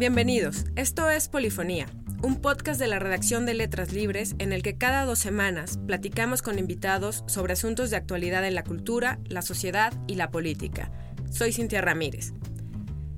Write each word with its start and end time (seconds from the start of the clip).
Bienvenidos, 0.00 0.64
esto 0.76 1.10
es 1.10 1.28
Polifonía, 1.28 1.84
un 2.22 2.40
podcast 2.40 2.80
de 2.80 2.86
la 2.86 2.98
redacción 2.98 3.44
de 3.44 3.52
Letras 3.52 3.92
Libres 3.92 4.34
en 4.38 4.54
el 4.54 4.62
que 4.62 4.78
cada 4.78 5.04
dos 5.04 5.18
semanas 5.18 5.78
platicamos 5.86 6.40
con 6.40 6.58
invitados 6.58 7.22
sobre 7.26 7.52
asuntos 7.52 7.90
de 7.90 7.98
actualidad 7.98 8.46
en 8.46 8.54
la 8.54 8.64
cultura, 8.64 9.18
la 9.26 9.42
sociedad 9.42 9.92
y 10.06 10.14
la 10.14 10.30
política. 10.30 10.90
Soy 11.30 11.52
Cintia 11.52 11.82
Ramírez. 11.82 12.32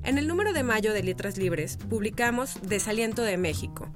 En 0.03 0.19
el 0.19 0.27
número 0.27 0.53
de 0.53 0.65
mayo 0.65 0.93
de 0.93 1.05
Letras 1.05 1.39
Libres 1.39 1.77
publicamos 1.89 2.59
Desaliento 2.63 3.23
de 3.23 3.37
México, 3.37 3.89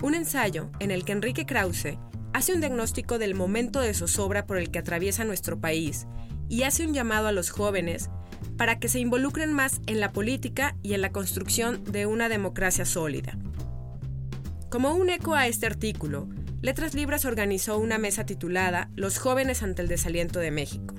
un 0.00 0.14
ensayo 0.14 0.70
en 0.80 0.92
el 0.92 1.04
que 1.04 1.12
Enrique 1.12 1.44
Krause 1.44 1.98
hace 2.32 2.54
un 2.54 2.60
diagnóstico 2.60 3.18
del 3.18 3.34
momento 3.34 3.80
de 3.80 3.92
zozobra 3.92 4.46
por 4.46 4.56
el 4.56 4.70
que 4.70 4.78
atraviesa 4.78 5.24
nuestro 5.24 5.60
país 5.60 6.06
y 6.48 6.62
hace 6.62 6.86
un 6.86 6.94
llamado 6.94 7.28
a 7.28 7.32
los 7.32 7.50
jóvenes 7.50 8.08
para 8.60 8.78
que 8.78 8.90
se 8.90 9.00
involucren 9.00 9.54
más 9.54 9.80
en 9.86 10.00
la 10.00 10.12
política 10.12 10.76
y 10.82 10.92
en 10.92 11.00
la 11.00 11.12
construcción 11.12 11.82
de 11.82 12.04
una 12.04 12.28
democracia 12.28 12.84
sólida. 12.84 13.38
Como 14.68 14.92
un 14.92 15.08
eco 15.08 15.34
a 15.34 15.46
este 15.46 15.64
artículo, 15.64 16.28
Letras 16.60 16.92
Libres 16.92 17.24
organizó 17.24 17.78
una 17.78 17.96
mesa 17.96 18.26
titulada 18.26 18.90
Los 18.94 19.18
jóvenes 19.18 19.62
ante 19.62 19.80
el 19.80 19.88
desaliento 19.88 20.40
de 20.40 20.50
México. 20.50 20.94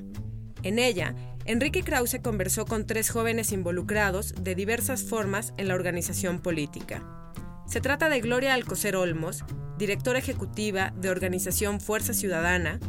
En 0.64 0.80
ella, 0.80 1.14
Enrique 1.46 1.84
Krause 1.84 2.18
conversó 2.24 2.66
con 2.66 2.88
tres 2.88 3.12
jóvenes 3.12 3.52
involucrados 3.52 4.34
de 4.42 4.56
diversas 4.56 5.04
formas 5.04 5.54
en 5.58 5.68
la 5.68 5.76
organización 5.76 6.40
política. 6.40 7.32
Se 7.68 7.80
trata 7.80 8.10
de 8.10 8.22
Gloria 8.22 8.56
Alcocer 8.56 8.96
Olmos, 8.96 9.46
directora 9.78 10.18
ejecutiva 10.18 10.96
de 10.98 11.12
Organización 11.12 11.80
Fuerza 11.80 12.16
Ciudadana, 12.16 12.80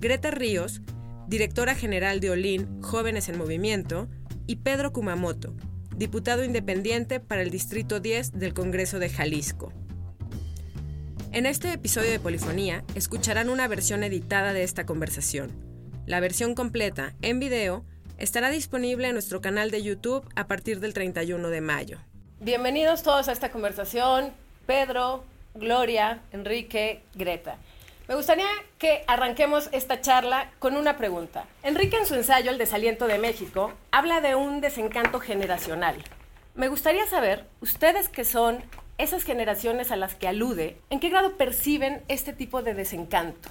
Greta 0.00 0.30
Ríos, 0.32 0.82
directora 1.26 1.74
general 1.74 2.20
de 2.20 2.30
OLIN 2.30 2.82
Jóvenes 2.82 3.28
en 3.28 3.38
Movimiento, 3.38 4.08
y 4.46 4.56
Pedro 4.56 4.92
Kumamoto, 4.92 5.54
diputado 5.96 6.44
independiente 6.44 7.20
para 7.20 7.42
el 7.42 7.50
Distrito 7.50 7.98
10 8.00 8.38
del 8.38 8.54
Congreso 8.54 8.98
de 8.98 9.08
Jalisco. 9.08 9.72
En 11.32 11.46
este 11.46 11.72
episodio 11.72 12.10
de 12.10 12.20
Polifonía 12.20 12.84
escucharán 12.94 13.50
una 13.50 13.66
versión 13.66 14.04
editada 14.04 14.52
de 14.52 14.62
esta 14.62 14.86
conversación. 14.86 15.50
La 16.06 16.20
versión 16.20 16.54
completa, 16.54 17.14
en 17.22 17.40
video, 17.40 17.84
estará 18.18 18.50
disponible 18.50 19.08
en 19.08 19.14
nuestro 19.14 19.40
canal 19.40 19.70
de 19.70 19.82
YouTube 19.82 20.24
a 20.36 20.46
partir 20.46 20.80
del 20.80 20.94
31 20.94 21.48
de 21.48 21.60
mayo. 21.60 21.98
Bienvenidos 22.40 23.02
todos 23.02 23.28
a 23.28 23.32
esta 23.32 23.50
conversación. 23.50 24.32
Pedro, 24.66 25.24
Gloria, 25.54 26.20
Enrique, 26.32 27.02
Greta. 27.14 27.58
Me 28.08 28.14
gustaría 28.14 28.46
que 28.78 29.02
arranquemos 29.08 29.68
esta 29.72 30.00
charla 30.00 30.52
con 30.60 30.76
una 30.76 30.96
pregunta. 30.96 31.46
Enrique 31.64 31.96
en 31.96 32.06
su 32.06 32.14
ensayo 32.14 32.52
El 32.52 32.58
desaliento 32.58 33.08
de 33.08 33.18
México 33.18 33.72
habla 33.90 34.20
de 34.20 34.36
un 34.36 34.60
desencanto 34.60 35.18
generacional. 35.18 35.96
Me 36.54 36.68
gustaría 36.68 37.04
saber, 37.06 37.46
ustedes 37.60 38.08
que 38.08 38.24
son 38.24 38.58
esas 38.96 39.24
generaciones 39.24 39.90
a 39.90 39.96
las 39.96 40.14
que 40.14 40.28
alude, 40.28 40.76
¿en 40.88 41.00
qué 41.00 41.08
grado 41.08 41.36
perciben 41.36 42.00
este 42.06 42.32
tipo 42.32 42.62
de 42.62 42.74
desencanto? 42.74 43.50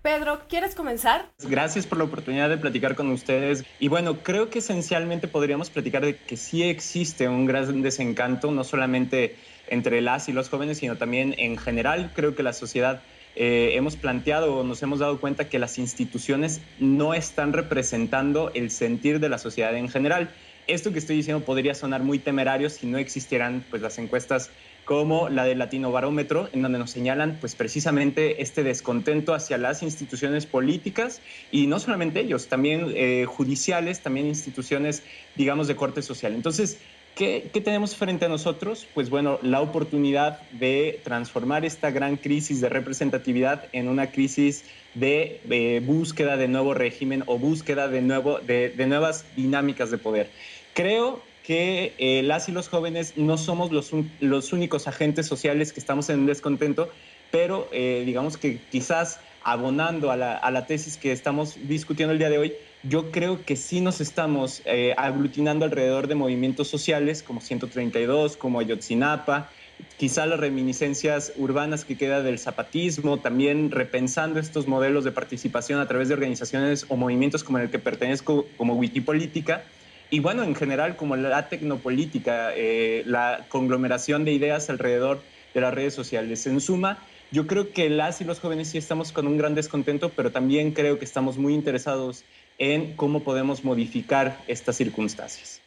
Pedro, 0.00 0.40
¿quieres 0.48 0.74
comenzar? 0.74 1.26
Gracias 1.40 1.86
por 1.86 1.98
la 1.98 2.04
oportunidad 2.04 2.48
de 2.48 2.56
platicar 2.56 2.94
con 2.94 3.10
ustedes. 3.10 3.64
Y 3.78 3.88
bueno, 3.88 4.22
creo 4.22 4.48
que 4.48 4.60
esencialmente 4.60 5.28
podríamos 5.28 5.68
platicar 5.68 6.04
de 6.04 6.16
que 6.16 6.38
sí 6.38 6.62
existe 6.62 7.28
un 7.28 7.44
gran 7.44 7.82
desencanto, 7.82 8.50
no 8.50 8.64
solamente 8.64 9.36
entre 9.66 10.00
las 10.00 10.30
y 10.30 10.32
los 10.32 10.48
jóvenes, 10.48 10.78
sino 10.78 10.96
también 10.96 11.34
en 11.36 11.58
general. 11.58 12.10
Creo 12.14 12.34
que 12.34 12.42
la 12.42 12.54
sociedad 12.54 13.02
eh, 13.36 13.72
hemos 13.74 13.96
planteado 13.96 14.56
o 14.56 14.64
nos 14.64 14.82
hemos 14.82 15.00
dado 15.00 15.20
cuenta 15.20 15.48
que 15.48 15.58
las 15.58 15.78
instituciones 15.78 16.60
no 16.78 17.14
están 17.14 17.52
representando 17.52 18.50
el 18.54 18.70
sentir 18.70 19.20
de 19.20 19.28
la 19.28 19.38
sociedad 19.38 19.76
en 19.76 19.88
general. 19.88 20.30
Esto 20.66 20.92
que 20.92 20.98
estoy 20.98 21.16
diciendo 21.16 21.44
podría 21.44 21.74
sonar 21.74 22.02
muy 22.02 22.18
temerario 22.18 22.70
si 22.70 22.86
no 22.86 22.98
existieran 22.98 23.64
pues, 23.70 23.82
las 23.82 23.98
encuestas 23.98 24.50
como 24.84 25.28
la 25.28 25.44
del 25.44 25.58
Latino 25.58 25.90
Barómetro, 25.90 26.48
en 26.52 26.62
donde 26.62 26.78
nos 26.78 26.90
señalan 26.90 27.38
pues, 27.40 27.54
precisamente 27.54 28.42
este 28.42 28.62
descontento 28.62 29.34
hacia 29.34 29.58
las 29.58 29.82
instituciones 29.82 30.46
políticas 30.46 31.20
y 31.50 31.66
no 31.66 31.80
solamente 31.80 32.20
ellos, 32.20 32.48
también 32.48 32.92
eh, 32.94 33.24
judiciales, 33.26 34.00
también 34.00 34.26
instituciones, 34.26 35.02
digamos, 35.36 35.68
de 35.68 35.76
corte 35.76 36.02
social. 36.02 36.34
Entonces, 36.34 36.78
¿Qué, 37.14 37.48
tenemos 37.64 37.94
frente 37.94 38.24
a 38.24 38.28
nosotros? 38.28 38.88
Pues 38.92 39.08
bueno, 39.08 39.38
la 39.40 39.60
oportunidad 39.60 40.40
de 40.50 41.00
transformar 41.04 41.64
esta 41.64 41.92
gran 41.92 42.16
crisis 42.16 42.60
de 42.60 42.68
representatividad 42.68 43.66
en 43.70 43.88
una 43.88 44.10
crisis 44.10 44.64
de, 44.94 45.80
búsqueda 45.86 46.36
de 46.36 46.48
nuevo 46.48 46.74
régimen 46.74 47.22
o 47.26 47.38
búsqueda 47.38 47.86
de, 47.86 48.02
nuevo, 48.02 48.40
de, 48.40 48.72
nuevas 48.88 49.26
dinámicas 49.36 49.92
de 49.92 49.98
poder. 49.98 50.28
Creo 50.72 51.22
que 51.44 51.92
eh, 51.98 52.24
las 52.24 52.48
y 52.48 52.52
los 52.52 52.68
jóvenes 52.68 53.16
no 53.16 53.38
somos 53.38 53.70
los, 53.70 53.92
los, 54.18 54.52
únicos 54.52 54.88
agentes 54.88 55.26
sociales 55.26 55.72
que 55.72 55.78
estamos 55.78 56.10
en 56.10 56.26
descontento, 56.26 56.90
pero 57.30 57.68
eh, 57.70 58.02
digamos 58.04 58.36
que 58.36 58.58
quizás 58.72 59.20
abonando 59.44 60.10
a 60.10 60.16
la, 60.16 60.36
a 60.36 60.50
la 60.50 60.66
tesis 60.66 60.96
que 60.96 61.12
estamos 61.12 61.58
discutiendo 61.68 62.12
el 62.12 62.18
día 62.18 62.30
de 62.30 62.38
hoy, 62.38 62.54
yo 62.86 63.10
creo 63.10 63.46
que 63.46 63.56
sí 63.56 63.80
nos 63.80 64.02
estamos 64.02 64.60
eh, 64.66 64.94
aglutinando 64.98 65.64
alrededor 65.64 66.06
de 66.06 66.16
movimientos 66.16 66.68
sociales 66.68 67.22
como 67.22 67.40
132, 67.40 68.36
como 68.36 68.60
Ayotzinapa, 68.60 69.50
quizá 69.96 70.26
las 70.26 70.38
reminiscencias 70.38 71.32
urbanas 71.36 71.86
que 71.86 71.96
queda 71.96 72.22
del 72.22 72.38
zapatismo, 72.38 73.22
también 73.22 73.70
repensando 73.70 74.38
estos 74.38 74.66
modelos 74.68 75.02
de 75.04 75.12
participación 75.12 75.80
a 75.80 75.88
través 75.88 76.08
de 76.08 76.14
organizaciones 76.14 76.84
o 76.90 76.96
movimientos 76.96 77.42
como 77.42 77.56
el 77.58 77.70
que 77.70 77.78
pertenezco, 77.78 78.54
como 78.54 78.74
Wikipolítica, 78.74 79.72
y 80.10 80.20
bueno, 80.20 80.42
en 80.42 80.54
general 80.54 80.96
como 80.96 81.16
la 81.16 81.48
tecnopolítica, 81.48 82.54
eh, 82.54 83.02
la 83.06 83.46
conglomeración 83.48 84.24
de 84.26 84.32
ideas 84.32 84.68
alrededor 84.68 85.26
de 85.54 85.60
las 85.62 85.72
redes 85.72 85.94
sociales. 85.94 86.46
En 86.46 86.60
suma, 86.60 87.08
yo 87.30 87.46
creo 87.46 87.72
que 87.72 87.88
las 87.88 88.20
y 88.20 88.24
los 88.24 88.40
jóvenes 88.40 88.70
sí 88.70 88.78
estamos 88.78 89.12
con 89.12 89.26
un 89.26 89.38
gran 89.38 89.54
descontento, 89.54 90.14
pero 90.14 90.30
también 90.30 90.72
creo 90.72 90.98
que 90.98 91.04
estamos 91.04 91.38
muy 91.38 91.54
interesados 91.54 92.26
en 92.58 92.96
cómo 92.96 93.20
podemos 93.20 93.64
modificar 93.64 94.38
estas 94.46 94.76
circunstancias. 94.76 95.60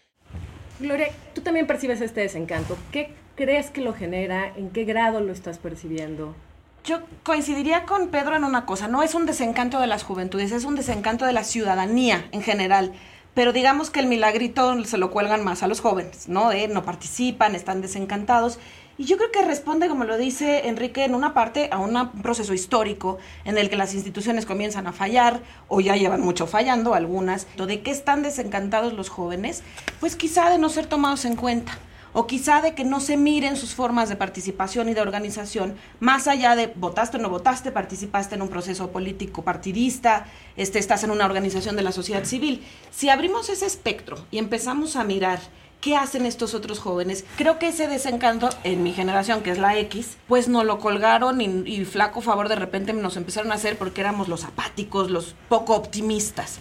Gloria, 0.79 1.09
tú 1.33 1.41
también 1.41 1.67
percibes 1.67 2.01
este 2.01 2.21
desencanto. 2.21 2.77
¿Qué 2.91 3.09
crees 3.35 3.69
que 3.69 3.81
lo 3.81 3.93
genera? 3.93 4.53
¿En 4.55 4.69
qué 4.69 4.83
grado 4.83 5.21
lo 5.21 5.33
estás 5.33 5.57
percibiendo? 5.57 6.35
Yo 6.83 7.01
coincidiría 7.23 7.83
con 7.83 8.09
Pedro 8.09 8.35
en 8.35 8.43
una 8.43 8.65
cosa, 8.65 8.87
no 8.87 9.03
es 9.03 9.13
un 9.13 9.25
desencanto 9.25 9.79
de 9.79 9.87
las 9.87 10.03
juventudes, 10.03 10.51
es 10.51 10.63
un 10.63 10.75
desencanto 10.75 11.25
de 11.25 11.33
la 11.33 11.43
ciudadanía 11.43 12.29
en 12.31 12.41
general. 12.41 12.93
Pero 13.33 13.53
digamos 13.53 13.89
que 13.89 13.99
el 13.99 14.07
milagrito 14.07 14.83
se 14.85 14.97
lo 14.97 15.11
cuelgan 15.11 15.43
más 15.43 15.61
a 15.63 15.67
los 15.67 15.81
jóvenes, 15.81 16.29
¿no? 16.29 16.51
no 16.69 16.85
participan, 16.85 17.55
están 17.55 17.81
desencantados. 17.81 18.57
Y 18.99 19.05
yo 19.05 19.17
creo 19.17 19.31
que 19.31 19.45
responde, 19.45 19.87
como 19.89 20.05
lo 20.05 20.17
dice 20.17 20.67
Enrique, 20.67 21.05
en 21.05 21.13
una 21.13 21.35
parte 21.35 21.69
a 21.71 21.77
un 21.77 22.11
proceso 22.23 22.55
histórico 22.55 23.19
en 23.45 23.59
el 23.59 23.69
que 23.69 23.75
las 23.75 23.93
instituciones 23.93 24.47
comienzan 24.47 24.87
a 24.87 24.91
fallar 24.91 25.41
o 25.67 25.81
ya 25.81 25.95
llevan 25.95 26.21
mucho 26.21 26.47
fallando 26.47 26.95
algunas. 26.95 27.45
¿De 27.57 27.81
qué 27.81 27.91
están 27.91 28.23
desencantados 28.23 28.93
los 28.93 29.09
jóvenes? 29.09 29.61
Pues 29.99 30.15
quizá 30.15 30.49
de 30.49 30.57
no 30.57 30.69
ser 30.69 30.87
tomados 30.87 31.25
en 31.25 31.35
cuenta 31.35 31.77
o 32.13 32.25
quizá 32.25 32.61
de 32.61 32.73
que 32.73 32.83
no 32.83 32.99
se 32.99 33.17
miren 33.17 33.55
sus 33.55 33.75
formas 33.75 34.09
de 34.09 34.15
participación 34.15 34.89
y 34.89 34.95
de 34.95 35.01
organización 35.01 35.75
más 35.99 36.27
allá 36.27 36.55
de 36.55 36.73
votaste 36.75 37.17
o 37.17 37.19
no 37.19 37.29
votaste, 37.29 37.71
participaste 37.71 38.33
en 38.33 38.41
un 38.41 38.49
proceso 38.49 38.89
político 38.89 39.43
partidista, 39.43 40.25
este, 40.55 40.79
estás 40.79 41.03
en 41.03 41.11
una 41.11 41.25
organización 41.25 41.75
de 41.75 41.83
la 41.83 41.91
sociedad 41.91 42.23
civil. 42.23 42.63
Si 42.89 43.09
abrimos 43.09 43.49
ese 43.49 43.67
espectro 43.67 44.25
y 44.31 44.39
empezamos 44.39 44.95
a 44.95 45.03
mirar 45.03 45.39
¿Qué 45.81 45.95
hacen 45.95 46.25
estos 46.25 46.55
otros 46.55 46.79
jóvenes? 46.79 47.23
Creo 47.37 47.59
que 47.59 47.67
ese 47.67 47.87
desencanto 47.87 48.49
en 48.63 48.81
mi 48.81 48.93
generación, 48.93 49.43
que 49.43 49.51
es 49.51 49.59
la 49.59 49.77
X, 49.77 50.17
pues 50.27 50.47
no 50.47 50.63
lo 50.63 50.79
colgaron 50.79 51.39
y, 51.39 51.85
flaco 51.85 52.21
favor 52.21 52.49
de 52.49 52.55
repente 52.55 52.93
nos 52.93 53.15
empezaron 53.15 53.51
a 53.51 53.55
hacer 53.55 53.77
porque 53.77 54.01
éramos 54.01 54.27
los 54.27 54.43
apáticos, 54.43 55.11
los 55.11 55.35
poco 55.49 55.75
optimistas. 55.75 56.57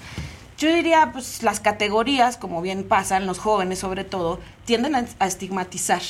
Yo 0.59 0.72
diría, 0.72 1.10
pues 1.12 1.42
las 1.42 1.60
categorías, 1.60 2.36
como 2.36 2.60
bien 2.60 2.84
pasan, 2.84 3.27
los 3.27 3.39
jóvenes 3.39 3.78
sobre 3.78 4.04
todo, 4.04 4.39
tienden 4.66 4.95
a, 4.95 5.27
estigmatizar. 5.27 6.03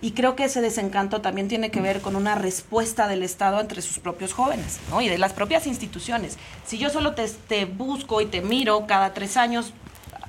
Y 0.00 0.12
creo 0.12 0.36
que 0.36 0.44
ese 0.44 0.60
desencanto 0.60 1.20
también 1.20 1.48
tiene 1.48 1.70
que 1.70 1.80
ver 1.80 2.00
con 2.00 2.16
una 2.16 2.36
respuesta 2.36 3.06
del 3.08 3.22
Estado 3.22 3.60
entre 3.60 3.82
sus 3.82 3.98
propios 3.98 4.32
jóvenes, 4.32 4.78
¿no? 4.90 5.00
Y 5.00 5.08
de 5.08 5.18
las 5.18 5.32
propias 5.32 5.66
instituciones. 5.66 6.38
Si 6.66 6.78
yo 6.78 6.90
solo 6.90 7.14
te, 7.14 7.28
te 7.28 7.64
busco 7.64 8.20
y 8.20 8.26
te 8.26 8.40
miro 8.40 8.86
cada 8.88 9.14
tres 9.14 9.36
años, 9.36 9.72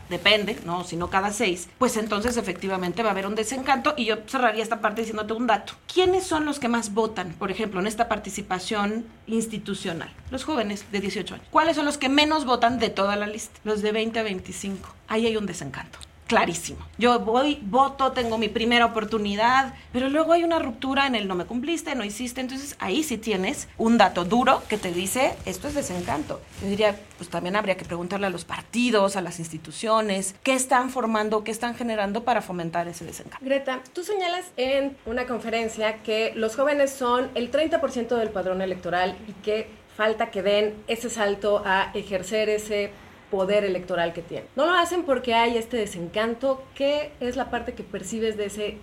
depende, 0.09 0.59
¿no? 0.65 0.83
Si 0.83 0.95
no 0.95 1.09
cada 1.09 1.31
seis, 1.31 1.69
pues 1.77 1.97
entonces 1.97 2.37
efectivamente 2.37 3.03
va 3.03 3.09
a 3.09 3.11
haber 3.11 3.27
un 3.27 3.35
desencanto 3.35 3.93
y 3.97 4.05
yo 4.05 4.17
cerraría 4.27 4.63
esta 4.63 4.81
parte 4.81 5.01
diciéndote 5.01 5.33
un 5.33 5.47
dato. 5.47 5.73
¿Quiénes 5.91 6.25
son 6.25 6.45
los 6.45 6.59
que 6.59 6.67
más 6.67 6.93
votan, 6.93 7.33
por 7.33 7.51
ejemplo, 7.51 7.79
en 7.79 7.87
esta 7.87 8.07
participación 8.07 9.05
institucional? 9.27 10.11
Los 10.31 10.43
jóvenes 10.43 10.85
de 10.91 10.99
18 10.99 11.35
años. 11.35 11.47
¿Cuáles 11.51 11.75
son 11.75 11.85
los 11.85 11.97
que 11.97 12.09
menos 12.09 12.45
votan 12.45 12.79
de 12.79 12.89
toda 12.89 13.15
la 13.15 13.27
lista? 13.27 13.59
Los 13.63 13.81
de 13.81 13.91
20 13.91 14.19
a 14.19 14.23
25. 14.23 14.89
Ahí 15.07 15.25
hay 15.25 15.37
un 15.37 15.45
desencanto. 15.45 15.99
Clarísimo. 16.27 16.85
Yo 16.97 17.19
voy, 17.19 17.59
voto, 17.63 18.11
tengo 18.11 18.37
mi 18.37 18.49
primera 18.49 18.85
oportunidad, 18.85 19.73
pero 19.91 20.09
luego 20.09 20.33
hay 20.33 20.43
una 20.43 20.59
ruptura 20.59 21.07
en 21.07 21.15
el 21.15 21.27
no 21.27 21.35
me 21.35 21.45
cumpliste, 21.45 21.95
no 21.95 22.03
hiciste, 22.03 22.41
entonces 22.41 22.75
ahí 22.79 23.03
sí 23.03 23.17
tienes 23.17 23.67
un 23.77 23.97
dato 23.97 24.25
duro 24.25 24.63
que 24.67 24.77
te 24.77 24.91
dice 24.91 25.35
esto 25.45 25.67
es 25.67 25.75
desencanto. 25.75 26.41
Yo 26.61 26.67
diría, 26.67 26.99
pues 27.17 27.29
también 27.29 27.55
habría 27.55 27.77
que 27.77 27.85
preguntarle 27.85 28.27
a 28.27 28.29
los 28.29 28.45
partidos, 28.45 29.15
a 29.15 29.21
las 29.21 29.39
instituciones, 29.39 30.35
qué 30.43 30.53
están 30.53 30.89
formando, 30.89 31.43
qué 31.43 31.51
están 31.51 31.75
generando 31.75 32.23
para 32.23 32.41
fomentar 32.41 32.87
ese 32.87 33.05
desencanto. 33.05 33.45
Greta, 33.45 33.81
tú 33.93 34.03
señalas 34.03 34.45
en 34.57 34.97
una 35.05 35.25
conferencia 35.25 36.01
que 36.03 36.33
los 36.35 36.55
jóvenes 36.55 36.91
son 36.91 37.29
el 37.35 37.51
30% 37.51 38.17
del 38.17 38.29
padrón 38.29 38.61
electoral 38.61 39.15
y 39.27 39.33
que 39.43 39.67
falta 39.95 40.31
que 40.31 40.41
den 40.41 40.73
ese 40.87 41.09
salto 41.09 41.61
a 41.65 41.91
ejercer 41.93 42.49
ese 42.49 42.91
poder 43.33 43.65
electoral 43.65 44.13
que 44.13 44.21
tienen. 44.21 44.47
No 44.55 44.67
lo 44.67 44.73
hacen 44.73 45.05
porque 45.05 45.33
hay 45.33 45.57
este 45.57 45.75
desencanto. 45.75 46.63
¿Qué 46.75 47.11
es 47.19 47.35
la 47.35 47.49
parte 47.49 47.73
que 47.73 47.81
percibes 47.81 48.37
de 48.37 48.45
ese, 48.45 48.77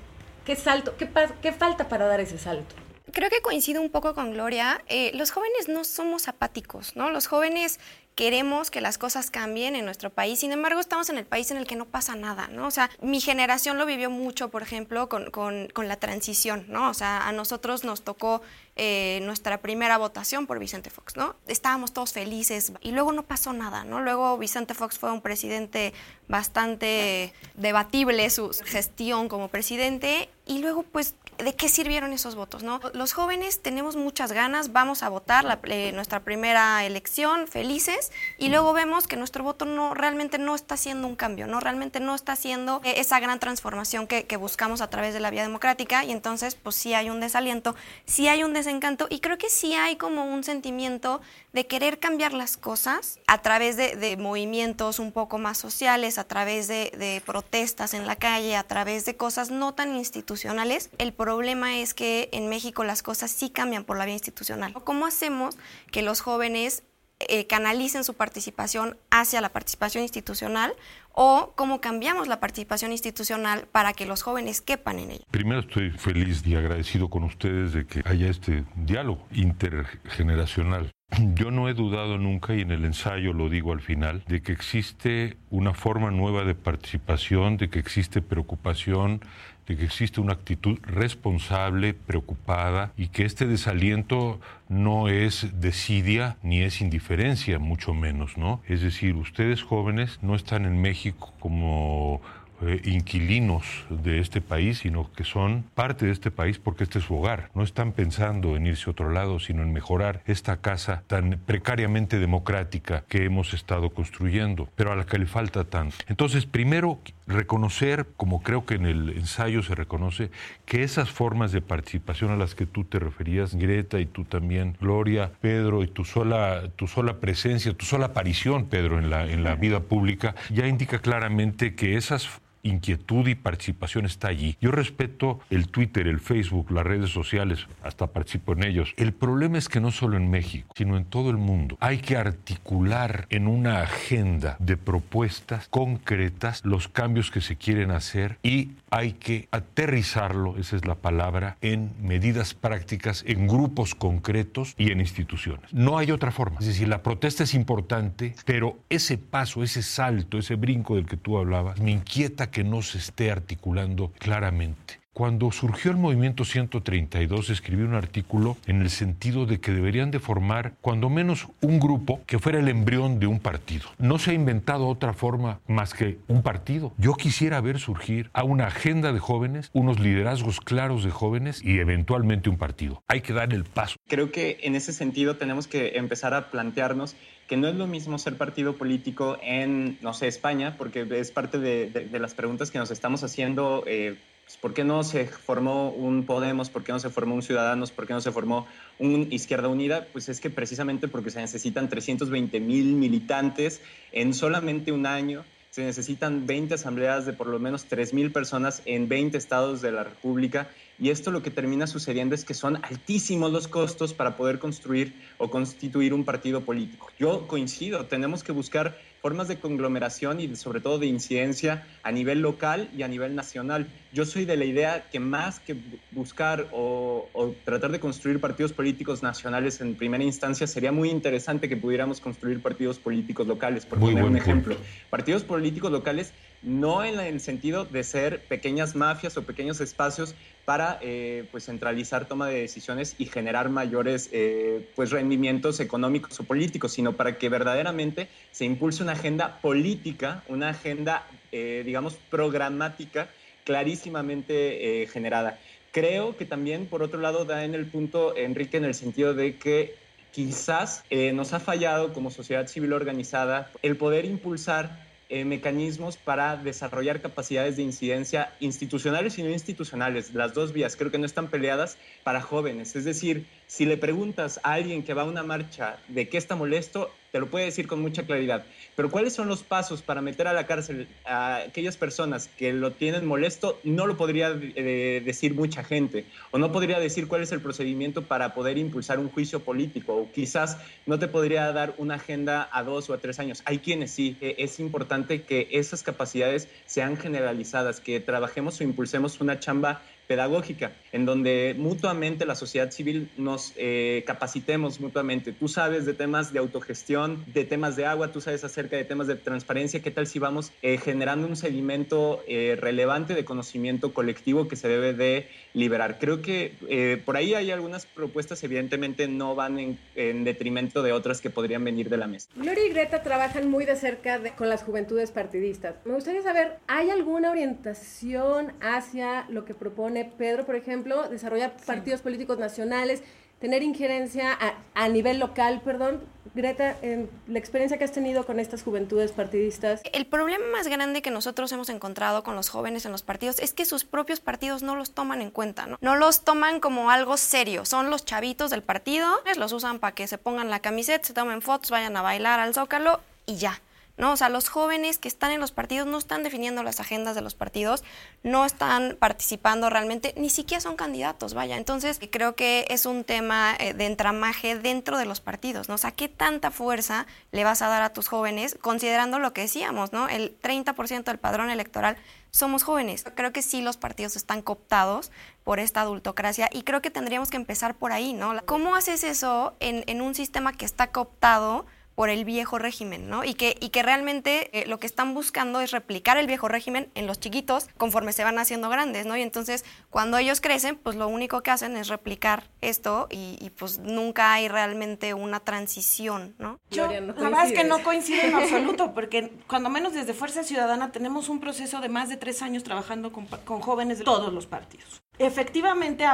qué 0.45 0.57
salto, 0.57 0.97
qué, 0.99 1.09
qué 1.41 1.53
falta 1.53 1.89
para 1.89 2.09
dar 2.09 2.19
ese 2.19 2.37
salto? 2.37 2.75
Creo 3.13 3.31
que 3.31 3.41
coincido 3.43 3.81
un 3.81 3.91
poco 3.91 4.13
con 4.13 4.33
Gloria. 4.33 4.83
Eh, 4.89 5.13
los 5.15 5.31
jóvenes 5.31 5.69
no 5.69 5.85
somos 5.85 6.27
apáticos, 6.27 6.97
¿no? 6.97 7.11
Los 7.11 7.29
jóvenes 7.29 7.79
queremos 8.17 8.73
que 8.73 8.81
las 8.81 8.99
cosas 8.99 9.31
cambien 9.31 9.77
en 9.77 9.85
nuestro 9.85 10.11
país. 10.11 10.41
Sin 10.41 10.51
embargo, 10.51 10.81
estamos 10.81 11.09
en 11.11 11.19
el 11.19 11.25
país 11.25 11.51
en 11.53 11.57
el 11.57 11.67
que 11.67 11.77
no 11.77 11.87
pasa 11.87 12.17
nada, 12.17 12.49
¿no? 12.49 12.67
O 12.67 12.71
sea, 12.73 12.91
mi 13.01 13.21
generación 13.21 13.79
lo 13.79 13.87
vivió 13.87 14.11
mucho, 14.11 14.51
por 14.51 14.63
ejemplo, 14.63 15.09
con, 15.09 15.31
con, 15.31 15.69
con 15.69 15.87
la 15.87 15.97
transición, 15.97 16.67
¿no? 16.69 16.91
O 16.91 16.95
sea, 16.95 17.27
a 17.27 17.33
nosotros 17.33 17.85
nos 17.85 18.03
tocó 18.03 18.43
eh, 18.83 19.21
nuestra 19.25 19.61
primera 19.61 19.99
votación 19.99 20.47
por 20.47 20.59
Vicente 20.59 20.89
Fox, 20.89 21.15
¿no? 21.15 21.37
Estábamos 21.47 21.93
todos 21.93 22.15
felices 22.15 22.73
y 22.81 22.93
luego 22.93 23.13
no 23.13 23.25
pasó 23.25 23.53
nada, 23.53 23.85
¿no? 23.85 24.01
Luego 24.01 24.39
Vicente 24.39 24.73
Fox 24.73 24.99
fue 24.99 25.13
un 25.13 25.21
presidente 25.21 25.93
bastante 26.29 27.35
debatible 27.57 28.31
su 28.31 28.49
gestión 28.65 29.29
como 29.29 29.49
presidente 29.49 30.31
y 30.47 30.59
luego 30.59 30.83
pues 30.83 31.15
¿de 31.39 31.55
qué 31.55 31.69
sirvieron 31.69 32.13
esos 32.13 32.35
votos? 32.35 32.63
¿no? 32.63 32.81
Los 32.93 33.13
jóvenes 33.13 33.61
tenemos 33.61 33.97
muchas 33.97 34.33
ganas, 34.33 34.73
vamos 34.73 35.03
a 35.03 35.09
votar 35.09 35.45
la, 35.45 35.59
eh, 35.65 35.93
nuestra 35.93 36.21
primera 36.21 36.85
elección 36.85 37.47
felices 37.47 38.13
y 38.39 38.49
luego 38.49 38.73
vemos 38.73 39.07
que 39.07 39.17
nuestro 39.17 39.45
voto 39.45 39.65
no 39.65 39.95
realmente 39.95 40.39
no 40.39 40.55
está 40.55 40.75
haciendo 40.75 41.09
un 41.09 41.17
cambio, 41.17 41.47
no 41.47 41.61
realmente 41.61 42.01
no 42.01 42.15
está 42.15 42.33
haciendo 42.33 42.81
eh, 42.85 42.95
esa 42.97 43.21
gran 43.21 43.39
transformación 43.39 44.07
que, 44.07 44.27
que, 44.27 44.37
buscamos 44.37 44.81
a 44.81 44.89
través 44.89 45.13
de 45.13 45.21
la 45.21 45.31
vía 45.31 45.43
democrática 45.43 46.05
y 46.05 46.13
entonces 46.13 46.55
pues 46.55 46.77
sí 46.77 46.95
hay 46.95 47.11
un 47.11 47.21
desaliento, 47.21 47.77
sí 48.07 48.29
hay 48.29 48.43
un 48.43 48.55
desencanto 48.55 49.07
y 49.11 49.21
creo 49.21 49.39
que 49.39 49.51
sí 49.51 49.75
hay 49.75 49.97
como 49.97 50.25
un 50.25 50.45
sentimiento 50.45 51.21
de 51.53 51.67
querer 51.67 51.99
cambiar 51.99 52.33
las 52.33 52.57
cosas 52.57 53.19
a 53.27 53.43
través 53.43 53.77
de, 53.77 54.17
movimientos 54.17 54.99
un 54.99 55.13
poco 55.13 55.39
más 55.39 55.59
sociales, 55.59 56.19
a 56.19 56.25
través 56.25 56.69
de, 56.69 56.93
de 56.97 57.23
protestas 57.25 57.95
en 57.95 58.07
la 58.07 58.17
calle, 58.17 58.57
a 58.57 58.65
través 58.65 59.05
de 59.05 59.17
cosas 59.17 59.51
no 59.51 59.75
tan 59.75 59.97
institucionales. 59.97 60.91
El 60.99 61.13
problema 61.13 61.79
es 61.79 61.95
que 61.95 62.29
en 62.33 62.49
México 62.49 62.85
las 62.85 63.03
cosas 63.03 63.31
sí 63.31 63.51
cambian 63.51 63.85
por 63.85 63.97
la 63.99 64.05
vía 64.05 64.15
institucional. 64.15 64.73
¿Cómo 64.73 65.07
hacemos 65.07 65.57
que 65.91 66.03
los 66.03 66.21
jóvenes 66.21 66.83
eh, 67.29 67.47
canalicen 67.47 68.03
su 68.03 68.15
participación 68.15 68.97
hacia 69.11 69.43
la 69.43 69.51
participación 69.51 70.03
institucional 70.03 70.73
o 71.13 71.53
cómo 71.55 71.83
cambiamos 71.83 72.29
la 72.29 72.41
participación 72.41 72.93
institucional 72.93 73.67
para 73.71 73.93
que 73.93 74.07
los 74.07 74.23
jóvenes 74.23 74.63
quepan 74.63 74.99
en 74.99 75.11
ella. 75.11 75.25
Primero 75.31 75.61
estoy 75.61 75.91
feliz 75.91 76.43
y 76.47 76.55
agradecido 76.55 77.11
con 77.11 77.25
ustedes 77.25 77.75
de 77.75 77.87
que 77.87 78.01
haya 78.07 78.29
este 78.29 78.65
diálogo 78.75 79.27
intergeneracional. 79.33 80.91
Yo 81.35 81.51
no 81.51 81.69
he 81.69 81.75
dudado 81.75 82.19
nunca, 82.19 82.55
y 82.55 82.61
en 82.61 82.71
el 82.71 82.85
ensayo 82.85 83.33
lo 83.33 83.49
digo 83.49 83.73
al 83.73 83.81
final, 83.81 84.23
de 84.29 84.43
que 84.43 84.53
existe 84.53 85.37
una 85.51 85.75
forma 85.75 86.11
nueva 86.11 86.45
de 86.45 86.55
participación, 86.55 87.57
de 87.57 87.69
que 87.69 87.81
existe 87.81 88.23
preocupación, 88.23 89.21
de 89.67 89.77
que 89.77 89.85
existe 89.85 90.21
una 90.21 90.35
actitud 90.35 90.79
responsable, 90.83 91.95
preocupada, 91.95 92.93
y 92.97 93.09
que 93.09 93.25
este 93.25 93.47
desaliento 93.47 94.41
no 94.69 95.09
es 95.09 95.61
desidia 95.61 96.37
ni 96.43 96.63
es 96.63 96.81
indiferencia, 96.81 97.59
mucho 97.59 97.93
menos, 97.93 98.39
¿no? 98.39 98.63
Es 98.69 98.81
decir, 98.81 99.17
ustedes 99.17 99.63
jóvenes 99.63 100.21
no 100.23 100.37
están 100.37 100.65
en 100.65 100.81
México 100.81 101.35
como 101.41 102.21
eh, 102.63 102.81
inquilinos 102.85 103.65
de 103.89 104.21
este 104.21 104.41
país, 104.41 104.79
sino 104.79 105.13
que 105.13 105.25
son 105.25 105.65
parte 105.75 106.07
de 106.07 106.13
este 106.13 106.31
país 106.31 106.59
porque 106.59 106.85
este 106.85 106.99
es 106.99 107.05
su 107.05 107.17
hogar. 107.17 107.51
No 107.55 107.63
están 107.63 107.93
pensando 107.93 108.57
en 108.57 108.67
irse 108.67 108.89
a 108.89 108.93
otro 108.93 109.11
lado, 109.11 109.39
sino 109.39 109.63
en 109.63 109.73
mejorar 109.73 110.23
esta 110.27 110.59
casa 110.59 111.03
tan 111.07 111.41
precariamente 111.47 112.19
democrática 112.19 113.05
que 113.09 113.25
hemos 113.25 113.55
estado 113.55 113.91
construyendo, 113.91 114.69
pero 114.77 114.93
a 114.93 114.97
la 114.97 115.07
que 115.07 115.19
le 115.19 115.27
falta 115.27 115.65
tanto. 115.65 115.97
Entonces, 116.09 116.47
primero, 116.47 117.01
reconocer, 117.27 118.07
como 118.17 118.43
creo 118.43 118.67
que 118.67 118.75
en 118.75 118.87
el 118.87 119.11
ensayo 119.11 119.63
se 119.63 119.75
reconoce, 119.75 120.31
que 120.67 120.83
esas 120.83 121.11
formas 121.11 121.53
de 121.53 121.63
participación 121.63 122.31
a 122.31 122.37
las 122.37 122.55
que 122.55 122.67
tú 122.67 122.85
te 122.85 122.99
referías, 122.99 123.55
Greta, 123.55 124.01
y 124.01 124.07
tú 124.07 124.25
también, 124.25 124.77
Gloria, 124.81 125.33
Pedro, 125.41 125.83
y 125.83 125.87
tu 125.87 126.05
sola, 126.05 126.71
tu 126.77 126.87
sola 126.87 127.21
presencia, 127.21 127.73
tu 127.73 127.87
sola 127.87 128.07
aparición, 128.07 128.67
Pedro, 128.67 128.99
en 128.99 129.11
la, 129.11 129.27
en 129.27 129.45
la 129.45 129.55
vida 129.55 129.81
pública, 129.81 130.35
ya 130.51 130.67
indica 130.67 130.99
claramente 130.99 131.75
que 131.75 131.97
esas 131.97 132.41
inquietud 132.63 133.27
y 133.29 133.35
participación 133.35 134.07
está 134.07 134.29
allí. 134.29 134.57
Yo 134.61 134.71
respeto 134.71 135.41
el 135.51 135.69
Twitter, 135.69 136.07
el 136.07 136.21
Facebook, 136.21 136.71
las 136.71 136.85
redes 136.85 137.11
sociales, 137.11 137.67
hasta 137.83 138.09
participo 138.09 138.53
en 138.53 138.65
ellos. 138.65 138.95
El 138.97 139.13
problema 139.13 139.59
es 139.59 139.69
que 139.69 139.81
no 139.81 139.91
solo 139.91 140.17
en 140.17 140.31
México, 140.31 140.75
sino 140.77 140.97
en 140.97 141.05
todo 141.05 141.31
el 141.31 141.37
mundo, 141.37 141.77
hay 141.81 141.99
que 141.99 142.17
articular 142.17 143.27
en 143.31 143.47
una 143.47 143.83
agenda 143.83 144.57
de 144.59 144.77
propuestas 144.77 145.69
concretas 145.69 146.65
los 146.65 146.89
cambios 146.89 147.31
que 147.31 147.41
se 147.41 147.57
quieren 147.57 147.91
hacer 147.91 148.39
y 148.43 148.73
hay 148.91 149.13
que 149.13 149.49
aterrizarlo, 149.51 150.57
esa 150.59 150.77
es 150.77 150.87
la 150.87 150.97
palabra, 150.97 151.57
en 151.61 151.93
medidas 152.01 152.55
prácticas, 152.55 153.25
en 153.27 153.47
grupos 153.47 153.95
concretos 153.95 154.75
y 154.77 154.91
en 154.93 155.01
instituciones. 155.01 155.73
No 155.73 155.99
hay 155.99 156.11
otra 156.11 156.31
forma. 156.31 156.59
Es 156.61 156.67
decir, 156.67 156.89
la 156.89 157.03
protesta 157.03 157.45
es 157.45 157.55
importante, 157.55 158.35
pero 158.45 158.79
ese 158.89 159.19
paso, 159.19 159.63
ese 159.63 159.83
salto, 159.83 160.39
ese 160.39 160.57
brinco 160.57 160.97
del 160.97 161.07
que 161.07 161.17
tú 161.17 161.39
hablabas, 161.39 161.81
me 161.81 161.93
inquieta 161.93 162.51
que 162.51 162.65
no 162.65 162.83
se 162.83 162.99
esté 162.99 163.31
articulando 163.31 164.13
claramente. 164.19 165.00
Cuando 165.13 165.51
surgió 165.51 165.91
el 165.91 165.97
movimiento 165.97 166.45
132 166.45 167.51
escribí 167.51 167.83
un 167.83 167.95
artículo 167.95 168.57
en 168.67 168.81
el 168.81 168.91
sentido 168.91 169.45
de 169.45 169.59
que 169.59 169.73
deberían 169.73 170.13
de 170.13 170.21
formar 170.21 170.75
cuando 170.81 171.11
menos 171.11 171.49
un 171.61 171.81
grupo 171.81 172.21
que 172.27 172.39
fuera 172.39 172.61
el 172.61 172.69
embrión 172.69 173.19
de 173.19 173.27
un 173.27 173.41
partido. 173.41 173.89
No 173.99 174.21
se 174.21 174.31
ha 174.31 174.35
inventado 174.35 174.87
otra 174.87 175.13
forma 175.13 175.59
más 175.67 175.95
que 175.95 176.19
un 176.29 176.43
partido. 176.43 176.95
Yo 176.97 177.15
quisiera 177.15 177.61
ver 177.61 177.81
surgir 177.81 178.31
a 178.33 178.45
una 178.45 178.69
agenda 178.69 179.13
de 179.13 179.19
jóvenes, 179.19 179.71
unos 179.73 179.99
liderazgos 179.99 180.61
claros 180.61 181.03
de 181.03 181.11
jóvenes 181.11 181.61
y 181.65 181.81
eventualmente 181.81 182.49
un 182.49 182.57
partido. 182.57 183.03
Hay 183.09 183.21
que 183.21 183.33
dar 183.33 183.53
el 183.53 183.65
paso. 183.65 183.97
Creo 184.07 184.31
que 184.31 184.59
en 184.63 184.77
ese 184.77 184.93
sentido 184.93 185.37
tenemos 185.37 185.67
que 185.67 185.99
empezar 185.99 186.35
a 186.35 186.53
plantearnos 186.53 187.17
que 187.49 187.57
no 187.57 187.67
es 187.67 187.75
lo 187.75 187.89
mismo 187.89 188.17
ser 188.17 188.37
partido 188.37 188.77
político 188.77 189.37
en, 189.43 189.99
no 190.03 190.15
sé, 190.15 190.29
España, 190.29 190.77
porque 190.79 191.05
es 191.11 191.33
parte 191.33 191.59
de, 191.59 192.09
las 192.21 192.33
preguntas 192.33 192.71
que 192.71 192.79
nos 192.79 192.93
estamos 192.93 193.25
haciendo. 193.25 193.83
Eh, 193.89 194.17
¿Por 194.57 194.75
qué 194.75 194.85
no 194.85 195.05
se 195.05 195.27
formó 195.27 195.91
un 195.91 196.27
Podemos? 196.27 196.71
¿Por 196.71 196.85
qué 196.85 196.93
no 196.93 196.99
se 196.99 197.11
formó 197.11 197.35
un 197.35 197.43
Ciudadanos? 197.43 197.91
¿Por 197.91 198.07
qué 198.07 198.13
no 198.13 198.21
se 198.21 198.33
formó 198.33 198.67
un 198.99 199.29
Izquierda 199.31 199.69
Unida? 199.69 200.07
Pues 200.13 200.29
es 200.29 200.41
que 200.41 200.51
precisamente 200.51 201.09
porque 201.09 201.31
se 201.31 201.41
necesitan 201.41 201.89
320 201.89 202.61
mil 202.61 202.95
militantes 202.95 203.81
en 204.13 204.35
solamente 204.35 204.93
un 204.93 205.07
año. 205.07 205.45
Se 205.71 205.85
necesitan 205.85 206.47
20 206.47 206.75
asambleas 206.75 207.27
de 207.27 207.33
por 207.33 207.47
lo 207.47 207.59
menos 207.59 207.85
3 207.85 208.13
mil 208.13 208.33
personas 208.33 208.83
en 208.87 209.09
20 209.09 209.39
estados 209.39 209.81
de 209.81 209.93
la 209.93 210.05
República. 210.05 210.69
Y 211.01 211.09
esto 211.09 211.31
lo 211.31 211.43
que 211.43 211.51
termina 211.51 211.87
sucediendo 211.87 212.35
es 212.35 212.45
que 212.45 212.53
son 212.53 212.77
altísimos 212.77 213.51
los 213.51 213.69
costos 213.69 214.13
para 214.13 214.37
poder 214.37 214.59
construir 214.59 215.15
o 215.39 215.51
constituir 215.51 216.13
un 216.13 216.27
partido 216.27 216.61
político. 216.61 217.11
Yo 217.19 217.49
coincido, 217.49 218.05
tenemos 218.05 218.45
que 218.45 218.53
buscar 218.53 218.99
formas 219.21 219.49
de 219.49 219.59
conglomeración 219.59 220.41
y 220.41 220.55
sobre 220.57 220.81
todo 220.81 220.99
de 220.99 221.07
incidencia 221.07 221.87
a 222.03 222.13
nivel 222.13 222.41
local 222.41 222.91
y 222.97 223.03
a 223.03 223.09
nivel 223.09 223.35
nacional. 223.35 223.87
Yo 224.13 224.25
soy 224.25 224.45
de 224.45 224.57
la 224.57 224.65
idea 224.65 225.09
que 225.11 225.21
más 225.21 225.61
que 225.61 225.77
buscar 226.11 226.69
o, 226.73 227.29
o, 227.33 227.55
tratar 227.65 227.93
de 227.93 228.01
construir 228.01 228.41
partidos 228.41 228.73
políticos 228.73 229.23
nacionales 229.23 229.81
en 229.81 229.95
primera 229.95 230.25
instancia, 230.25 230.67
sería 230.67 230.93
muy 230.93 231.11
interesante 231.11 231.69
que 231.69 231.77
pudiéramos 231.77 232.21
construir 232.21 232.61
partidos 232.61 232.99
políticos 232.99 233.47
locales, 233.47 233.87
por 233.87 233.99
muy 233.99 234.13
poner 234.13 234.25
un 234.25 234.31
punto. 234.31 234.43
ejemplo. 234.43 234.77
Partidos 235.11 235.45
políticos 235.45 235.93
locales 235.93 236.33
no 236.63 237.05
en 237.05 237.19
el 237.21 237.41
sentido 237.41 237.85
de 237.85 238.05
ser 238.05 238.45
pequeñas 238.45 238.95
mafias 238.95 239.37
o 239.37 239.45
pequeños 239.45 239.81
espacios 239.81 240.35
para 240.71 241.01
eh, 241.03 241.47
pues 241.51 241.65
centralizar 241.65 242.29
toma 242.29 242.47
de 242.47 242.61
decisiones 242.61 243.17
y 243.19 243.27
generar 243.27 243.71
mayores 243.71 244.29
eh, 244.31 244.89
pues 244.95 245.11
rendimientos 245.11 245.81
económicos 245.81 246.39
o 246.39 246.45
políticos, 246.45 246.93
sino 246.93 247.17
para 247.17 247.39
que 247.39 247.49
verdaderamente 247.49 248.29
se 248.53 248.67
impulse 248.67 249.03
una 249.03 249.15
agenda 249.15 249.59
política, 249.63 250.45
una 250.47 250.69
agenda, 250.69 251.27
eh, 251.51 251.83
digamos, 251.85 252.15
programática 252.31 253.31
clarísimamente 253.65 255.09
generada. 255.13 255.59
Creo 255.91 256.37
que 256.37 256.45
también, 256.45 256.87
por 256.87 257.03
otro 257.03 257.21
lado, 257.21 257.45
da 257.45 257.65
en 257.65 257.75
el 257.75 257.87
punto, 257.87 258.37
Enrique, 258.37 258.77
en 258.77 258.85
el 258.85 258.95
sentido 258.95 259.35
de 259.35 259.57
que 259.57 259.97
quizás 260.31 261.03
nos 261.35 261.53
ha 261.53 261.59
fallado 261.59 262.13
como 262.13 262.31
sociedad 262.31 262.69
civil 262.69 262.93
organizada 262.93 263.73
el 263.83 263.97
poder 263.97 264.25
impulsar 264.25 265.10
eh, 265.31 265.45
mecanismos 265.45 266.17
para 266.17 266.57
desarrollar 266.57 267.21
capacidades 267.23 267.77
de 267.77 267.83
incidencia 267.83 268.53
institucionales 268.59 269.39
y 269.39 269.45
no 269.45 269.51
institucionales. 269.51 270.35
Las 270.35 270.55
dos 270.55 270.73
vías 270.73 270.97
creo 270.97 271.11
que 271.11 271.19
no 271.19 271.27
están 271.27 271.49
peleadas 271.49 271.97
para 272.25 272.41
jóvenes. 272.41 272.97
Es 272.97 273.05
decir, 273.05 273.47
si 273.69 273.87
le 273.87 273.97
preguntas 273.97 274.59
a 274.65 274.73
alguien 274.73 275.05
que 275.05 275.15
va 275.15 275.23
a 275.23 275.27
una 275.27 275.45
marcha 275.45 275.99
de 276.09 276.29
qué 276.29 276.37
está 276.37 276.57
molesto, 276.57 277.13
te 277.33 277.41
lo 277.41 277.49
puede 277.49 277.67
decir 277.67 277.87
con 277.87 278.01
mucha 278.01 278.25
claridad. 278.25 278.65
Pero 278.97 279.11
¿cuáles 279.11 279.33
son 279.33 279.49
los 279.49 279.63
pasos 279.63 280.03
para 280.03 280.21
meter 280.21 280.47
a 280.49 280.53
la 280.53 280.67
cárcel 280.67 281.09
a 281.25 281.57
aquellas 281.57 281.97
personas 281.97 282.49
que 282.59 282.73
lo 282.73 282.93
tienen 282.93 283.27
molesto? 283.27 283.79
No 283.85 284.07
lo 284.07 284.17
podría 284.17 284.51
eh, 284.51 285.23
decir 285.25 285.55
mucha 285.55 285.85
gente. 285.85 286.25
O 286.51 286.59
no 286.59 286.73
podría 286.73 286.99
decir 286.99 287.29
cuál 287.29 287.43
es 287.43 287.53
el 287.53 287.61
procedimiento 287.61 288.23
para 288.23 288.55
poder 288.55 288.79
impulsar 288.79 289.19
un 289.19 289.29
juicio 289.29 289.61
político. 289.61 290.17
O 290.17 290.33
quizás 290.33 290.79
no 291.07 291.19
te 291.19 291.29
podría 291.29 291.73
dar 291.73 291.95
una 291.99 292.17
agenda 292.17 292.69
a 292.73 292.83
dos 292.83 293.11
o 293.11 293.15
a 293.15 293.19
tres 293.19 293.39
años. 293.39 293.63
Hay 293.65 293.79
quienes 293.79 294.11
sí. 294.11 294.37
es 294.41 294.81
importante 294.81 295.43
que 295.43 295.69
esas 295.73 296.03
capacidades 296.03 296.69
sean 296.87 297.17
generalizadas, 297.17 298.01
que 298.01 298.21
trabajemos 298.21 298.81
o 298.81 298.85
impulsemos 298.85 299.41
una 299.41 299.61
chamba 299.61 300.03
pedagógica, 300.31 300.93
en 301.11 301.27
donde 301.27 301.75
mutuamente 301.77 302.47
la 302.47 302.55
sociedad 302.55 302.93
civil 302.93 303.29
nos 303.37 303.73
eh, 303.77 304.23
capacitemos 304.29 305.01
mutuamente. 305.01 305.51
Tú 305.51 305.67
sabes 305.67 306.07
de 306.07 306.15
temas 306.15 306.53
de 306.53 306.61
autogestión, 306.61 307.20
de 307.29 307.65
temas 307.65 307.97
de 307.97 308.07
agua, 308.07 308.33
tú 308.33 308.41
sabes 308.41 308.65
acerca 308.65 308.97
de 308.97 309.05
temas 309.05 309.27
de 309.27 309.37
transparencia. 309.37 310.01
¿Qué 310.01 310.11
tal 310.11 310.27
si 310.27 310.39
vamos 310.39 310.73
eh, 310.83 310.99
generando 310.99 311.47
un 311.47 311.57
sedimento 311.57 312.43
eh, 312.47 312.77
relevante 312.81 313.35
de 313.35 313.45
conocimiento 313.45 314.13
colectivo 314.15 314.69
que 314.69 314.77
se 314.77 314.89
debe 314.89 315.13
de 315.13 315.49
liberar? 315.75 316.19
Creo 316.19 316.43
que 316.43 317.21
por 317.25 317.37
ahí 317.37 317.55
hay 317.55 317.71
algunas 317.71 318.07
propuestas, 318.07 318.63
evidentemente 318.65 319.29
no 319.29 319.55
van 319.55 319.79
en, 319.79 319.99
en, 320.15 320.45
detrimento 320.45 321.03
de 321.03 321.13
otras 321.13 321.41
que 321.41 321.51
podrían 321.51 321.85
venir 321.85 322.09
de 322.09 322.17
la 322.17 322.27
mesa. 322.27 322.49
Gloria 322.57 322.85
y 322.87 322.91
Greta 322.91 323.23
trabajan 323.23 323.69
muy 323.69 323.85
de 323.85 323.97
cerca 323.97 324.41
con 324.57 324.69
las 324.69 324.83
juventudes 324.83 325.31
partidistas. 325.31 325.97
Me 326.05 326.15
gustaría 326.15 326.43
saber, 326.43 326.79
¿hay 326.87 327.11
alguna 327.11 327.51
orientación 327.51 328.73
hacia 328.81 329.47
lo 329.49 329.65
que 329.65 329.75
propone 329.75 330.25
Pedro, 330.25 330.65
por 330.67 330.77
ejemplo, 330.77 331.29
desarrollar 331.29 331.77
partidos 331.87 332.23
políticos 332.23 332.59
nacionales, 332.59 333.23
tener 333.61 333.83
injerencia 333.83 334.59
a, 334.95 335.09
nivel 335.09 335.39
local, 335.39 335.83
perdón. 335.85 336.21
Greta, 336.53 336.97
en 337.03 337.31
la 337.47 337.61
experiencia 337.61 337.97
que 337.97 338.03
has 338.03 338.11
tenido 338.11 338.45
con 338.45 338.59
estas 338.59 338.83
juventudes 338.83 339.31
partidistas. 339.31 340.01
El 340.13 340.27
problema 340.27 340.65
más 340.73 340.89
grande 340.89 341.23
que 341.23 341.31
nosotros 341.31 341.71
hemos 341.71 341.89
encontrado 341.91 342.43
con 342.43 342.57
los 342.57 342.71
jóvenes 342.71 343.05
en 343.05 343.13
los 343.13 343.23
partidos 343.23 343.61
es 343.61 343.73
que 343.73 343.85
sus 343.85 344.05
propios 344.05 344.41
partidos 344.41 344.83
no 344.83 344.97
los 344.97 345.13
toman 345.13 345.43
en 345.43 345.53
cuenta, 345.53 345.87
¿no? 345.87 345.97
No 346.01 346.17
los 346.17 346.43
toman 346.43 346.81
como 346.81 347.11
algo 347.11 347.37
serio. 347.37 347.85
Son 347.85 348.11
los 348.11 348.25
chavitos 348.25 348.71
del 348.71 348.83
partido, 348.83 349.29
los 349.57 349.73
usan 349.73 350.01
para 350.01 350.15
que 350.15 350.27
se 350.27 350.39
pongan 350.39 350.71
la 350.71 350.81
camiseta, 350.81 351.25
se 351.25 351.35
tomen 351.35 351.63
fotos, 351.63 351.91
vayan 351.91 352.17
a 352.17 352.23
bailar 352.23 352.59
al 352.59 352.75
zócalo 352.75 353.21
y 353.47 353.57
ya. 353.57 353.81
¿No? 354.21 354.33
O 354.33 354.37
sea, 354.37 354.49
los 354.49 354.69
jóvenes 354.69 355.19
que 355.19 355.29
están 355.29 355.51
en 355.51 355.61
los 355.61 355.73
partidos 355.73 356.07
no 356.07 356.19
están 356.19 356.43
definiendo 356.43 356.83
las 356.83 357.01
agendas 357.01 357.35
de 357.35 357.41
los 357.41 357.55
partidos, 357.55 358.05
no 358.43 358.65
están 358.65 359.17
participando 359.19 359.91
realmente, 359.91 360.35
ni 360.37 360.51
siquiera 360.51 360.81
son 360.81 360.95
candidatos, 360.95 361.55
vaya. 361.55 361.77
Entonces, 361.77 362.21
creo 362.31 362.55
que 362.55 362.85
es 362.89 363.07
un 363.07 363.25
tema 363.25 363.75
eh, 363.79 363.95
de 363.95 364.07
entramaje 364.07 364.77
dentro 364.77 365.19
de 365.19 365.25
los 365.25 365.41
partidos, 365.41 365.89
¿no? 365.89 365.95
O 365.95 365.99
sea, 365.99 366.13
¿qué 366.13 366.29
tanta 366.29 366.71
fuerza 366.71 367.27
le 367.51 367.65
vas 367.65 367.83
a 367.83 367.89
dar 367.89 368.03
a 368.03 368.13
tus 368.13 368.29
jóvenes, 368.29 368.77
considerando 368.81 369.39
lo 369.39 369.53
que 369.53 369.63
decíamos, 369.63 370.13
¿no? 370.13 370.29
El 370.29 370.57
30% 370.61 371.25
del 371.25 371.39
padrón 371.39 371.71
electoral 371.71 372.17
somos 372.51 372.83
jóvenes. 372.83 373.25
Creo 373.35 373.53
que 373.53 373.63
sí 373.63 373.81
los 373.81 373.97
partidos 373.97 374.37
están 374.37 374.63
cooptados 374.63 375.31
por 375.65 375.79
esta 375.79 376.03
adultocracia 376.03 376.69
y 376.73 376.83
creo 376.83 377.01
que 377.01 377.11
tendríamos 377.11 377.51
que 377.51 377.57
empezar 377.57 377.95
por 377.95 378.13
ahí, 378.13 378.33
¿no? 378.33 378.55
¿Cómo 378.67 378.97
haces 378.97 379.25
eso 379.25 379.75
en, 379.81 380.05
en 380.07 380.21
un 380.21 380.35
sistema 380.35 380.73
que 380.73 380.85
está 380.85 381.09
cooptado? 381.09 381.87
Por 382.21 382.29
el 382.29 382.45
viejo 382.45 382.79
régimen, 382.79 383.31
¿no? 383.31 383.45
Y 383.45 383.55
que, 383.55 383.79
y 383.81 383.89
que 383.89 384.03
realmente 384.03 384.79
eh, 384.79 384.87
lo 384.87 385.01
que 385.01 385.07
están 385.07 385.33
buscando 385.33 385.81
es 385.81 385.91
replicar 385.91 386.37
el 386.37 386.47
viejo 386.47 386.69
régimen 386.69 387.09
en 387.15 387.27
los 387.27 387.41
chiquitos 387.41 387.89
conforme 387.97 388.35
se 388.35 388.45
van 388.45 388.59
haciendo 388.59 388.91
grandes, 388.91 389.25
¿no? 389.25 389.39
Y 389.39 389.41
entonces 389.41 389.87
cuando 390.11 390.37
ellos 390.37 390.61
crecen, 390.61 390.97
pues 390.97 391.17
lo 391.17 391.29
único 391.29 391.63
que 391.63 391.71
hacen 391.71 391.97
es 391.97 392.09
replicar 392.09 392.65
esto 392.83 393.27
y, 393.31 393.71
pues 393.79 394.01
nunca 394.01 394.53
hay 394.53 394.69
realmente 394.69 395.33
una 395.33 395.61
transición, 395.61 396.55
¿no? 396.59 396.79
Yo, 396.91 397.07
la 397.07 397.33
verdad 397.33 397.67
es 397.67 397.73
que 397.73 397.85
no 397.85 398.03
coincide 398.03 398.49
en 398.49 398.55
absoluto, 398.63 399.15
porque 399.15 399.55
cuando 399.67 399.89
menos 399.89 400.13
desde 400.13 400.35
Fuerza 400.35 400.63
Ciudadana 400.63 401.13
tenemos 401.13 401.49
un 401.49 401.59
proceso 401.59 402.03
de 402.03 402.11
más 402.11 402.29
de 402.29 402.37
tres 402.37 402.61
años 402.61 402.85
trabajando 402.85 403.33
con, 403.33 403.47
con 403.47 403.81
jóvenes 403.81 404.19
de 404.19 404.25
todos 404.25 404.53
los 404.53 404.67
partidos. 404.67 405.23
Efectivamente, 405.39 406.27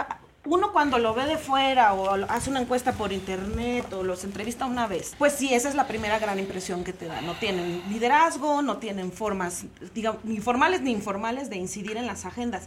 uno 0.46 0.72
cuando 0.72 0.98
lo 0.98 1.14
ve 1.14 1.26
de 1.26 1.36
fuera 1.36 1.94
o 1.94 2.14
hace 2.28 2.50
una 2.50 2.60
encuesta 2.60 2.92
por 2.92 3.12
internet 3.12 3.92
o 3.92 4.02
los 4.02 4.24
entrevista 4.24 4.64
una 4.66 4.86
vez, 4.86 5.14
pues 5.18 5.34
sí, 5.34 5.52
esa 5.52 5.68
es 5.68 5.74
la 5.74 5.86
primera 5.86 6.18
gran 6.18 6.38
impresión 6.38 6.84
que 6.84 6.92
te 6.92 7.06
da. 7.06 7.20
No 7.20 7.34
tienen 7.34 7.82
liderazgo, 7.88 8.62
no 8.62 8.78
tienen 8.78 9.12
formas, 9.12 9.64
digamos, 9.94 10.24
ni 10.24 10.40
formales 10.40 10.80
ni 10.80 10.92
informales 10.92 11.50
de 11.50 11.56
incidir 11.56 11.96
en 11.96 12.06
las 12.06 12.24
agendas. 12.24 12.64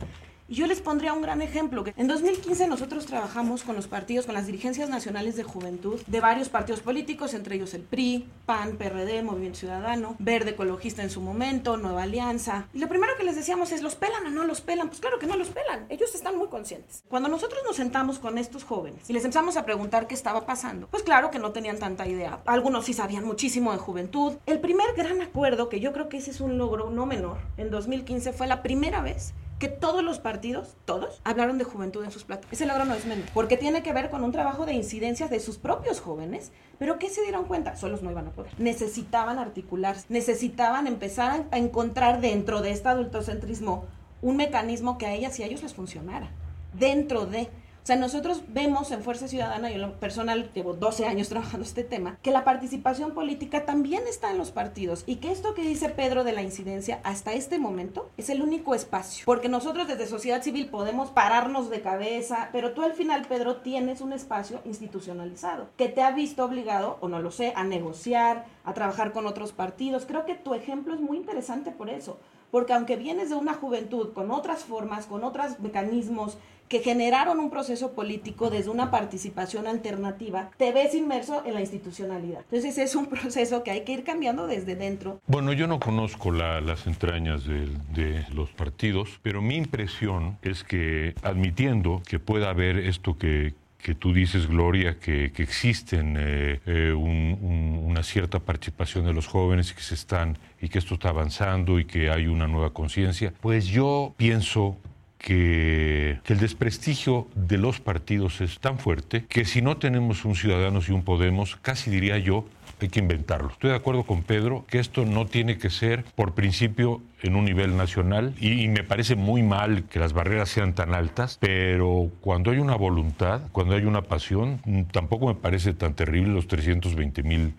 Yo 0.51 0.65
les 0.65 0.81
pondría 0.81 1.13
un 1.13 1.21
gran 1.21 1.43
ejemplo. 1.43 1.83
que 1.83 1.93
En 1.95 2.07
2015 2.07 2.67
nosotros 2.67 3.05
trabajamos 3.05 3.61
con 3.61 3.75
los 3.75 3.87
partidos, 3.87 4.25
con 4.25 4.33
las 4.33 4.47
dirigencias 4.47 4.89
nacionales 4.89 5.35
de 5.35 5.43
juventud 5.43 6.01
de 6.07 6.19
varios 6.21 6.49
partidos 6.49 6.81
políticos, 6.81 7.35
entre 7.35 7.55
ellos 7.55 7.75
el 7.75 7.83
PRI, 7.83 8.27
PAN, 8.47 8.77
PRD, 8.77 9.21
Movimiento 9.21 9.59
Ciudadano, 9.59 10.15
Verde 10.17 10.51
Ecologista 10.51 11.03
en 11.03 11.11
su 11.11 11.21
momento, 11.21 11.77
Nueva 11.77 12.01
Alianza. 12.01 12.67
Y 12.73 12.79
lo 12.79 12.89
primero 12.89 13.13
que 13.15 13.25
les 13.25 13.35
decíamos 13.35 13.71
es, 13.71 13.83
¿los 13.83 13.93
pelan 13.93 14.25
o 14.25 14.31
no 14.31 14.43
los 14.43 14.61
pelan? 14.61 14.87
Pues 14.87 14.99
claro 14.99 15.19
que 15.19 15.27
no 15.27 15.37
los 15.37 15.49
pelan. 15.49 15.85
Ellos 15.87 16.15
están 16.15 16.35
muy 16.35 16.47
conscientes. 16.47 17.03
Cuando 17.09 17.29
nosotros 17.29 17.61
nos 17.63 17.75
sentamos 17.75 18.17
con 18.17 18.39
estos 18.39 18.63
jóvenes 18.63 19.07
y 19.07 19.13
les 19.13 19.23
empezamos 19.25 19.55
a 19.55 19.65
preguntar 19.65 20.07
qué 20.07 20.15
estaba 20.15 20.47
pasando, 20.47 20.87
pues 20.87 21.03
claro 21.03 21.29
que 21.29 21.37
no 21.37 21.51
tenían 21.51 21.77
tanta 21.77 22.07
idea. 22.07 22.41
Algunos 22.47 22.85
sí 22.85 22.93
sabían 22.93 23.23
muchísimo 23.23 23.71
de 23.71 23.77
juventud. 23.77 24.33
El 24.47 24.59
primer 24.59 24.95
gran 24.97 25.21
acuerdo, 25.21 25.69
que 25.69 25.79
yo 25.79 25.93
creo 25.93 26.09
que 26.09 26.17
ese 26.17 26.31
es 26.31 26.41
un 26.41 26.57
logro 26.57 26.89
no 26.89 27.05
menor, 27.05 27.37
en 27.57 27.69
2015 27.69 28.33
fue 28.33 28.47
la 28.47 28.63
primera 28.63 29.03
vez 29.03 29.35
que 29.59 29.67
todos 29.67 30.03
los 30.03 30.19
partidos, 30.19 30.77
todos, 30.85 31.21
hablaron 31.25 31.57
de 31.57 31.65
juventud 31.65 32.03
en 32.03 32.11
sus 32.11 32.23
platos. 32.23 32.49
Ese 32.51 32.65
logro 32.65 32.85
no 32.85 32.93
es 32.93 33.05
menor, 33.05 33.27
porque 33.33 33.57
tiene 33.57 33.83
que 33.83 33.91
ver 33.91 34.09
con 34.09 34.23
un 34.23 34.31
trabajo 34.31 34.65
de 34.65 34.73
incidencias 34.73 35.29
de 35.29 35.41
sus 35.41 35.57
propios 35.57 35.99
jóvenes, 35.99 36.53
pero 36.79 36.97
¿qué 36.97 37.09
se 37.09 37.21
dieron 37.21 37.43
cuenta? 37.43 37.75
Solos 37.75 38.01
no 38.01 38.09
iban 38.09 38.27
a 38.27 38.31
poder. 38.31 38.53
Necesitaban 38.57 39.37
articularse, 39.37 40.05
necesitaban 40.07 40.87
empezar 40.87 41.45
a 41.51 41.57
encontrar 41.57 42.21
dentro 42.21 42.61
de 42.61 42.71
este 42.71 42.87
adultocentrismo 42.87 43.85
un 44.21 44.37
mecanismo 44.37 44.97
que 44.97 45.05
a 45.05 45.13
ellas 45.13 45.37
y 45.39 45.43
a 45.43 45.45
ellos 45.45 45.61
les 45.61 45.73
funcionara, 45.73 46.31
dentro 46.73 47.25
de... 47.25 47.49
Sea, 47.89 47.95
nosotros 47.95 48.43
vemos 48.49 48.91
en 48.91 49.01
Fuerza 49.01 49.27
Ciudadana, 49.27 49.71
yo 49.71 49.93
personal 49.93 50.51
llevo 50.53 50.75
12 50.75 51.07
años 51.07 51.27
trabajando 51.29 51.65
este 51.65 51.83
tema, 51.83 52.19
que 52.21 52.29
la 52.29 52.43
participación 52.43 53.15
política 53.15 53.65
también 53.65 54.03
está 54.07 54.29
en 54.29 54.37
los 54.37 54.51
partidos 54.51 55.03
y 55.07 55.15
que 55.15 55.31
esto 55.31 55.55
que 55.55 55.63
dice 55.63 55.89
Pedro 55.89 56.23
de 56.23 56.33
la 56.33 56.43
incidencia 56.43 56.99
hasta 57.03 57.33
este 57.33 57.57
momento 57.57 58.11
es 58.15 58.29
el 58.29 58.43
único 58.43 58.75
espacio, 58.75 59.23
porque 59.25 59.49
nosotros 59.49 59.87
desde 59.87 60.05
sociedad 60.05 60.43
civil 60.43 60.67
podemos 60.67 61.09
pararnos 61.09 61.71
de 61.71 61.81
cabeza, 61.81 62.49
pero 62.51 62.73
tú 62.73 62.83
al 62.83 62.93
final, 62.93 63.25
Pedro, 63.27 63.55
tienes 63.55 64.01
un 64.01 64.13
espacio 64.13 64.61
institucionalizado 64.65 65.69
que 65.75 65.89
te 65.89 66.03
ha 66.03 66.11
visto 66.11 66.45
obligado, 66.45 66.99
o 67.01 67.07
no 67.07 67.23
lo 67.23 67.31
sé, 67.31 67.53
a 67.55 67.63
negociar, 67.63 68.45
a 68.65 68.75
trabajar 68.75 69.13
con 69.13 69.25
otros 69.25 69.51
partidos. 69.51 70.05
Creo 70.05 70.27
que 70.27 70.35
tu 70.35 70.53
ejemplo 70.53 70.93
es 70.93 71.01
muy 71.01 71.17
interesante 71.17 71.71
por 71.71 71.89
eso 71.89 72.19
porque 72.51 72.73
aunque 72.73 72.95
vienes 72.95 73.29
de 73.29 73.35
una 73.35 73.53
juventud 73.53 74.13
con 74.13 74.31
otras 74.31 74.63
formas, 74.63 75.05
con 75.05 75.23
otros 75.23 75.59
mecanismos 75.59 76.37
que 76.69 76.79
generaron 76.79 77.39
un 77.39 77.49
proceso 77.49 77.93
político 77.93 78.49
desde 78.49 78.69
una 78.69 78.91
participación 78.91 79.67
alternativa, 79.67 80.51
te 80.57 80.71
ves 80.71 80.93
inmerso 80.93 81.43
en 81.45 81.55
la 81.55 81.61
institucionalidad. 81.61 82.41
Entonces 82.41 82.77
es 82.77 82.95
un 82.95 83.07
proceso 83.09 83.63
que 83.63 83.71
hay 83.71 83.81
que 83.81 83.91
ir 83.91 84.03
cambiando 84.03 84.47
desde 84.47 84.75
dentro. 84.75 85.19
Bueno, 85.27 85.51
yo 85.51 85.67
no 85.67 85.79
conozco 85.79 86.31
las 86.31 86.87
entrañas 86.87 87.43
de, 87.45 88.25
los 88.33 88.49
partidos, 88.51 89.19
pero 89.23 89.41
mi 89.41 89.55
impresión 89.55 90.37
es 90.41 90.63
que 90.63 91.15
admitiendo 91.23 92.01
que 92.07 92.19
pueda 92.19 92.49
haber 92.49 92.77
esto 92.77 93.17
que, 93.17 93.53
tú 93.97 94.13
dices, 94.13 94.47
Gloria, 94.47 94.99
que, 94.99 95.31
que 95.31 95.41
existen 95.41 96.15
eh, 96.19 96.59
eh, 96.67 96.93
una 96.93 98.03
cierta 98.03 98.39
participación 98.39 99.05
de 99.05 99.13
los 99.13 99.25
jóvenes 99.25 99.73
que 99.73 99.81
se 99.81 99.95
están 99.95 100.37
y 100.61 100.69
que 100.69 100.77
esto 100.77 100.93
está 100.93 101.09
avanzando 101.09 101.79
y 101.79 101.85
que 101.85 102.11
hay 102.11 102.27
una 102.27 102.47
nueva 102.47 102.71
conciencia, 102.71 103.33
pues 103.41 103.65
yo 103.65 104.13
pienso 104.17 104.77
que, 105.19 106.19
el 106.25 106.39
desprestigio 106.39 107.27
de 107.35 107.57
los 107.57 107.79
partidos 107.79 108.41
es 108.41 108.59
tan 108.59 108.79
fuerte 108.79 109.25
que 109.27 109.45
si 109.45 109.61
no 109.61 109.77
tenemos 109.77 110.25
un 110.25 110.35
Ciudadanos 110.35 110.89
y 110.89 110.91
un 110.91 111.03
Podemos, 111.03 111.55
casi 111.55 111.89
diría 111.89 112.17
yo, 112.17 112.45
hay 112.81 112.89
que 112.89 112.99
inventarlo. 112.99 113.49
Estoy 113.49 113.71
de 113.71 113.75
acuerdo 113.75 114.03
con 114.03 114.23
Pedro 114.23 114.65
que 114.67 114.79
esto 114.79 115.05
no 115.05 115.25
tiene 115.25 115.57
que 115.57 115.69
ser 115.69 116.03
por 116.15 116.33
principio 116.33 117.01
en 117.21 117.35
un 117.35 117.45
nivel 117.45 117.75
nacional 117.75 118.33
y, 118.39 118.67
me 118.69 118.83
parece 118.83 119.15
muy 119.15 119.43
mal 119.43 119.83
que 119.83 119.99
las 119.99 120.13
barreras 120.13 120.49
sean 120.49 120.73
tan 120.73 120.93
altas, 120.93 121.37
pero 121.41 122.09
cuando 122.21 122.51
hay 122.51 122.59
una 122.59 122.75
voluntad, 122.75 123.41
cuando 123.51 123.75
hay 123.75 123.83
una 123.83 124.03
pasión, 124.03 124.61
tampoco 124.91 125.27
me 125.27 125.35
parece 125.35 125.73
tan 125.73 125.95
terrible 125.95 126.31
los 126.31 126.47
320 126.47 127.23
mil 127.23 127.53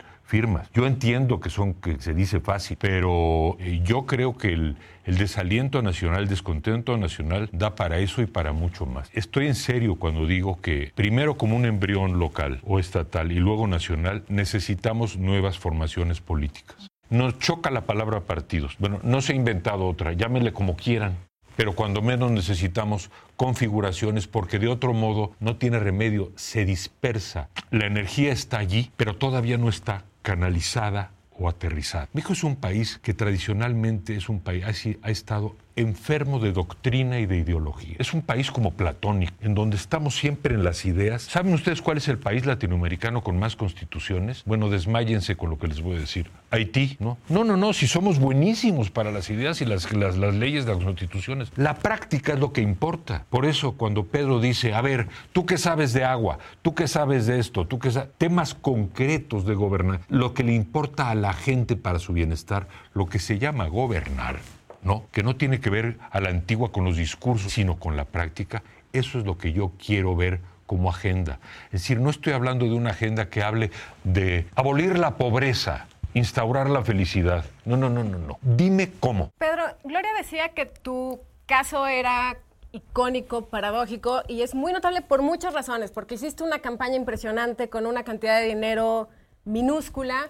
Yo 0.73 0.87
entiendo 0.87 1.41
que 1.41 1.51
son 1.51 1.75
que 1.75 2.01
se 2.01 2.15
dice 2.15 2.41
fácil, 2.41 2.77
pero 2.81 3.57
eh, 3.59 3.81
yo 3.83 4.07
creo 4.07 4.37
que 4.37 4.53
el, 4.53 4.77
el, 5.05 5.19
desaliento 5.19 5.83
nacional, 5.83 6.23
el 6.23 6.29
descontento 6.29 6.97
nacional 6.97 7.49
da 7.53 7.75
para 7.75 7.99
eso 7.99 8.23
y 8.23 8.27
para 8.27 8.53
mucho 8.53 8.87
más. 8.87 9.11
Estoy 9.13 9.49
en 9.49 9.57
serio 9.57 9.97
cuando 9.97 10.27
digo 10.27 10.61
que 10.61 10.93
primero 10.95 11.37
como 11.37 11.57
un 11.57 11.65
embrión 11.65 12.21
local 12.21 12.61
o 12.65 12.79
estatal 12.79 13.33
y 13.33 13.37
luego 13.37 13.67
nacional 13.67 14.23
necesitamos 14.29 15.17
nuevas 15.17 15.59
formaciones 15.59 16.21
políticas. 16.21 16.89
Nos 17.09 17.39
choca 17.41 17.73
la 17.73 17.81
palabra 17.81 18.21
partidos. 18.21 18.77
Bueno, 18.79 19.01
no 19.03 19.21
se 19.23 19.33
ha 19.33 19.37
inventado 19.37 19.89
otra, 19.89 20.13
llámenle 20.13 20.53
como 20.53 20.77
quieran 20.77 21.17
pero 21.57 21.75
cuando 21.75 22.01
menos 22.01 22.31
necesitamos 22.31 23.11
configuraciones 23.37 24.27
porque 24.27 24.59
de 24.59 24.69
otro 24.69 24.95
modo 24.95 25.33
no 25.41 25.57
tiene 25.57 25.79
remedio, 25.79 26.33
se 26.35 26.65
dispersa. 26.65 27.51
La 27.71 27.85
energía 27.85 28.33
está 28.33 28.57
allí, 28.57 28.91
pero 28.97 29.17
todavía 29.17 29.59
no 29.59 29.69
está 29.69 30.05
canalizada 30.23 31.13
o 31.33 31.49
aterrizada. 31.49 32.09
México 32.13 32.35
es 32.35 32.45
un 32.45 32.57
país 32.57 32.99
que 33.03 33.15
tradicionalmente 33.15 34.17
es 34.17 34.29
un 34.29 34.41
país, 34.41 34.65
ha 35.03 35.11
estado 35.11 35.57
enfermo 35.81 36.39
de 36.39 36.53
doctrina 36.53 37.19
y 37.19 37.27
de 37.27 37.39
ideología. 37.39 37.97
Es 37.99 38.13
un 38.15 38.23
país 38.23 38.51
como 38.51 38.73
platónico, 38.73 39.33
en 39.41 39.55
donde 39.55 39.77
estamos 39.77 40.15
siempre 40.15 40.55
en 40.55 40.65
las 40.65 40.85
ideas. 40.85 41.23
¿Saben 41.23 41.55
ustedes 41.55 41.83
cuál 41.83 41.99
es 41.99 42.09
el 42.09 42.19
país 42.19 42.47
latinoamericano 42.47 43.23
con 43.23 43.39
más 43.39 43.57
constituciones? 43.57 44.43
Bueno, 44.47 44.71
desmáyense 44.71 45.37
con 45.37 45.51
lo 45.51 45.59
que 45.59 45.69
les 45.69 45.81
voy 45.81 45.97
a 45.97 46.01
decir. 46.01 46.31
Haití, 46.51 46.97
¿no? 46.99 47.19
No, 47.29 47.45
no, 47.45 47.57
no, 47.57 47.73
si 47.73 47.87
somos 47.87 48.19
buenísimos 48.19 48.91
para 48.91 49.13
las 49.13 49.31
ideas 49.31 49.61
y 49.61 49.65
las, 49.65 49.93
las, 49.93 50.17
leyes 50.17 50.67
de 50.67 50.75
las 50.75 50.85
constituciones. 50.85 51.53
La 51.57 51.75
práctica 51.75 52.33
es 52.33 52.41
lo 52.41 52.53
que 52.53 52.61
importa. 52.61 53.25
Por 53.31 53.47
eso 53.47 53.73
cuando 53.73 54.07
Pedro 54.07 54.41
dice, 54.41 54.75
a 54.75 54.81
ver, 54.81 55.09
tú 55.33 55.47
qué 55.47 55.59
sabes 55.59 55.93
de 55.93 56.05
agua, 56.05 56.39
tú 56.63 56.75
qué 56.75 56.89
sabes 56.89 57.27
de 57.27 57.39
esto, 57.39 57.67
tú 57.67 57.79
qué 57.79 57.91
sabes, 57.91 58.11
temas 58.19 58.55
concretos 58.55 59.47
de 59.47 59.55
gobernar, 59.55 60.01
lo 60.09 60.35
que 60.35 60.45
le 60.45 60.55
importa 60.55 61.11
a 61.11 61.15
la 61.15 61.33
gente 61.33 61.77
para 61.77 61.99
su 61.99 62.13
bienestar, 62.13 62.69
lo 62.95 63.07
que 63.07 63.19
se 63.19 63.39
llama 63.39 63.67
gobernar 63.67 64.41
¿no? 64.83 65.05
que 65.13 65.23
no 65.23 65.37
tiene 65.37 65.61
que 65.61 65.71
ver 65.71 65.99
a 66.11 66.21
la 66.21 66.31
antigua 66.31 66.73
con 66.73 66.85
los 66.85 66.97
discursos, 66.97 67.53
sino 67.53 67.79
con 67.79 67.97
la 67.97 68.05
práctica, 68.05 68.63
eso 68.93 69.19
es 69.19 69.25
lo 69.25 69.39
que 69.39 69.53
yo 69.53 69.73
quiero 69.85 70.17
ver 70.17 70.41
como 70.67 70.91
agenda. 70.91 71.41
Es 71.67 71.83
decir, 71.83 72.01
no 72.01 72.11
estoy 72.11 72.33
hablando 72.33 72.67
de 72.67 72.75
una 72.75 72.91
agenda 72.91 73.29
que 73.29 73.43
hable 73.43 73.71
de 74.05 74.47
abolir 74.55 74.99
la 74.99 75.17
pobreza, 75.17 75.87
instaurar 76.15 76.71
la 76.71 76.83
felicidad. 76.83 77.45
No, 77.65 77.77
no, 77.77 77.91
no, 77.91 78.05
no, 78.05 78.19
no. 78.19 78.39
Dime 78.43 78.93
cómo. 79.01 79.31
Pedro, 79.39 79.65
Gloria 79.85 80.11
decía 80.17 80.51
que 80.51 80.67
tu 80.67 81.21
caso 81.47 81.87
era 81.87 82.37
icónico, 82.73 83.47
paradójico 83.47 84.23
y 84.29 84.43
es 84.43 84.55
muy 84.55 84.73
notable 84.73 85.03
por 85.03 85.23
muchas 85.23 85.55
razones, 85.55 85.91
porque 85.91 86.15
hiciste 86.15 86.45
una 86.45 86.61
campaña 86.61 86.95
impresionante 86.95 87.69
con 87.69 87.87
una 87.87 88.05
cantidad 88.05 88.39
de 88.39 88.47
dinero 88.47 89.09
minúscula 89.45 90.29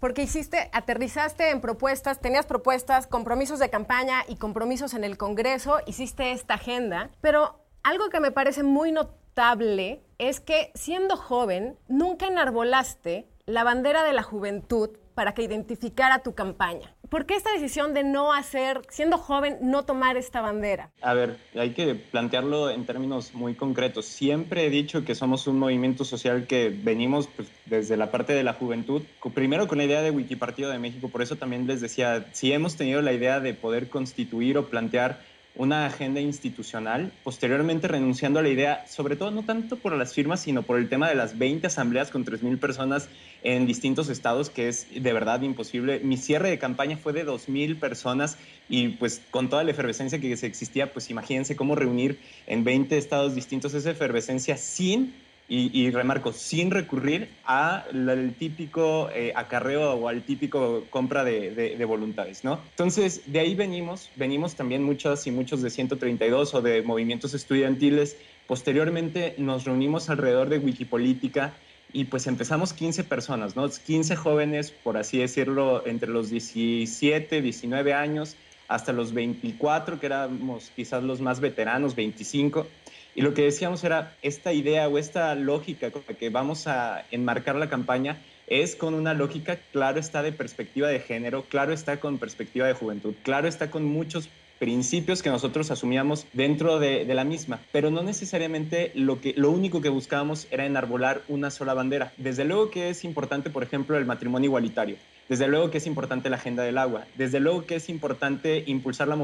porque 0.00 0.22
hiciste, 0.22 0.70
aterrizaste 0.72 1.50
en 1.50 1.60
propuestas, 1.60 2.20
tenías 2.20 2.46
propuestas, 2.46 3.06
compromisos 3.06 3.58
de 3.58 3.70
campaña 3.70 4.24
y 4.26 4.36
compromisos 4.36 4.94
en 4.94 5.04
el 5.04 5.18
Congreso, 5.18 5.78
hiciste 5.86 6.32
esta 6.32 6.54
agenda, 6.54 7.10
pero 7.20 7.60
algo 7.82 8.08
que 8.08 8.20
me 8.20 8.32
parece 8.32 8.62
muy 8.62 8.92
notable 8.92 10.02
es 10.18 10.40
que 10.40 10.72
siendo 10.74 11.16
joven 11.16 11.78
nunca 11.88 12.26
enarbolaste 12.26 13.28
la 13.46 13.64
bandera 13.64 14.02
de 14.04 14.12
la 14.12 14.22
juventud 14.22 14.90
para 15.20 15.34
que 15.34 15.42
identificara 15.42 16.20
tu 16.20 16.34
campaña. 16.34 16.94
¿Por 17.10 17.26
qué 17.26 17.34
esta 17.34 17.52
decisión 17.52 17.92
de 17.92 18.04
no 18.04 18.32
hacer, 18.32 18.80
siendo 18.88 19.18
joven, 19.18 19.58
no 19.60 19.84
tomar 19.84 20.16
esta 20.16 20.40
bandera? 20.40 20.92
A 21.02 21.12
ver, 21.12 21.36
hay 21.54 21.74
que 21.74 21.94
plantearlo 21.94 22.70
en 22.70 22.86
términos 22.86 23.34
muy 23.34 23.54
concretos. 23.54 24.06
Siempre 24.06 24.64
he 24.64 24.70
dicho 24.70 25.04
que 25.04 25.14
somos 25.14 25.46
un 25.46 25.58
movimiento 25.58 26.06
social 26.06 26.46
que 26.46 26.70
venimos 26.70 27.26
pues, 27.36 27.48
desde 27.66 27.98
la 27.98 28.10
parte 28.10 28.32
de 28.32 28.42
la 28.42 28.54
juventud, 28.54 29.02
primero 29.34 29.68
con 29.68 29.76
la 29.76 29.84
idea 29.84 30.00
de 30.00 30.10
Wikipartido 30.10 30.70
de 30.70 30.78
México, 30.78 31.10
por 31.10 31.20
eso 31.20 31.36
también 31.36 31.66
les 31.66 31.82
decía, 31.82 32.24
si 32.32 32.54
hemos 32.54 32.76
tenido 32.76 33.02
la 33.02 33.12
idea 33.12 33.40
de 33.40 33.52
poder 33.52 33.90
constituir 33.90 34.56
o 34.56 34.70
plantear 34.70 35.20
una 35.54 35.84
agenda 35.84 36.20
institucional, 36.20 37.12
posteriormente 37.24 37.88
renunciando 37.88 38.38
a 38.38 38.42
la 38.42 38.48
idea, 38.48 38.86
sobre 38.86 39.16
todo 39.16 39.30
no 39.30 39.42
tanto 39.42 39.76
por 39.76 39.92
las 39.94 40.14
firmas, 40.14 40.40
sino 40.40 40.62
por 40.62 40.78
el 40.78 40.88
tema 40.88 41.10
de 41.10 41.14
las 41.14 41.36
20 41.36 41.66
asambleas 41.66 42.10
con 42.10 42.24
3.000 42.24 42.58
personas 42.58 43.10
en 43.42 43.66
distintos 43.66 44.08
estados, 44.08 44.50
que 44.50 44.68
es 44.68 44.86
de 44.94 45.12
verdad 45.12 45.42
imposible. 45.42 46.00
Mi 46.00 46.16
cierre 46.16 46.50
de 46.50 46.58
campaña 46.58 46.96
fue 46.96 47.12
de 47.12 47.26
2.000 47.26 47.78
personas 47.78 48.36
y 48.68 48.88
pues 48.88 49.22
con 49.30 49.48
toda 49.48 49.64
la 49.64 49.70
efervescencia 49.70 50.20
que 50.20 50.32
existía, 50.32 50.92
pues 50.92 51.10
imagínense 51.10 51.56
cómo 51.56 51.74
reunir 51.74 52.18
en 52.46 52.64
20 52.64 52.96
estados 52.98 53.34
distintos 53.34 53.74
esa 53.74 53.90
efervescencia 53.90 54.56
sin 54.56 55.14
y, 55.52 55.90
remarco, 55.90 56.32
sin 56.32 56.70
recurrir 56.70 57.28
al 57.44 58.34
típico 58.38 59.10
eh, 59.12 59.32
acarreo 59.34 59.94
o 59.94 60.08
al 60.08 60.22
típico 60.22 60.84
compra 60.90 61.24
de, 61.24 61.84
voluntades, 61.88 62.44
¿no? 62.44 62.60
Entonces, 62.70 63.22
de 63.26 63.40
ahí 63.40 63.56
venimos, 63.56 64.10
venimos 64.14 64.54
también 64.54 64.84
muchas 64.84 65.26
y 65.26 65.32
muchos 65.32 65.60
de 65.60 65.70
132 65.70 66.54
o 66.54 66.62
de 66.62 66.82
movimientos 66.82 67.34
estudiantiles. 67.34 68.16
Posteriormente 68.46 69.34
nos 69.38 69.64
reunimos 69.64 70.08
alrededor 70.08 70.50
de 70.50 70.58
Wikipolítica 70.58 71.52
y 71.92 72.04
pues 72.04 72.26
empezamos 72.26 72.72
15 72.72 73.04
personas, 73.04 73.56
¿no? 73.56 73.68
15 73.68 74.16
jóvenes, 74.16 74.70
por 74.70 74.96
así 74.96 75.18
decirlo, 75.18 75.86
entre 75.86 76.10
los 76.10 76.30
17, 76.30 77.42
19 77.42 77.94
años 77.94 78.36
hasta 78.68 78.92
los 78.92 79.12
24, 79.12 79.98
que 79.98 80.06
éramos 80.06 80.70
quizás 80.76 81.02
los 81.02 81.20
más 81.20 81.40
veteranos, 81.40 81.94
25 81.96 82.66
y 83.14 83.22
lo 83.22 83.34
que 83.34 83.42
decíamos 83.42 83.82
era, 83.84 84.16
esta 84.22 84.52
idea 84.52 84.88
o 84.88 84.98
esta 84.98 85.34
lógica 85.34 85.90
con 85.90 86.02
la 86.08 86.14
que 86.14 86.30
vamos 86.30 86.66
a 86.66 87.04
enmarcar 87.10 87.56
la 87.56 87.68
campaña 87.68 88.18
es 88.46 88.76
con 88.76 88.94
una 88.94 89.14
lógica, 89.14 89.58
claro 89.72 90.00
está, 90.00 90.22
de 90.22 90.32
perspectiva 90.32 90.88
de 90.88 91.00
género, 91.00 91.44
claro 91.44 91.72
está 91.72 92.00
con 92.00 92.18
perspectiva 92.18 92.66
de 92.66 92.74
juventud, 92.74 93.14
claro 93.22 93.48
está 93.48 93.70
con 93.70 93.84
muchos 93.84 94.28
principios 94.60 95.22
que 95.22 95.30
nosotros 95.30 95.70
asumíamos 95.70 96.26
dentro 96.34 96.78
de, 96.78 97.06
la 97.06 97.24
misma, 97.24 97.60
pero 97.72 97.90
no 97.90 98.02
necesariamente 98.02 98.92
lo, 98.94 99.20
que, 99.20 99.32
lo 99.36 99.50
único 99.50 99.80
que 99.80 99.88
buscábamos 99.88 100.46
era 100.50 100.66
enarbolar 100.66 101.22
una 101.28 101.50
sola 101.50 101.72
bandera. 101.72 102.12
Desde 102.18 102.44
luego 102.44 102.70
que 102.70 102.90
es 102.90 103.02
importante, 103.04 103.48
por 103.48 103.62
ejemplo, 103.62 103.96
el 103.96 104.04
matrimonio 104.04 104.48
igualitario. 104.48 104.96
Desde 105.30 105.46
luego 105.46 105.70
que 105.70 105.78
es 105.78 105.86
importante 105.86 106.28
la 106.28 106.36
agenda 106.36 106.64
del 106.64 106.76
agua. 106.76 107.06
Desde 107.16 107.38
luego 107.38 107.64
que 107.64 107.76
es 107.76 107.88
importante 107.88 108.64
impulsar 108.66 109.06
la, 109.06 109.14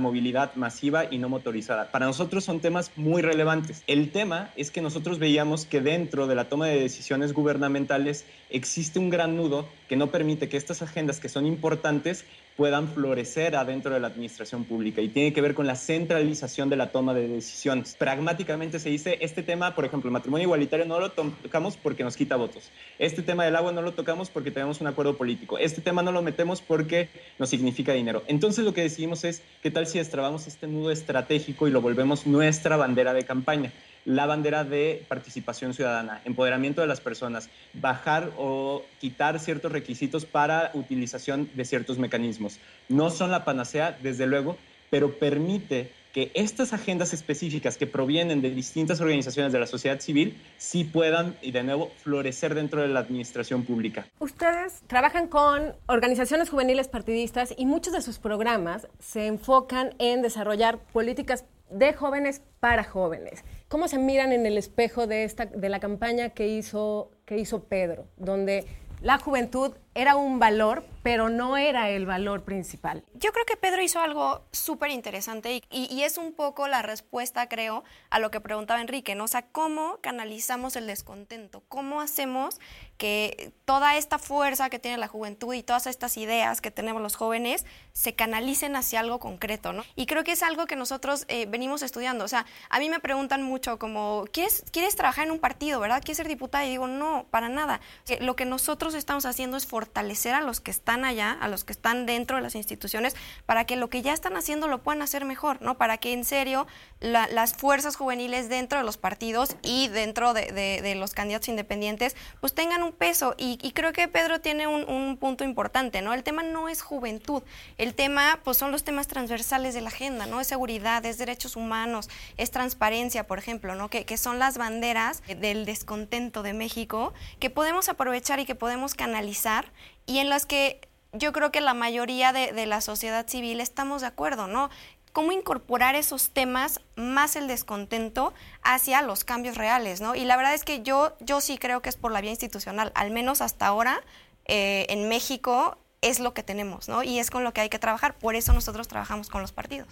movilidad 0.00 0.54
masiva 0.56 1.04
y 1.08 1.18
no 1.18 1.28
motorizada. 1.28 1.92
Para 1.92 2.06
nosotros 2.06 2.44
son 2.44 2.58
temas 2.58 2.90
muy 2.96 3.22
relevantes. 3.22 3.84
El 3.86 4.10
tema 4.10 4.50
es 4.56 4.72
que 4.72 4.82
nosotros 4.82 5.20
veíamos 5.20 5.64
que 5.64 5.80
dentro 5.80 6.26
de 6.26 6.34
la 6.34 6.48
toma 6.48 6.66
de 6.66 6.80
decisiones 6.80 7.32
gubernamentales 7.32 8.24
existe 8.50 8.98
un 8.98 9.10
gran 9.10 9.36
nudo 9.36 9.68
que 9.88 9.96
no 9.96 10.08
permite 10.08 10.48
que 10.48 10.56
estas 10.56 10.82
agendas 10.82 11.20
que 11.20 11.28
son 11.28 11.46
importantes 11.46 12.24
puedan 12.56 12.88
florecer 12.88 13.56
adentro 13.56 13.92
de 13.92 14.00
la 14.00 14.08
administración 14.08 14.64
pública 14.64 15.00
y 15.00 15.08
tiene 15.08 15.32
que 15.32 15.40
ver 15.40 15.54
con 15.54 15.66
la 15.66 15.74
centralización 15.74 16.70
de 16.70 16.76
la 16.76 16.92
toma 16.92 17.14
de 17.14 17.28
decisiones. 17.28 17.96
Pragmáticamente 17.98 18.78
se 18.78 18.90
dice, 18.90 19.18
este 19.20 19.42
tema, 19.42 19.74
por 19.74 19.84
ejemplo, 19.84 20.08
el 20.08 20.12
matrimonio 20.12 20.44
igualitario 20.44 20.86
no 20.86 21.00
lo 21.00 21.10
tocamos 21.10 21.76
porque 21.76 22.04
nos 22.04 22.16
quita 22.16 22.36
votos. 22.36 22.70
Este 22.98 23.22
tema 23.22 23.44
del 23.44 23.56
agua 23.56 23.72
no 23.72 23.82
lo 23.82 23.92
tocamos 23.92 24.30
porque 24.30 24.50
tenemos 24.50 24.80
un 24.80 24.86
acuerdo 24.86 25.16
político. 25.16 25.58
Este 25.58 25.80
tema 25.80 26.02
no 26.02 26.12
lo 26.12 26.22
metemos 26.22 26.62
porque 26.62 27.08
nos 27.38 27.50
significa 27.50 27.92
dinero. 27.92 28.22
Entonces 28.28 28.64
lo 28.64 28.72
que 28.72 28.82
decidimos 28.82 29.24
es, 29.24 29.42
¿qué 29.62 29.70
tal 29.70 29.86
si 29.86 29.98
destrabamos 29.98 30.46
este 30.46 30.66
nudo 30.66 30.90
estratégico 30.90 31.66
y 31.66 31.70
lo 31.70 31.80
volvemos 31.80 32.26
nuestra 32.26 32.76
bandera 32.76 33.12
de 33.12 33.24
campaña? 33.24 33.72
La 34.04 34.26
bandera 34.26 34.64
de 34.64 35.04
participación 35.08 35.74
ciudadana, 35.74 36.20
empoderamiento 36.24 36.80
de 36.80 36.86
las 36.86 37.00
personas, 37.00 37.48
bajar 37.72 38.30
o 38.36 38.82
quitar 39.00 39.38
ciertos 39.40 39.72
requisitos 39.72 40.26
para 40.26 40.70
utilización 40.74 41.50
de 41.54 41.64
ciertos 41.64 41.98
mecanismos. 41.98 42.58
No 42.88 43.10
son 43.10 43.30
la 43.30 43.44
panacea, 43.44 43.98
desde 44.02 44.26
luego, 44.26 44.56
pero 44.90 45.18
permite 45.18 45.90
que 46.12 46.30
estas 46.34 46.72
agendas 46.72 47.12
específicas 47.12 47.76
que 47.76 47.88
provienen 47.88 48.40
de 48.40 48.50
distintas 48.50 49.00
organizaciones 49.00 49.52
de 49.52 49.58
la 49.58 49.66
sociedad 49.66 49.98
civil 49.98 50.40
sí 50.58 50.84
puedan, 50.84 51.36
y 51.42 51.50
de 51.50 51.64
nuevo, 51.64 51.90
florecer 52.04 52.54
dentro 52.54 52.82
de 52.82 52.86
la 52.86 53.00
administración 53.00 53.64
pública. 53.64 54.06
Ustedes 54.20 54.82
trabajan 54.86 55.26
con 55.26 55.74
organizaciones 55.86 56.50
juveniles 56.50 56.86
partidistas 56.86 57.52
y 57.56 57.66
muchos 57.66 57.92
de 57.92 58.00
sus 58.00 58.20
programas 58.20 58.86
se 59.00 59.26
enfocan 59.26 59.96
en 59.98 60.22
desarrollar 60.22 60.78
políticas 60.92 61.46
de 61.68 61.92
jóvenes 61.92 62.42
para 62.60 62.84
jóvenes. 62.84 63.42
¿Cómo 63.74 63.88
se 63.88 63.98
miran 63.98 64.30
en 64.30 64.46
el 64.46 64.56
espejo 64.56 65.08
de, 65.08 65.24
esta, 65.24 65.46
de 65.46 65.68
la 65.68 65.80
campaña 65.80 66.28
que 66.28 66.46
hizo, 66.46 67.10
que 67.24 67.38
hizo 67.38 67.64
Pedro, 67.64 68.06
donde 68.16 68.66
la 69.02 69.18
juventud 69.18 69.72
era 69.94 70.16
un 70.16 70.40
valor, 70.40 70.84
pero 71.02 71.28
no 71.28 71.56
era 71.56 71.88
el 71.88 72.04
valor 72.04 72.42
principal. 72.42 73.04
Yo 73.14 73.32
creo 73.32 73.44
que 73.46 73.56
Pedro 73.56 73.80
hizo 73.82 74.00
algo 74.00 74.42
súper 74.50 74.90
interesante 74.90 75.62
y, 75.70 76.02
es 76.02 76.18
un 76.18 76.32
poco 76.32 76.66
la 76.66 76.82
respuesta, 76.82 77.48
creo, 77.48 77.84
a 78.10 78.18
lo 78.18 78.30
que 78.30 78.40
preguntaba 78.40 78.80
Enrique, 78.80 79.14
¿no? 79.14 79.24
O 79.24 79.28
sea, 79.28 79.42
¿cómo 79.42 79.98
canalizamos 80.00 80.76
el 80.76 80.86
descontento? 80.86 81.62
¿Cómo 81.68 82.00
hacemos 82.00 82.60
que 82.98 83.52
toda 83.64 83.96
esta 83.96 84.18
fuerza 84.18 84.70
que 84.70 84.78
tiene 84.78 84.98
la 84.98 85.08
juventud 85.08 85.54
y 85.54 85.62
todas 85.62 85.86
estas 85.86 86.16
ideas 86.16 86.60
que 86.60 86.70
tenemos 86.70 87.02
los 87.02 87.16
jóvenes 87.16 87.64
se 87.92 88.14
canalicen 88.14 88.76
hacia 88.76 89.00
algo 89.00 89.18
concreto, 89.18 89.72
¿no? 89.72 89.84
Y 89.96 90.06
creo 90.06 90.24
que 90.24 90.32
es 90.32 90.42
algo 90.42 90.66
que 90.66 90.76
nosotros 90.76 91.24
eh, 91.28 91.46
venimos 91.46 91.82
estudiando. 91.82 92.24
O 92.24 92.28
sea, 92.28 92.46
a 92.70 92.78
mí 92.78 92.90
me 92.90 93.00
preguntan 93.00 93.42
mucho 93.42 93.78
como, 93.78 94.24
¿quieres, 94.32 94.64
¿quieres 94.70 94.96
trabajar 94.96 95.26
en 95.26 95.32
un 95.32 95.38
partido, 95.38 95.80
verdad? 95.80 96.00
¿Quieres 96.00 96.16
ser 96.16 96.28
diputada? 96.28 96.64
Y 96.66 96.70
digo, 96.70 96.86
no, 96.86 97.26
para 97.30 97.48
nada. 97.48 97.80
Lo 98.20 98.36
que 98.36 98.44
nosotros 98.44 98.94
estamos 98.94 99.26
haciendo 99.26 99.56
es 99.56 99.66
forzar 99.66 99.83
fortalecer 99.84 100.32
a 100.32 100.40
los 100.40 100.60
que 100.60 100.70
están 100.70 101.04
allá, 101.04 101.32
a 101.32 101.46
los 101.46 101.62
que 101.62 101.72
están 101.72 102.06
dentro 102.06 102.36
de 102.36 102.42
las 102.42 102.54
instituciones, 102.54 103.14
para 103.44 103.66
que 103.66 103.76
lo 103.76 103.90
que 103.90 104.00
ya 104.00 104.14
están 104.14 104.34
haciendo 104.34 104.66
lo 104.66 104.82
puedan 104.82 105.02
hacer 105.02 105.26
mejor, 105.26 105.60
¿no? 105.60 105.76
Para 105.76 105.98
que 105.98 106.14
en 106.14 106.24
serio 106.24 106.66
las 107.00 107.52
fuerzas 107.52 107.96
juveniles 107.96 108.48
dentro 108.48 108.78
de 108.78 108.84
los 108.84 108.96
partidos 108.96 109.56
y 109.62 109.88
dentro 109.88 110.32
de, 110.32 110.94
los 110.96 111.12
candidatos 111.12 111.48
independientes, 111.48 112.16
pues 112.40 112.54
tengan 112.54 112.82
un 112.82 112.92
peso. 112.92 113.34
Y, 113.36 113.58
creo 113.72 113.92
que 113.92 114.08
Pedro 114.08 114.40
tiene 114.40 114.66
un, 114.66 114.88
un, 114.88 115.18
punto 115.18 115.44
importante, 115.44 116.00
¿no? 116.00 116.14
El 116.14 116.22
tema 116.22 116.42
no 116.42 116.68
es 116.68 116.80
juventud, 116.80 117.42
el 117.76 117.94
tema, 117.94 118.40
pues 118.42 118.56
son 118.56 118.70
los 118.70 118.84
temas 118.84 119.06
transversales 119.06 119.74
de 119.74 119.82
la 119.82 119.88
agenda, 119.88 120.24
¿no? 120.26 120.40
Es 120.40 120.46
seguridad, 120.46 121.04
es 121.04 121.18
derechos 121.18 121.56
humanos, 121.56 122.08
es 122.38 122.50
transparencia, 122.50 123.26
por 123.26 123.38
ejemplo, 123.38 123.74
¿no? 123.74 123.90
Que 123.90 124.16
son 124.16 124.38
las 124.38 124.56
banderas 124.56 125.22
del 125.26 125.66
descontento 125.66 126.42
de 126.42 126.54
México 126.54 127.12
que 127.38 127.50
podemos 127.50 127.90
aprovechar 127.90 128.40
y 128.40 128.46
que 128.46 128.54
podemos 128.54 128.94
canalizar 128.94 129.66
y 130.06 130.18
en 130.18 130.28
las 130.28 130.46
que 130.46 130.80
yo 131.12 131.32
creo 131.32 131.52
que 131.52 131.60
la 131.60 131.74
mayoría 131.74 132.32
de, 132.32 132.66
la 132.66 132.80
sociedad 132.80 133.26
civil 133.28 133.60
estamos 133.60 134.00
de 134.00 134.08
acuerdo, 134.08 134.46
¿no? 134.46 134.70
cómo 135.12 135.30
incorporar 135.30 135.94
esos 135.94 136.30
temas 136.30 136.80
más 136.96 137.36
el 137.36 137.46
descontento 137.46 138.34
hacia 138.62 139.00
los 139.00 139.22
cambios 139.22 139.56
reales, 139.56 140.00
¿no? 140.00 140.16
Y 140.16 140.24
la 140.24 140.36
verdad 140.36 140.54
es 140.54 140.64
que 140.64 140.82
yo, 140.82 141.16
yo 141.20 141.40
sí 141.40 141.56
creo 141.56 141.82
que 141.82 141.88
es 141.88 141.96
por 141.96 142.10
la 142.10 142.20
vía 142.20 142.32
institucional, 142.32 142.90
al 142.96 143.12
menos 143.12 143.40
hasta 143.40 143.68
ahora 143.68 144.02
eh, 144.46 144.86
en 144.88 145.08
México 145.08 145.78
es 146.02 146.18
lo 146.18 146.34
que 146.34 146.42
tenemos, 146.42 146.88
¿no? 146.88 147.04
Y 147.04 147.20
es 147.20 147.30
con 147.30 147.44
lo 147.44 147.54
que 147.54 147.60
hay 147.60 147.68
que 147.68 147.78
trabajar, 147.78 148.18
por 148.18 148.34
eso 148.34 148.52
nosotros 148.52 148.88
trabajamos 148.88 149.28
con 149.28 149.40
los 149.40 149.52
partidos. 149.52 149.86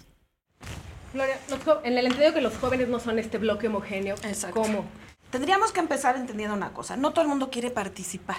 Gloria, 1.13 1.39
en 1.83 1.97
el 1.97 2.07
entendido 2.07 2.33
que 2.33 2.41
los 2.41 2.57
jóvenes 2.57 2.89
no 2.89 2.99
son 2.99 3.17
este 3.17 3.37
bloque 3.37 3.67
homogéneo, 3.67 4.15
¿cómo? 4.51 4.83
Tendríamos 5.33 5.71
que 5.71 5.79
empezar 5.79 6.15
entendiendo 6.15 6.55
una 6.55 6.73
cosa, 6.73 6.95
no 6.95 7.09
todo 7.09 7.23
el 7.23 7.27
mundo 7.27 7.49
quiere 7.49 7.71
participar. 7.71 8.37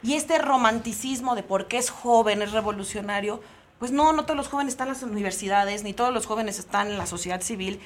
Y 0.00 0.14
este 0.14 0.38
romanticismo 0.38 1.34
de 1.34 1.42
por 1.42 1.66
qué 1.66 1.76
es 1.76 1.90
joven, 1.90 2.40
es 2.40 2.52
revolucionario, 2.52 3.40
pues 3.80 3.90
no, 3.90 4.12
no 4.12 4.26
todos 4.26 4.36
los 4.36 4.46
jóvenes 4.46 4.74
están 4.74 4.86
en 4.86 4.94
las 4.94 5.02
universidades, 5.02 5.82
ni 5.82 5.92
todos 5.92 6.14
los 6.14 6.24
jóvenes 6.26 6.60
están 6.60 6.86
en 6.86 6.98
la 6.98 7.06
sociedad 7.06 7.40
civil. 7.40 7.80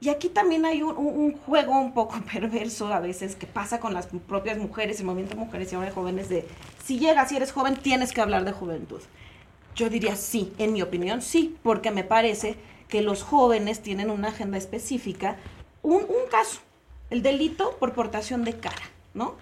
Y 0.00 0.10
aquí 0.10 0.28
también 0.28 0.66
hay 0.66 0.84
un, 0.84 1.32
juego 1.38 1.80
un 1.80 1.92
poco 1.92 2.20
perverso 2.32 2.94
a 2.94 3.00
veces 3.00 3.34
que 3.34 3.48
pasa 3.48 3.80
con 3.80 3.92
las 3.92 4.06
propias 4.06 4.58
mujeres, 4.58 5.00
el 5.00 5.06
movimiento 5.06 5.34
de 5.34 5.40
mujeres 5.44 5.72
y 5.72 5.76
de 5.76 5.90
jóvenes, 5.90 6.28
de 6.28 6.46
si 6.84 7.00
llegas, 7.00 7.30
si 7.30 7.34
eres 7.38 7.50
joven, 7.50 7.74
tienes 7.74 8.12
que 8.12 8.20
hablar 8.20 8.44
de 8.44 8.52
juventud. 8.52 9.00
Yo 9.74 9.90
diría 9.90 10.14
sí, 10.14 10.52
en 10.58 10.74
mi 10.74 10.82
opinión 10.82 11.22
sí, 11.22 11.56
porque 11.64 11.90
me 11.90 12.04
parece 12.04 12.54
que 12.86 13.02
los 13.02 13.24
jóvenes 13.24 13.82
tienen 13.82 14.10
una 14.10 14.28
agenda 14.28 14.58
específica. 14.58 15.38
Un, 15.82 16.02
un 16.02 16.28
caso, 16.30 16.60
el 17.10 17.22
delito 17.22 17.76
por 17.78 17.92
portación 17.92 18.44
de 18.44 18.54
cara, 18.54 18.82
¿no? 19.14 19.34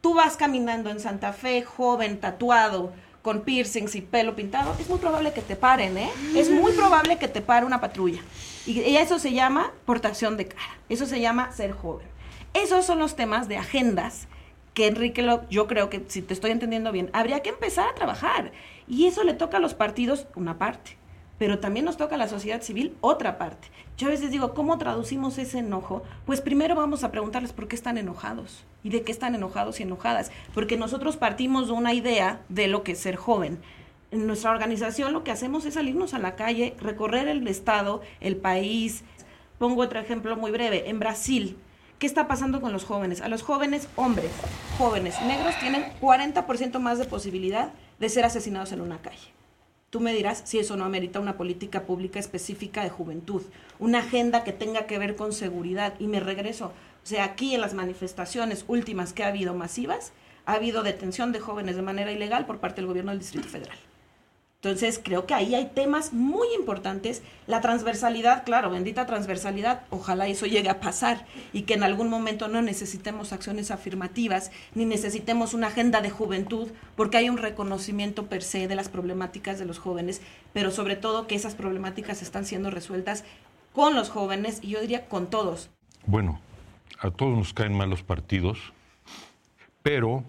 Tú 0.00 0.14
vas 0.14 0.36
caminando 0.36 0.90
en 0.90 1.00
Santa 1.00 1.32
Fe, 1.32 1.62
joven, 1.62 2.20
tatuado, 2.20 2.92
con 3.22 3.42
piercings 3.42 3.94
y 3.94 4.00
pelo 4.00 4.34
pintado, 4.34 4.74
es 4.80 4.88
muy 4.88 4.98
probable 4.98 5.32
que 5.32 5.42
te 5.42 5.54
paren, 5.54 5.96
¿eh? 5.96 6.10
Es 6.34 6.50
muy 6.50 6.72
probable 6.72 7.18
que 7.18 7.28
te 7.28 7.40
pare 7.40 7.64
una 7.64 7.80
patrulla. 7.80 8.20
Y 8.66 8.96
eso 8.96 9.20
se 9.20 9.32
llama 9.32 9.72
portación 9.86 10.36
de 10.36 10.48
cara. 10.48 10.78
Eso 10.88 11.06
se 11.06 11.20
llama 11.20 11.52
ser 11.52 11.72
joven. 11.72 12.06
Esos 12.52 12.84
son 12.84 12.98
los 12.98 13.14
temas 13.14 13.46
de 13.46 13.56
agendas 13.56 14.26
que 14.74 14.88
Enrique, 14.88 15.24
yo 15.50 15.66
creo 15.68 15.88
que 15.88 16.04
si 16.08 16.22
te 16.22 16.34
estoy 16.34 16.50
entendiendo 16.50 16.90
bien, 16.90 17.10
habría 17.12 17.40
que 17.40 17.50
empezar 17.50 17.88
a 17.88 17.94
trabajar. 17.94 18.50
Y 18.88 19.06
eso 19.06 19.22
le 19.22 19.34
toca 19.34 19.58
a 19.58 19.60
los 19.60 19.74
partidos 19.74 20.26
una 20.34 20.58
parte 20.58 20.96
pero 21.42 21.58
también 21.58 21.84
nos 21.84 21.96
toca 21.96 22.14
a 22.14 22.18
la 22.18 22.28
sociedad 22.28 22.62
civil 22.62 22.96
otra 23.00 23.36
parte. 23.36 23.66
Yo 23.98 24.08
a 24.08 24.10
veces 24.10 24.30
digo, 24.30 24.54
¿cómo 24.54 24.78
traducimos 24.78 25.38
ese 25.38 25.58
enojo? 25.58 26.02
Pues 26.24 26.40
primero 26.40 26.74
vamos 26.74 27.04
a 27.04 27.10
preguntarles 27.10 27.52
por 27.52 27.68
qué 27.68 27.76
están 27.76 27.98
enojados 27.98 28.64
y 28.82 28.90
de 28.90 29.02
qué 29.02 29.12
están 29.12 29.34
enojados 29.34 29.78
y 29.80 29.82
enojadas, 29.82 30.32
porque 30.54 30.76
nosotros 30.76 31.16
partimos 31.16 31.66
de 31.66 31.74
una 31.74 31.92
idea 31.92 32.40
de 32.48 32.68
lo 32.68 32.82
que 32.82 32.92
es 32.92 32.98
ser 32.98 33.16
joven. 33.16 33.60
En 34.10 34.26
nuestra 34.26 34.50
organización 34.50 35.12
lo 35.12 35.24
que 35.24 35.30
hacemos 35.30 35.64
es 35.66 35.74
salirnos 35.74 36.14
a 36.14 36.18
la 36.18 36.36
calle, 36.36 36.74
recorrer 36.80 37.28
el 37.28 37.46
estado, 37.46 38.02
el 38.20 38.36
país. 38.36 39.04
Pongo 39.58 39.82
otro 39.82 40.00
ejemplo 40.00 40.36
muy 40.36 40.50
breve. 40.50 40.88
En 40.88 40.98
Brasil, 40.98 41.56
¿qué 41.98 42.06
está 42.06 42.26
pasando 42.26 42.60
con 42.60 42.72
los 42.72 42.84
jóvenes? 42.84 43.20
A 43.20 43.28
los 43.28 43.42
jóvenes, 43.42 43.88
hombres, 43.96 44.30
jóvenes 44.78 45.20
negros, 45.22 45.54
tienen 45.60 45.84
40% 46.00 46.78
más 46.78 46.98
de 46.98 47.04
posibilidad 47.04 47.72
de 48.00 48.08
ser 48.08 48.24
asesinados 48.24 48.72
en 48.72 48.80
una 48.80 48.98
calle. 48.98 49.32
Tú 49.92 50.00
me 50.00 50.14
dirás 50.14 50.40
si 50.46 50.58
eso 50.58 50.74
no 50.74 50.86
amerita 50.86 51.20
una 51.20 51.36
política 51.36 51.82
pública 51.84 52.18
específica 52.18 52.82
de 52.82 52.88
juventud, 52.88 53.42
una 53.78 53.98
agenda 53.98 54.42
que 54.42 54.54
tenga 54.54 54.86
que 54.86 54.98
ver 54.98 55.16
con 55.16 55.34
seguridad. 55.34 55.92
Y 55.98 56.06
me 56.06 56.18
regreso, 56.18 56.68
o 56.68 57.06
sea, 57.06 57.24
aquí 57.24 57.54
en 57.54 57.60
las 57.60 57.74
manifestaciones 57.74 58.64
últimas 58.68 59.12
que 59.12 59.22
ha 59.22 59.28
habido 59.28 59.52
masivas, 59.52 60.14
ha 60.46 60.54
habido 60.54 60.82
detención 60.82 61.30
de 61.30 61.40
jóvenes 61.40 61.76
de 61.76 61.82
manera 61.82 62.10
ilegal 62.10 62.46
por 62.46 62.58
parte 62.58 62.76
del 62.76 62.86
gobierno 62.86 63.10
del 63.10 63.20
Distrito 63.20 63.48
Federal. 63.50 63.76
Entonces, 64.64 65.00
creo 65.02 65.26
que 65.26 65.34
ahí 65.34 65.56
hay 65.56 65.72
temas 65.74 66.12
muy 66.12 66.46
importantes. 66.56 67.24
La 67.48 67.60
transversalidad, 67.60 68.44
claro, 68.44 68.70
bendita 68.70 69.06
transversalidad, 69.06 69.82
ojalá 69.90 70.28
eso 70.28 70.46
llegue 70.46 70.68
a 70.68 70.78
pasar 70.78 71.26
y 71.52 71.62
que 71.62 71.74
en 71.74 71.82
algún 71.82 72.08
momento 72.08 72.46
no 72.46 72.62
necesitemos 72.62 73.32
acciones 73.32 73.72
afirmativas 73.72 74.52
ni 74.76 74.84
necesitemos 74.84 75.52
una 75.52 75.66
agenda 75.66 76.00
de 76.00 76.10
juventud, 76.10 76.68
porque 76.94 77.16
hay 77.16 77.28
un 77.28 77.38
reconocimiento 77.38 78.26
per 78.26 78.44
se 78.44 78.68
de 78.68 78.76
las 78.76 78.88
problemáticas 78.88 79.58
de 79.58 79.64
los 79.64 79.80
jóvenes, 79.80 80.20
pero 80.52 80.70
sobre 80.70 80.94
todo 80.94 81.26
que 81.26 81.34
esas 81.34 81.56
problemáticas 81.56 82.22
están 82.22 82.44
siendo 82.44 82.70
resueltas 82.70 83.24
con 83.72 83.96
los 83.96 84.10
jóvenes 84.10 84.60
y 84.62 84.68
yo 84.68 84.80
diría 84.80 85.08
con 85.08 85.26
todos. 85.26 85.70
Bueno, 86.06 86.40
a 87.00 87.10
todos 87.10 87.36
nos 87.36 87.52
caen 87.52 87.76
mal 87.76 87.90
los 87.90 88.04
partidos, 88.04 88.72
pero 89.82 90.22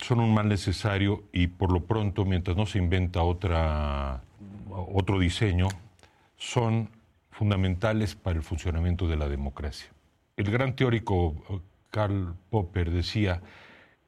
son 0.00 0.20
un 0.20 0.34
mal 0.34 0.48
necesario 0.48 1.24
y 1.32 1.48
por 1.48 1.72
lo 1.72 1.84
pronto, 1.84 2.24
mientras 2.24 2.56
no 2.56 2.66
se 2.66 2.78
inventa 2.78 3.22
otra, 3.22 4.22
otro 4.70 5.18
diseño, 5.18 5.68
son 6.36 6.90
fundamentales 7.30 8.14
para 8.14 8.36
el 8.36 8.42
funcionamiento 8.42 9.08
de 9.08 9.16
la 9.16 9.28
democracia. 9.28 9.90
El 10.36 10.50
gran 10.50 10.76
teórico 10.76 11.34
eh, 11.48 11.60
Karl 11.90 12.34
Popper 12.50 12.90
decía 12.90 13.42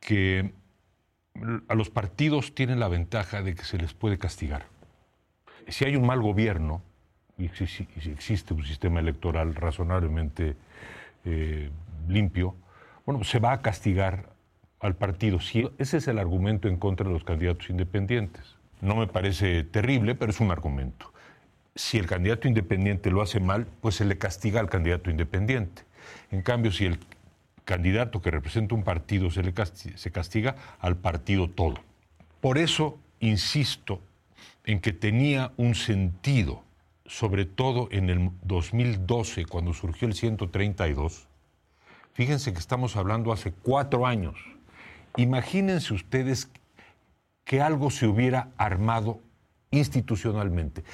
que 0.01 0.53
a 1.69 1.75
los 1.75 1.91
partidos 1.91 2.55
tienen 2.55 2.81
la 2.81 2.89
ventaja 2.89 3.43
de 3.43 3.55
que 3.55 3.65
se 3.65 3.79
les 3.79 3.95
puede 3.95 4.19
castigar. 4.19 4.67
Si 5.69 5.85
hay 5.85 5.97
un 5.97 6.07
mal 6.07 6.21
gobierno, 6.21 6.83
y 7.39 7.49
si 7.49 7.87
existe 8.11 8.53
un 8.53 8.65
sistema 8.65 8.99
electoral 8.99 9.55
razonablemente 9.55 10.57
eh, 11.25 11.71
limpio, 12.09 12.57
bueno, 13.07 13.23
se 13.23 13.39
va 13.39 13.53
a 13.53 13.63
castigar 13.63 14.31
al 14.81 14.95
partido. 14.97 15.41
Si 15.41 15.69
ese 15.79 15.99
es 15.99 16.09
el 16.09 16.19
argumento 16.19 16.69
en 16.69 16.77
contra 16.77 17.07
de 17.07 17.13
los 17.13 17.25
candidatos 17.25 17.71
independientes. 17.71 18.57
No 18.81 18.95
me 18.95 19.07
parece 19.07 19.65
terrible, 19.65 20.15
pero 20.15 20.31
es 20.31 20.41
un 20.41 20.51
argumento. 20.51 21.13
Si 21.75 21.99
el 21.99 22.07
candidato 22.07 22.49
independiente 22.49 23.11
lo 23.11 23.23
hace 23.23 23.41
mal, 23.41 23.67
pues 23.81 23.97
se 23.97 24.05
le 24.05 24.19
castiga 24.19 24.61
al 24.61 24.69
candidato 24.69 25.11
independiente. 25.11 25.83
En 26.31 26.43
cambio, 26.43 26.73
si 26.73 26.87
el 26.87 26.99
candidato 27.65 28.23
que 28.23 28.31
representa 28.31 28.75
un 28.75 28.85
partido 28.85 29.31
se 29.31 29.43
le 29.43 29.53
castiga, 29.53 29.97
se 29.97 30.11
castiga 30.11 30.57
al 30.81 30.97
partido 30.97 31.49
todo. 31.49 31.75
Por 32.41 32.59
eso 32.59 32.99
insisto 33.21 34.01
en 34.65 34.81
que 34.81 34.93
tenía 34.93 35.53
un 35.57 35.75
sentido, 35.75 36.63
sobre 37.05 37.47
todo 37.47 37.89
en 37.91 38.11
el 38.11 38.31
2012, 38.43 39.45
cuando 39.47 39.75
surgió 39.75 40.07
el 40.07 40.15
132. 40.15 41.27
Fíjense 42.13 42.53
que 42.53 42.59
estamos 42.59 42.97
hablando 42.97 43.33
hace 43.33 43.53
cuatro 43.53 44.07
años 44.07 44.37
Imagínense 45.19 45.95
ustedes 45.95 46.49
que 47.45 47.61
algo 47.61 47.91
se 47.91 48.07
hubiera 48.07 48.51
armado 48.57 49.21
institucionalmente. 49.73 50.85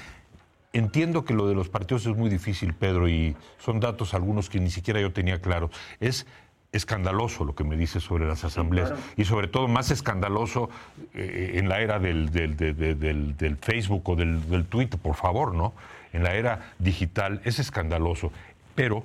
Entiendo 0.72 1.26
que 1.26 1.34
lo 1.34 1.46
de 1.46 1.54
los 1.54 1.68
partidos 1.68 2.06
es 2.06 2.16
muy 2.16 2.30
difícil, 2.30 2.72
Pedro, 2.72 3.06
y 3.06 3.36
son 3.58 3.80
datos 3.80 4.14
algunos 4.14 4.48
que 4.48 4.60
ni 4.60 4.70
siquiera 4.70 4.98
yo 4.98 5.12
tenía 5.12 5.42
claro. 5.42 5.70
Es 6.00 6.26
escandaloso 6.72 7.44
lo 7.44 7.54
que 7.54 7.64
me 7.64 7.76
dice 7.76 8.00
sobre 8.00 8.26
las 8.26 8.44
asambleas 8.44 8.94
y 9.16 9.26
sobre 9.26 9.46
todo 9.46 9.68
más 9.68 9.90
escandaloso 9.90 10.70
eh, 11.12 11.52
en 11.56 11.68
la 11.68 11.80
era 11.80 11.98
del, 11.98 12.32
del, 12.32 13.58
Facebook 13.60 14.08
o 14.08 14.16
del 14.16 14.64
Twitter, 14.64 14.98
por 14.98 15.16
favor, 15.16 15.54
¿no? 15.54 15.74
En 16.14 16.24
la 16.24 16.34
era 16.34 16.72
digital 16.78 17.42
es 17.44 17.58
escandaloso. 17.58 18.32
Pero 18.74 19.04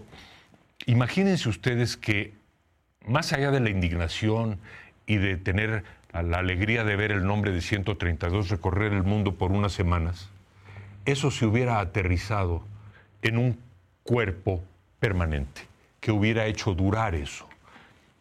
imagínense 0.86 1.50
ustedes 1.50 1.98
que 1.98 2.34
más 3.06 3.34
allá 3.34 3.52
de 3.52 3.60
la 3.60 3.70
indignación 3.70 4.60
y 5.10 5.18
de 5.18 5.38
tener 5.38 5.84
la 6.14 6.38
alegría 6.38 6.84
de 6.84 6.96
ver 6.96 7.12
el 7.12 7.26
nombre 7.26 7.52
de 7.52 7.62
132 7.62 8.50
recorrer 8.50 8.94
el 8.94 9.02
mundo 9.02 9.34
por 9.34 9.52
unas 9.52 9.74
semanas, 9.74 10.30
eso 11.06 11.32
se 11.32 11.48
hubiera 11.48 11.80
aterrizado 11.80 12.64
en 13.24 13.40
un 13.40 13.60
cuerpo 14.04 14.64
permanente, 15.00 15.62
que 16.00 16.12
hubiera 16.12 16.46
hecho 16.46 16.76
durar 16.76 17.16
eso. 17.16 17.50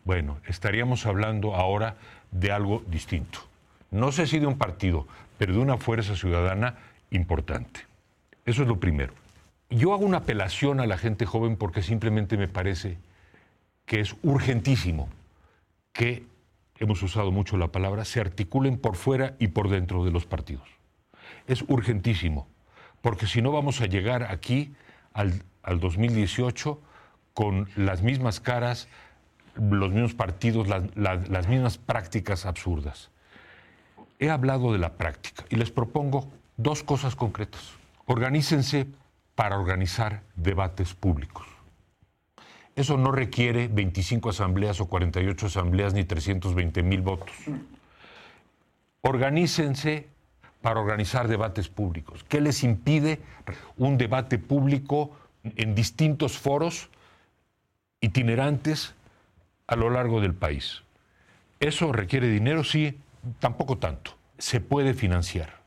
Bueno, 0.05 0.39
estaríamos 0.47 1.05
hablando 1.05 1.55
ahora 1.55 1.97
de 2.31 2.53
algo 2.53 2.83
distinto. 2.87 3.41
No 3.91 4.11
sé 4.11 4.27
si 4.27 4.39
de 4.39 4.47
un 4.47 4.57
partido, 4.57 5.07
pero 5.37 5.53
de 5.53 5.59
una 5.59 5.77
fuerza 5.77 6.17
ciudadana 6.17 6.77
importante. 7.11 7.81
Eso 8.47 8.63
es 8.63 8.69
lo 8.69 8.81
primero. 8.81 9.13
Yo 9.69 9.93
hago 9.93 10.07
una 10.07 10.19
apelación 10.19 10.81
a 10.81 10.87
la 10.87 10.97
gente 10.97 11.27
joven 11.27 11.57
porque 11.57 11.83
simplemente 11.83 12.39
me 12.39 12.49
parece 12.49 12.97
que 13.85 14.01
es 14.01 14.17
urgentísimo 14.23 15.11
que 15.93 16.25
hemos 16.79 17.03
usado 17.03 17.31
mucho 17.33 17.57
la 17.57 17.69
palabra, 17.69 18.05
se 18.05 18.21
articulen 18.21 18.79
por 18.79 18.97
fuera 18.97 19.35
y 19.39 19.49
por 19.49 19.69
dentro 19.69 20.05
de 20.05 20.11
los 20.11 20.27
partidos. 20.27 20.69
Es 21.47 21.65
urgentísimo, 21.69 22.49
porque 23.01 23.27
si 23.27 23.43
no 23.43 23.53
vamos 23.53 23.81
a 23.81 23.87
llegar 23.87 24.25
aquí 24.25 24.75
al, 25.13 25.43
2018 25.65 26.81
con 27.35 27.69
las 27.77 28.03
mismas 28.03 28.41
caras, 28.41 28.89
los 29.57 29.91
mismos 29.91 30.15
partidos, 30.15 30.67
las 30.69 31.49
mismas 31.49 31.79
prácticas 31.79 32.47
absurdas. 32.47 33.11
He 34.19 34.31
hablado 34.31 34.73
de 34.73 34.79
la 34.79 34.95
práctica 34.95 35.45
y 35.51 35.57
les 35.57 35.71
propongo 35.71 36.29
dos 36.57 36.83
cosas 36.83 37.15
concretas. 37.17 37.73
Organícense 38.07 38.87
para 39.35 39.59
organizar 39.59 40.23
debates 40.35 40.95
públicos. 40.95 41.58
Eso 42.79 42.97
no 42.97 43.11
requiere 43.11 43.67
25 43.67 44.31
asambleas 44.31 44.81
o 44.81 44.87
48 44.87 45.47
asambleas 45.47 45.95
ni 45.95 46.05
320 46.05 46.85
mil 46.85 47.03
votos. 47.03 47.35
Organícense 49.01 50.07
para 50.63 50.79
organizar 50.79 51.27
debates 51.27 51.69
públicos. 51.69 52.25
¿Qué 52.29 52.41
les 52.41 52.63
impide 52.63 53.19
un 53.79 53.99
debate 53.99 54.39
público 54.39 55.11
en 55.43 55.75
distintos 55.75 56.39
foros 56.39 56.89
itinerantes 58.01 58.95
a 59.67 59.75
lo 59.75 59.91
largo 59.91 60.21
del 60.21 60.35
país? 60.35 60.85
¿Eso 61.59 61.91
requiere 61.91 62.29
dinero? 62.29 62.63
Sí, 62.63 62.97
tampoco 63.41 63.79
tanto. 63.79 64.17
Se 64.39 64.61
puede 64.61 64.95
financiar. 64.95 65.63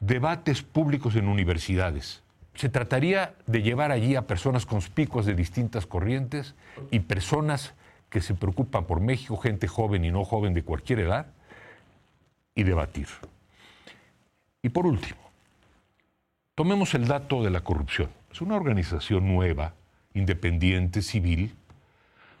Debates 0.00 0.62
públicos 0.62 1.14
en 1.14 1.28
universidades 1.28 2.22
se 2.58 2.68
trataría 2.68 3.36
de 3.46 3.62
llevar 3.62 3.92
allí 3.92 4.16
a 4.16 4.26
personas 4.26 4.66
conspicuas 4.66 5.24
de 5.26 5.36
distintas 5.36 5.86
corrientes 5.86 6.56
y 6.90 6.98
personas 6.98 7.72
que 8.10 8.20
se 8.20 8.34
preocupan 8.34 8.84
por 8.84 9.00
México, 9.00 9.36
gente 9.36 9.68
joven 9.68 10.04
y 10.04 10.10
no 10.10 10.24
joven 10.24 10.54
de 10.54 10.64
cualquier 10.64 10.98
edad, 10.98 11.26
y 12.56 12.64
debatir. 12.64 13.06
Y 14.60 14.70
por 14.70 14.88
último, 14.88 15.20
tomemos 16.56 16.94
el 16.94 17.06
dato 17.06 17.44
de 17.44 17.50
la 17.50 17.60
corrupción. 17.60 18.10
Es 18.32 18.40
una 18.40 18.56
organización 18.56 19.32
nueva, 19.32 19.74
independiente, 20.14 21.02
civil. 21.02 21.54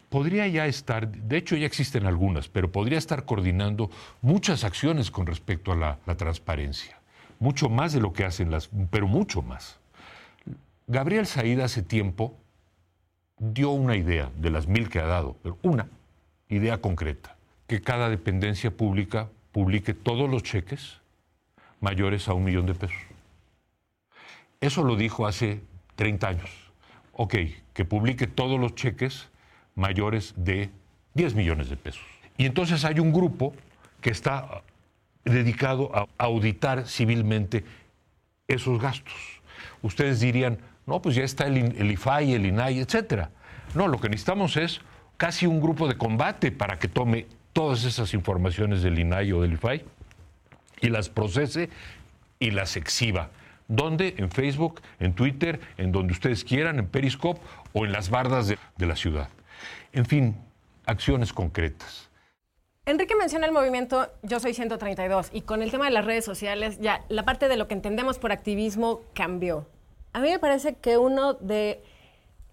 Podría 0.08 0.48
ya 0.48 0.66
estar, 0.66 1.06
de 1.06 1.36
hecho 1.36 1.54
ya 1.54 1.66
existen 1.66 2.06
algunas, 2.06 2.48
pero 2.48 2.72
podría 2.72 2.98
estar 2.98 3.24
coordinando 3.24 3.88
muchas 4.20 4.64
acciones 4.64 5.12
con 5.12 5.26
respecto 5.26 5.70
a 5.70 5.76
la, 5.76 5.98
la 6.06 6.16
transparencia. 6.16 6.98
Mucho 7.38 7.68
más 7.68 7.92
de 7.92 8.00
lo 8.00 8.12
que 8.12 8.24
hacen 8.24 8.50
las, 8.50 8.68
pero 8.90 9.06
mucho 9.06 9.42
más. 9.42 9.78
Gabriel 10.88 11.26
Said 11.26 11.60
hace 11.60 11.82
tiempo 11.82 12.34
dio 13.38 13.68
una 13.70 13.94
idea 13.94 14.30
de 14.36 14.48
las 14.48 14.66
mil 14.66 14.88
que 14.88 14.98
ha 15.00 15.06
dado, 15.06 15.36
pero 15.42 15.58
una 15.62 15.86
idea 16.48 16.78
concreta, 16.80 17.36
que 17.66 17.82
cada 17.82 18.08
dependencia 18.08 18.70
pública 18.70 19.28
publique 19.52 19.92
todos 19.92 20.30
los 20.30 20.42
cheques 20.42 20.98
mayores 21.80 22.26
a 22.26 22.32
un 22.32 22.44
millón 22.44 22.64
de 22.64 22.74
pesos. 22.74 22.96
Eso 24.62 24.82
lo 24.82 24.96
dijo 24.96 25.26
hace 25.26 25.60
30 25.96 26.26
años. 26.26 26.50
Ok, 27.12 27.34
que 27.74 27.84
publique 27.84 28.26
todos 28.26 28.58
los 28.58 28.74
cheques 28.74 29.28
mayores 29.74 30.32
de 30.36 30.70
10 31.12 31.34
millones 31.34 31.68
de 31.68 31.76
pesos. 31.76 32.06
Y 32.38 32.46
entonces 32.46 32.86
hay 32.86 32.98
un 32.98 33.12
grupo 33.12 33.52
que 34.00 34.08
está 34.08 34.62
dedicado 35.22 35.94
a 35.94 36.06
auditar 36.16 36.88
civilmente 36.88 37.62
esos 38.48 38.80
gastos. 38.80 39.42
Ustedes 39.82 40.20
dirían, 40.20 40.58
no, 40.88 41.02
pues 41.02 41.14
ya 41.14 41.22
está 41.22 41.46
el, 41.46 41.90
IFAI, 41.90 42.32
el 42.32 42.46
INAI, 42.46 42.80
etcétera. 42.80 43.30
No, 43.74 43.86
lo 43.88 44.00
que 44.00 44.08
necesitamos 44.08 44.56
es 44.56 44.80
casi 45.18 45.46
un 45.46 45.60
grupo 45.60 45.86
de 45.86 45.98
combate 45.98 46.50
para 46.50 46.78
que 46.78 46.88
tome 46.88 47.26
todas 47.52 47.84
esas 47.84 48.14
informaciones 48.14 48.82
del 48.82 48.98
INAI 48.98 49.32
o 49.32 49.42
del 49.42 49.52
IFAI 49.52 49.84
y 50.80 50.88
las 50.88 51.10
procese 51.10 51.68
y 52.38 52.50
las 52.52 52.76
exhiba. 52.76 53.30
¿Dónde? 53.68 54.14
En 54.16 54.30
Facebook, 54.30 54.80
en 54.98 55.12
Twitter, 55.12 55.60
en 55.76 55.92
donde 55.92 56.14
ustedes 56.14 56.42
quieran, 56.42 56.78
en 56.78 56.86
Periscope 56.86 57.40
o 57.74 57.84
en 57.84 57.92
las 57.92 58.08
bardas 58.08 58.48
de 58.48 58.86
la 58.86 58.96
ciudad. 58.96 59.28
En 59.92 60.06
fin, 60.06 60.36
acciones 60.86 61.34
concretas. 61.34 62.08
Enrique 62.86 63.14
menciona 63.14 63.44
el 63.44 63.52
movimiento 63.52 64.10
Yo 64.22 64.40
Soy 64.40 64.54
132 64.54 65.28
y 65.34 65.42
con 65.42 65.60
el 65.60 65.70
tema 65.70 65.84
de 65.84 65.90
las 65.90 66.06
redes 66.06 66.24
sociales 66.24 66.78
ya 66.80 67.04
la 67.10 67.26
parte 67.26 67.48
de 67.48 67.58
lo 67.58 67.68
que 67.68 67.74
entendemos 67.74 68.18
por 68.18 68.32
activismo 68.32 69.02
cambió 69.12 69.66
a 70.12 70.20
mí 70.20 70.30
me 70.30 70.38
parece 70.38 70.74
que 70.74 70.98
uno 70.98 71.34
de 71.34 71.82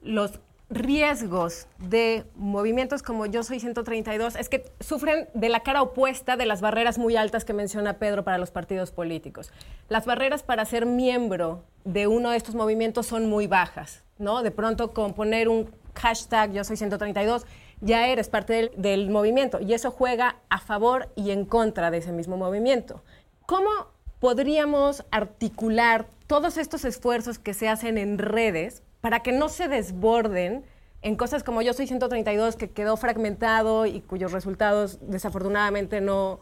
los 0.02 0.40
riesgos 0.70 1.68
de 1.78 2.26
movimientos 2.36 3.04
como 3.04 3.28
Yo 3.28 3.44
Soy 3.44 3.60
132 3.60 4.36
es 4.36 4.50
que 4.50 4.66
sufren 4.80 5.30
de 5.34 5.50
la 5.50 5.62
cara 5.62 5.82
opuesta 5.82 6.38
de 6.38 6.46
las 6.46 6.62
barreras 6.62 6.98
muy 6.98 7.16
altas 7.16 7.46
que 7.46 7.54
menciona 7.54 8.00
Pedro 8.00 8.24
para 8.24 8.38
los 8.38 8.52
partidos 8.52 8.92
políticos. 8.92 9.52
Las 9.90 10.06
barreras 10.06 10.44
para 10.44 10.66
ser 10.66 10.86
miembro 10.86 11.64
de 11.84 12.08
uno 12.08 12.32
de 12.32 12.38
estos 12.38 12.56
movimientos 12.56 13.06
son 13.06 13.30
muy 13.30 13.46
bajas, 13.46 14.04
¿no? 14.18 14.42
De 14.42 14.52
pronto 14.52 14.92
con 14.92 15.14
poner 15.14 15.50
un 15.50 15.70
hashtag 15.94 16.52
Yo 16.52 16.64
Soy 16.64 16.78
132 16.78 17.46
ya 17.82 18.08
eres 18.08 18.30
parte 18.30 18.54
del, 18.54 18.72
del 18.76 19.10
movimiento 19.10 19.60
y 19.60 19.74
eso 19.74 19.92
juega 19.92 20.38
a 20.50 20.60
favor 20.60 21.10
y 21.16 21.30
en 21.32 21.46
contra 21.46 21.92
de 21.92 21.98
ese 21.98 22.12
mismo 22.12 22.38
movimiento. 22.38 23.04
¿Cómo 23.46 23.70
podríamos 24.20 25.06
articular 25.12 26.08
todos 26.28 26.58
estos 26.58 26.86
esfuerzos 26.86 27.40
que 27.40 27.54
se 27.54 27.70
hacen 27.70 27.98
en 27.98 28.18
redes 28.18 28.84
para 29.02 29.22
que 29.22 29.32
no 29.32 29.50
se 29.50 29.68
desborden 29.68 30.66
en 31.02 31.16
cosas 31.16 31.44
como 31.44 31.62
Yo 31.62 31.74
Soy 31.74 31.86
132, 31.86 32.56
que 32.56 32.72
quedó 32.72 32.98
fragmentado 32.98 33.86
y 33.86 34.02
cuyos 34.02 34.32
resultados 34.32 34.98
desafortunadamente 35.02 36.02
no, 36.02 36.40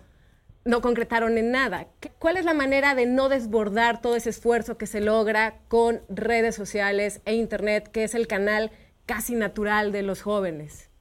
no 0.63 0.79
concretaron 0.79 1.37
en 1.37 1.51
nada. 1.51 1.87
¿Cuál 2.19 2.37
es 2.37 2.45
la 2.45 2.53
manera 2.53 2.95
de 2.95 3.05
no 3.05 3.27
desbordar 3.27 4.01
todo 4.01 4.15
ese 4.15 4.29
esfuerzo 4.29 4.77
que 4.77 4.87
se 4.87 5.01
logra 5.01 5.59
con 5.67 6.01
redes 6.07 6.55
sociales 6.55 7.21
e 7.25 7.35
Internet, 7.35 7.89
que 7.89 8.05
es 8.05 8.15
el 8.15 8.27
canal 8.27 8.71
casi 9.05 9.35
natural 9.35 9.91
de 9.91 10.03
los 10.03 10.21
jóvenes? 10.21 10.92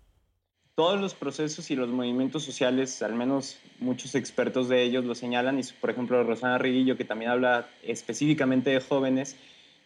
Todos 0.74 0.98
los 0.98 1.14
procesos 1.14 1.70
y 1.70 1.76
los 1.76 1.88
movimientos 1.88 2.44
sociales, 2.44 3.02
al 3.02 3.14
menos 3.14 3.58
muchos 3.78 4.14
expertos 4.14 4.68
de 4.68 4.82
ellos 4.82 5.04
lo 5.04 5.14
señalan, 5.14 5.58
y 5.58 5.62
por 5.80 5.90
ejemplo 5.90 6.22
Rosana 6.24 6.58
Riguillo, 6.58 6.96
que 6.96 7.04
también 7.04 7.30
habla 7.30 7.68
específicamente 7.82 8.70
de 8.70 8.80
jóvenes, 8.80 9.36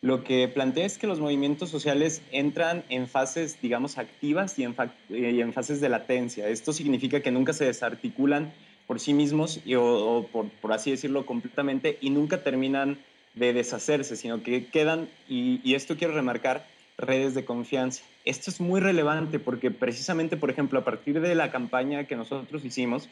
lo 0.01 0.23
que 0.23 0.47
plantea 0.47 0.87
es 0.87 0.99
que 0.99 1.09
los 1.09 1.19
movimientos 1.19 1.71
sociales 1.71 2.23
entran 2.31 2.85
en 2.89 3.09
fases, 3.09 3.61
digamos, 3.61 3.99
activas 3.99 4.57
y 4.59 4.63
en, 4.63 5.53
fases 5.53 5.81
de 5.81 5.89
latencia. 5.89 6.49
Esto 6.49 6.73
significa 6.73 7.21
que 7.21 7.33
nunca 7.33 7.53
se 7.53 7.65
desarticulan 7.65 8.53
por 8.87 9.01
sí 9.01 9.15
mismos 9.15 9.61
o, 9.77 10.29
por, 10.31 10.49
por, 10.51 10.73
así 10.73 10.93
decirlo 10.93 11.27
completamente 11.27 11.99
y 12.01 12.11
nunca 12.11 12.45
terminan 12.45 12.99
de 13.35 13.53
deshacerse, 13.53 14.17
sino 14.17 14.43
que 14.43 14.67
quedan, 14.67 15.09
y, 15.29 15.61
y 15.65 15.75
esto 15.75 15.97
quiero 15.97 16.15
remarcar, 16.15 16.67
redes 16.99 17.35
de 17.35 17.45
confianza. 17.45 18.03
Esto 18.25 18.51
es 18.51 18.61
muy 18.61 18.81
relevante 18.81 19.39
porque 19.39 19.71
precisamente, 19.71 20.37
por 20.37 20.51
ejemplo, 20.51 20.79
a 20.79 20.85
partir 20.85 21.21
de 21.21 21.35
la 21.35 21.51
campaña 21.51 22.05
que 22.05 22.17
nosotros 22.17 22.65
hicimos, 22.65 23.09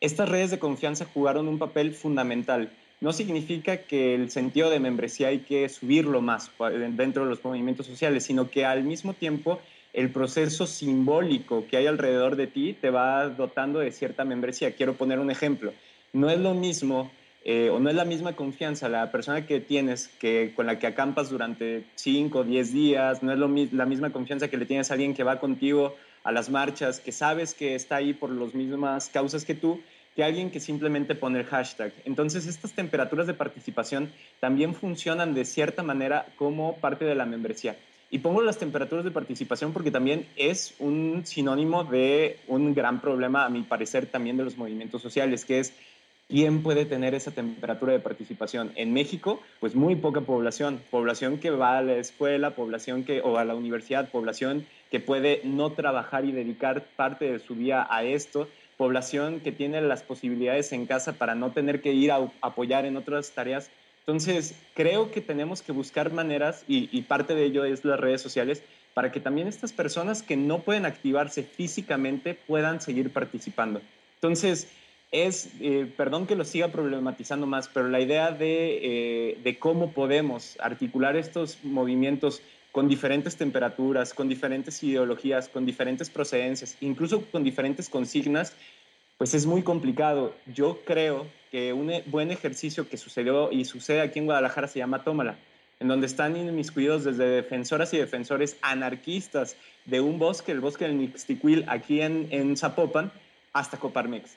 estas 0.00 0.28
redes 0.28 0.50
de 0.50 0.58
confianza 0.58 1.06
jugaron 1.06 1.48
un 1.48 1.58
papel 1.58 1.92
fundamental. 1.92 2.72
No 3.00 3.12
significa 3.12 3.78
que 3.78 4.14
el 4.14 4.30
sentido 4.30 4.70
de 4.70 4.80
membresía 4.80 5.28
hay 5.28 5.40
que 5.40 5.68
subirlo 5.68 6.22
más 6.22 6.50
dentro 6.96 7.24
de 7.24 7.30
los 7.30 7.44
movimientos 7.44 7.86
sociales, 7.86 8.24
sino 8.24 8.50
que 8.50 8.64
al 8.64 8.84
mismo 8.84 9.12
tiempo 9.12 9.60
el 9.92 10.10
proceso 10.10 10.66
simbólico 10.66 11.66
que 11.66 11.76
hay 11.76 11.86
alrededor 11.86 12.36
de 12.36 12.46
ti 12.46 12.76
te 12.78 12.90
va 12.90 13.28
dotando 13.28 13.80
de 13.80 13.92
cierta 13.92 14.24
membresía. 14.24 14.74
Quiero 14.74 14.94
poner 14.94 15.18
un 15.18 15.30
ejemplo. 15.30 15.72
No 16.12 16.30
es 16.30 16.38
lo 16.38 16.54
mismo 16.54 17.10
eh, 17.48 17.70
o 17.70 17.78
no 17.78 17.88
es 17.88 17.94
la 17.94 18.04
misma 18.04 18.32
confianza 18.34 18.88
la 18.88 19.12
persona 19.12 19.46
que 19.46 19.60
tienes 19.60 20.08
que 20.18 20.52
con 20.56 20.66
la 20.66 20.80
que 20.80 20.88
acampas 20.88 21.30
durante 21.30 21.84
5 21.94 22.40
o 22.40 22.42
10 22.42 22.72
días, 22.72 23.22
no 23.22 23.32
es 23.32 23.38
lo, 23.38 23.48
la 23.70 23.86
misma 23.86 24.10
confianza 24.10 24.48
que 24.48 24.56
le 24.56 24.66
tienes 24.66 24.90
a 24.90 24.94
alguien 24.94 25.14
que 25.14 25.22
va 25.22 25.38
contigo 25.38 25.94
a 26.24 26.32
las 26.32 26.50
marchas, 26.50 26.98
que 26.98 27.12
sabes 27.12 27.54
que 27.54 27.76
está 27.76 27.94
ahí 27.96 28.14
por 28.14 28.32
las 28.32 28.52
mismas 28.52 29.08
causas 29.10 29.44
que 29.44 29.54
tú, 29.54 29.80
que 30.16 30.24
alguien 30.24 30.50
que 30.50 30.58
simplemente 30.58 31.14
pone 31.14 31.38
el 31.38 31.46
hashtag. 31.46 31.92
Entonces, 32.04 32.48
estas 32.48 32.72
temperaturas 32.72 33.28
de 33.28 33.34
participación 33.34 34.10
también 34.40 34.74
funcionan 34.74 35.32
de 35.32 35.44
cierta 35.44 35.84
manera 35.84 36.26
como 36.34 36.78
parte 36.78 37.04
de 37.04 37.14
la 37.14 37.26
membresía. 37.26 37.76
Y 38.10 38.18
pongo 38.18 38.42
las 38.42 38.58
temperaturas 38.58 39.04
de 39.04 39.12
participación 39.12 39.72
porque 39.72 39.92
también 39.92 40.26
es 40.34 40.74
un 40.80 41.22
sinónimo 41.24 41.84
de 41.84 42.40
un 42.48 42.74
gran 42.74 43.00
problema, 43.00 43.44
a 43.44 43.50
mi 43.50 43.62
parecer, 43.62 44.06
también 44.06 44.36
de 44.36 44.42
los 44.42 44.56
movimientos 44.56 45.00
sociales, 45.00 45.44
que 45.44 45.60
es 45.60 45.74
¿Quién 46.28 46.64
puede 46.64 46.86
tener 46.86 47.14
esa 47.14 47.30
temperatura 47.30 47.92
de 47.92 48.00
participación? 48.00 48.72
En 48.74 48.92
México, 48.92 49.40
pues 49.60 49.76
muy 49.76 49.94
poca 49.94 50.22
población, 50.22 50.82
población 50.90 51.38
que 51.38 51.50
va 51.50 51.78
a 51.78 51.82
la 51.82 51.94
escuela, 51.94 52.50
población 52.50 53.04
que, 53.04 53.20
o 53.20 53.38
a 53.38 53.44
la 53.44 53.54
universidad, 53.54 54.10
población 54.10 54.66
que 54.90 54.98
puede 54.98 55.40
no 55.44 55.70
trabajar 55.70 56.24
y 56.24 56.32
dedicar 56.32 56.84
parte 56.96 57.30
de 57.30 57.38
su 57.38 57.54
día 57.54 57.86
a 57.88 58.02
esto, 58.02 58.48
población 58.76 59.38
que 59.38 59.52
tiene 59.52 59.80
las 59.80 60.02
posibilidades 60.02 60.72
en 60.72 60.86
casa 60.86 61.12
para 61.12 61.36
no 61.36 61.52
tener 61.52 61.80
que 61.80 61.92
ir 61.92 62.10
a 62.10 62.28
apoyar 62.40 62.86
en 62.86 62.96
otras 62.96 63.30
tareas. 63.30 63.70
Entonces, 64.00 64.56
creo 64.74 65.12
que 65.12 65.20
tenemos 65.20 65.62
que 65.62 65.70
buscar 65.70 66.12
maneras, 66.12 66.64
y, 66.66 66.88
y 66.90 67.02
parte 67.02 67.36
de 67.36 67.44
ello 67.44 67.64
es 67.64 67.84
las 67.84 68.00
redes 68.00 68.20
sociales, 68.20 68.64
para 68.94 69.12
que 69.12 69.20
también 69.20 69.46
estas 69.46 69.72
personas 69.72 70.24
que 70.24 70.36
no 70.36 70.58
pueden 70.62 70.86
activarse 70.86 71.44
físicamente 71.44 72.34
puedan 72.34 72.80
seguir 72.80 73.12
participando. 73.12 73.80
Entonces, 74.16 74.68
es, 75.10 75.50
eh, 75.60 75.90
perdón 75.96 76.26
que 76.26 76.36
lo 76.36 76.44
siga 76.44 76.68
problematizando 76.68 77.46
más, 77.46 77.68
pero 77.68 77.88
la 77.88 78.00
idea 78.00 78.32
de, 78.32 78.80
eh, 78.82 79.38
de 79.42 79.58
cómo 79.58 79.92
podemos 79.92 80.56
articular 80.60 81.16
estos 81.16 81.58
movimientos 81.64 82.42
con 82.72 82.88
diferentes 82.88 83.36
temperaturas, 83.36 84.12
con 84.12 84.28
diferentes 84.28 84.82
ideologías, 84.82 85.48
con 85.48 85.64
diferentes 85.64 86.10
procedencias, 86.10 86.76
incluso 86.80 87.24
con 87.30 87.42
diferentes 87.42 87.88
consignas, 87.88 88.54
pues 89.16 89.32
es 89.32 89.46
muy 89.46 89.62
complicado. 89.62 90.34
Yo 90.52 90.80
creo 90.84 91.26
que 91.50 91.72
un 91.72 91.90
e, 91.90 92.02
buen 92.06 92.30
ejercicio 92.30 92.88
que 92.88 92.98
sucedió 92.98 93.50
y 93.50 93.64
sucede 93.64 94.02
aquí 94.02 94.18
en 94.18 94.26
Guadalajara 94.26 94.68
se 94.68 94.78
llama 94.78 95.04
Tómala, 95.04 95.38
en 95.80 95.88
donde 95.88 96.06
están 96.06 96.36
inmiscuidos 96.36 97.04
desde 97.04 97.24
defensoras 97.24 97.94
y 97.94 97.98
defensores 97.98 98.58
anarquistas 98.60 99.56
de 99.86 100.00
un 100.00 100.18
bosque, 100.18 100.52
el 100.52 100.60
bosque 100.60 100.84
del 100.84 100.94
Mixtiquil, 100.96 101.64
aquí 101.68 102.02
en, 102.02 102.28
en 102.30 102.56
Zapopan, 102.56 103.10
hasta 103.54 103.78
Coparmex. 103.78 104.36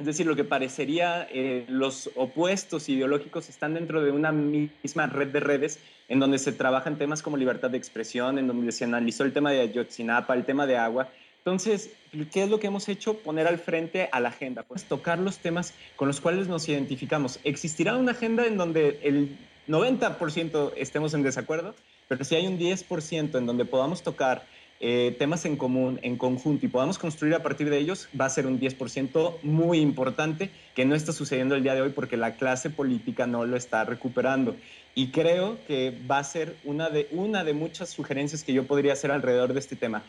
Es 0.00 0.06
decir, 0.06 0.24
lo 0.24 0.34
que 0.34 0.44
parecería 0.44 1.28
eh, 1.30 1.66
los 1.68 2.08
opuestos 2.16 2.88
ideológicos 2.88 3.50
están 3.50 3.74
dentro 3.74 4.02
de 4.02 4.10
una 4.10 4.32
misma 4.32 5.06
red 5.06 5.28
de 5.28 5.40
redes 5.40 5.78
en 6.08 6.18
donde 6.18 6.38
se 6.38 6.52
trabajan 6.52 6.96
temas 6.96 7.20
como 7.20 7.36
libertad 7.36 7.68
de 7.68 7.76
expresión, 7.76 8.38
en 8.38 8.46
donde 8.46 8.72
se 8.72 8.84
analizó 8.84 9.24
el 9.24 9.34
tema 9.34 9.50
de 9.50 9.60
Ayotzinapa, 9.60 10.32
el 10.32 10.46
tema 10.46 10.66
de 10.66 10.78
agua. 10.78 11.10
Entonces, 11.36 11.90
¿qué 12.32 12.44
es 12.44 12.48
lo 12.48 12.58
que 12.58 12.68
hemos 12.68 12.88
hecho? 12.88 13.18
Poner 13.18 13.46
al 13.46 13.58
frente 13.58 14.08
a 14.10 14.20
la 14.20 14.30
agenda, 14.30 14.62
pues 14.62 14.84
tocar 14.84 15.18
los 15.18 15.36
temas 15.36 15.74
con 15.96 16.08
los 16.08 16.18
cuales 16.22 16.48
nos 16.48 16.66
identificamos. 16.66 17.38
¿Existirá 17.44 17.94
una 17.94 18.12
agenda 18.12 18.46
en 18.46 18.56
donde 18.56 19.00
el 19.02 19.36
90% 19.68 20.72
estemos 20.78 21.12
en 21.12 21.22
desacuerdo? 21.22 21.74
Pero 22.08 22.24
si 22.24 22.36
hay 22.36 22.46
un 22.46 22.58
10% 22.58 23.36
en 23.36 23.44
donde 23.44 23.66
podamos 23.66 24.02
tocar 24.02 24.46
eh, 24.82 25.14
temas 25.18 25.44
en 25.44 25.56
común, 25.56 26.00
en 26.02 26.16
conjunto 26.16 26.64
y 26.64 26.68
podamos 26.70 26.98
construir 26.98 27.34
a 27.34 27.42
partir 27.42 27.68
de 27.68 27.76
ellos, 27.76 28.08
va 28.18 28.24
a 28.24 28.30
ser 28.30 28.46
un 28.46 28.58
10% 28.58 29.36
muy 29.42 29.78
importante 29.78 30.50
que 30.74 30.86
no 30.86 30.94
está 30.94 31.12
sucediendo 31.12 31.54
el 31.54 31.62
día 31.62 31.74
de 31.74 31.82
hoy 31.82 31.90
porque 31.90 32.16
la 32.16 32.36
clase 32.36 32.70
política 32.70 33.26
no 33.26 33.44
lo 33.44 33.58
está 33.58 33.84
recuperando. 33.84 34.56
Y 34.94 35.10
creo 35.10 35.58
que 35.66 35.94
va 36.10 36.18
a 36.18 36.24
ser 36.24 36.56
una 36.64 36.88
de, 36.88 37.08
una 37.10 37.44
de 37.44 37.52
muchas 37.52 37.90
sugerencias 37.90 38.42
que 38.42 38.54
yo 38.54 38.66
podría 38.66 38.94
hacer 38.94 39.10
alrededor 39.10 39.52
de 39.52 39.60
este 39.60 39.76
tema. 39.76 40.02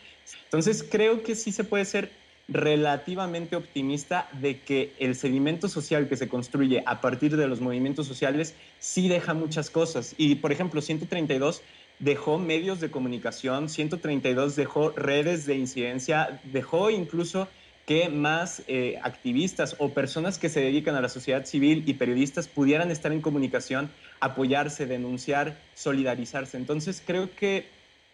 Entonces, 0.46 0.84
creo 0.90 1.22
que 1.22 1.36
sí 1.36 1.52
se 1.52 1.66
puede 1.66 1.84
ser 1.84 2.10
relativamente 2.48 3.56
optimista 3.56 4.30
de 4.42 4.60
que 4.60 4.94
el 5.00 5.16
sedimento 5.16 5.70
social 5.70 6.08
que 6.08 6.18
se 6.18 6.28
construye 6.28 6.84
a 6.86 7.00
partir 7.00 7.38
de 7.38 7.48
los 7.48 7.62
movimientos 7.62 8.08
sociales 8.08 8.56
sí 8.80 9.08
deja 9.08 9.34
muchas 9.34 9.70
cosas. 9.70 10.16
Y, 10.18 10.36
por 10.36 10.52
ejemplo, 10.52 10.82
132 10.82 11.62
dejó 12.02 12.40
medios 12.40 12.82
de 12.82 12.92
comunicación, 12.92 13.70
132 13.70 14.56
dejó 14.56 14.90
redes 14.92 15.46
de 15.46 15.56
incidencia, 15.56 16.42
dejó 16.52 16.90
incluso 16.90 17.48
que 17.86 18.10
más 18.10 18.64
eh, 18.68 19.00
activistas 19.04 19.76
o 19.78 19.90
personas 19.90 20.38
que 20.38 20.50
se 20.50 20.62
dedican 20.62 20.96
a 20.96 21.02
la 21.02 21.10
sociedad 21.10 21.46
civil 21.46 21.84
y 21.86 21.94
periodistas 21.94 22.48
pudieran 22.48 22.92
estar 22.92 23.12
en 23.12 23.22
comunicación, 23.22 23.90
apoyarse, 24.20 24.86
denunciar, 24.86 25.58
solidarizarse. 25.76 26.58
Entonces 26.58 27.02
creo 27.06 27.34
que, 27.36 27.68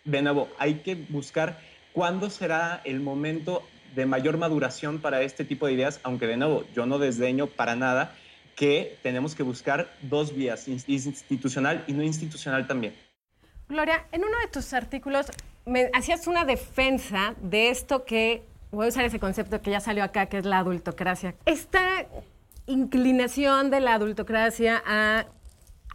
de 0.03 0.21
nuevo, 0.21 0.49
hay 0.59 0.75
que 0.75 0.95
buscar 0.95 1.59
cuándo 1.93 2.29
será 2.29 2.81
el 2.83 2.99
momento 2.99 3.63
de 3.95 4.05
mayor 4.05 4.37
maduración 4.37 4.99
para 4.99 5.21
este 5.21 5.45
tipo 5.45 5.65
de 5.65 5.73
ideas, 5.73 5.99
aunque 6.03 6.27
de 6.27 6.37
nuevo, 6.37 6.65
yo 6.75 6.85
no 6.85 6.99
desdeño 6.99 7.47
para 7.47 7.75
nada 7.75 8.15
que 8.55 8.97
tenemos 9.03 9.35
que 9.35 9.43
buscar 9.43 9.93
dos 10.01 10.35
vías, 10.35 10.67
institucional 10.67 11.83
y 11.87 11.93
no 11.93 12.03
institucional 12.03 12.67
también. 12.67 12.93
Gloria, 13.69 14.05
en 14.13 14.23
uno 14.23 14.37
de 14.39 14.47
tus 14.47 14.73
artículos 14.73 15.25
hacías 15.93 16.27
una 16.27 16.45
defensa 16.45 17.35
de 17.41 17.69
esto 17.69 18.05
que, 18.05 18.45
voy 18.71 18.85
a 18.85 18.89
usar 18.89 19.03
ese 19.03 19.19
concepto 19.19 19.61
que 19.61 19.71
ya 19.71 19.81
salió 19.81 20.05
acá, 20.05 20.27
que 20.27 20.37
es 20.37 20.45
la 20.45 20.59
adultocracia. 20.59 21.35
Esta 21.45 22.05
inclinación 22.65 23.69
de 23.69 23.81
la 23.81 23.95
adultocracia 23.95 24.81
a 24.85 25.25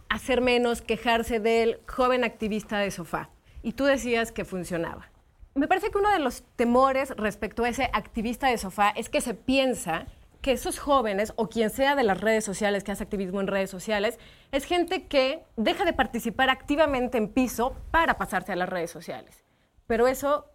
hacer 0.09 0.41
menos, 0.41 0.83
quejarse 0.83 1.39
del 1.39 1.79
joven 1.87 2.23
activista 2.23 2.77
de 2.77 2.91
sofá. 2.91 3.29
Y 3.63 3.73
tú 3.73 3.85
decías 3.85 4.31
que 4.31 4.45
funcionaba. 4.45 5.09
Me 5.55 5.67
parece 5.67 5.89
que 5.89 5.97
uno 5.97 6.11
de 6.11 6.19
los 6.19 6.43
temores 6.55 7.09
respecto 7.11 7.63
a 7.63 7.69
ese 7.69 7.89
activista 7.93 8.47
de 8.47 8.59
sofá 8.59 8.89
es 8.91 9.09
que 9.09 9.21
se 9.21 9.33
piensa 9.33 10.05
que 10.43 10.51
esos 10.51 10.77
jóvenes 10.77 11.31
o 11.37 11.47
quien 11.47 11.69
sea 11.69 11.95
de 11.95 12.03
las 12.03 12.19
redes 12.19 12.43
sociales 12.43 12.83
que 12.83 12.91
hace 12.91 13.03
activismo 13.03 13.39
en 13.39 13.47
redes 13.47 13.69
sociales 13.69 14.19
es 14.51 14.65
gente 14.65 15.07
que 15.07 15.45
deja 15.55 15.85
de 15.85 15.93
participar 15.93 16.49
activamente 16.49 17.17
en 17.17 17.29
piso 17.29 17.73
para 17.91 18.17
pasarse 18.17 18.51
a 18.51 18.57
las 18.57 18.67
redes 18.67 18.91
sociales. 18.91 19.41
Pero 19.87 20.05
eso, 20.05 20.45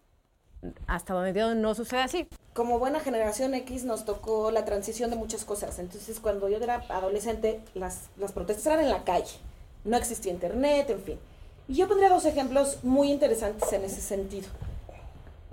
hasta 0.85 1.15
donde 1.15 1.33
Dios 1.33 1.55
no 1.55 1.73
sucede 1.73 2.01
así. 2.01 2.27
Como 2.53 2.77
buena 2.77 2.99
generación 2.99 3.55
X 3.55 3.83
nos 3.83 4.05
tocó 4.05 4.51
la 4.51 4.63
transición 4.63 5.09
de 5.09 5.15
muchas 5.15 5.43
cosas. 5.43 5.79
Entonces, 5.79 6.19
cuando 6.19 6.47
yo 6.49 6.57
era 6.57 6.85
adolescente, 6.89 7.59
las, 7.73 8.09
las 8.17 8.31
protestas 8.31 8.67
eran 8.67 8.85
en 8.85 8.91
la 8.91 9.03
calle. 9.03 9.37
No 9.85 9.97
existía 9.97 10.31
internet, 10.31 10.91
en 10.91 11.01
fin. 11.01 11.19
Y 11.67 11.73
yo 11.73 11.87
pondría 11.87 12.09
dos 12.09 12.25
ejemplos 12.25 12.83
muy 12.83 13.11
interesantes 13.11 13.73
en 13.73 13.83
ese 13.83 14.01
sentido 14.01 14.49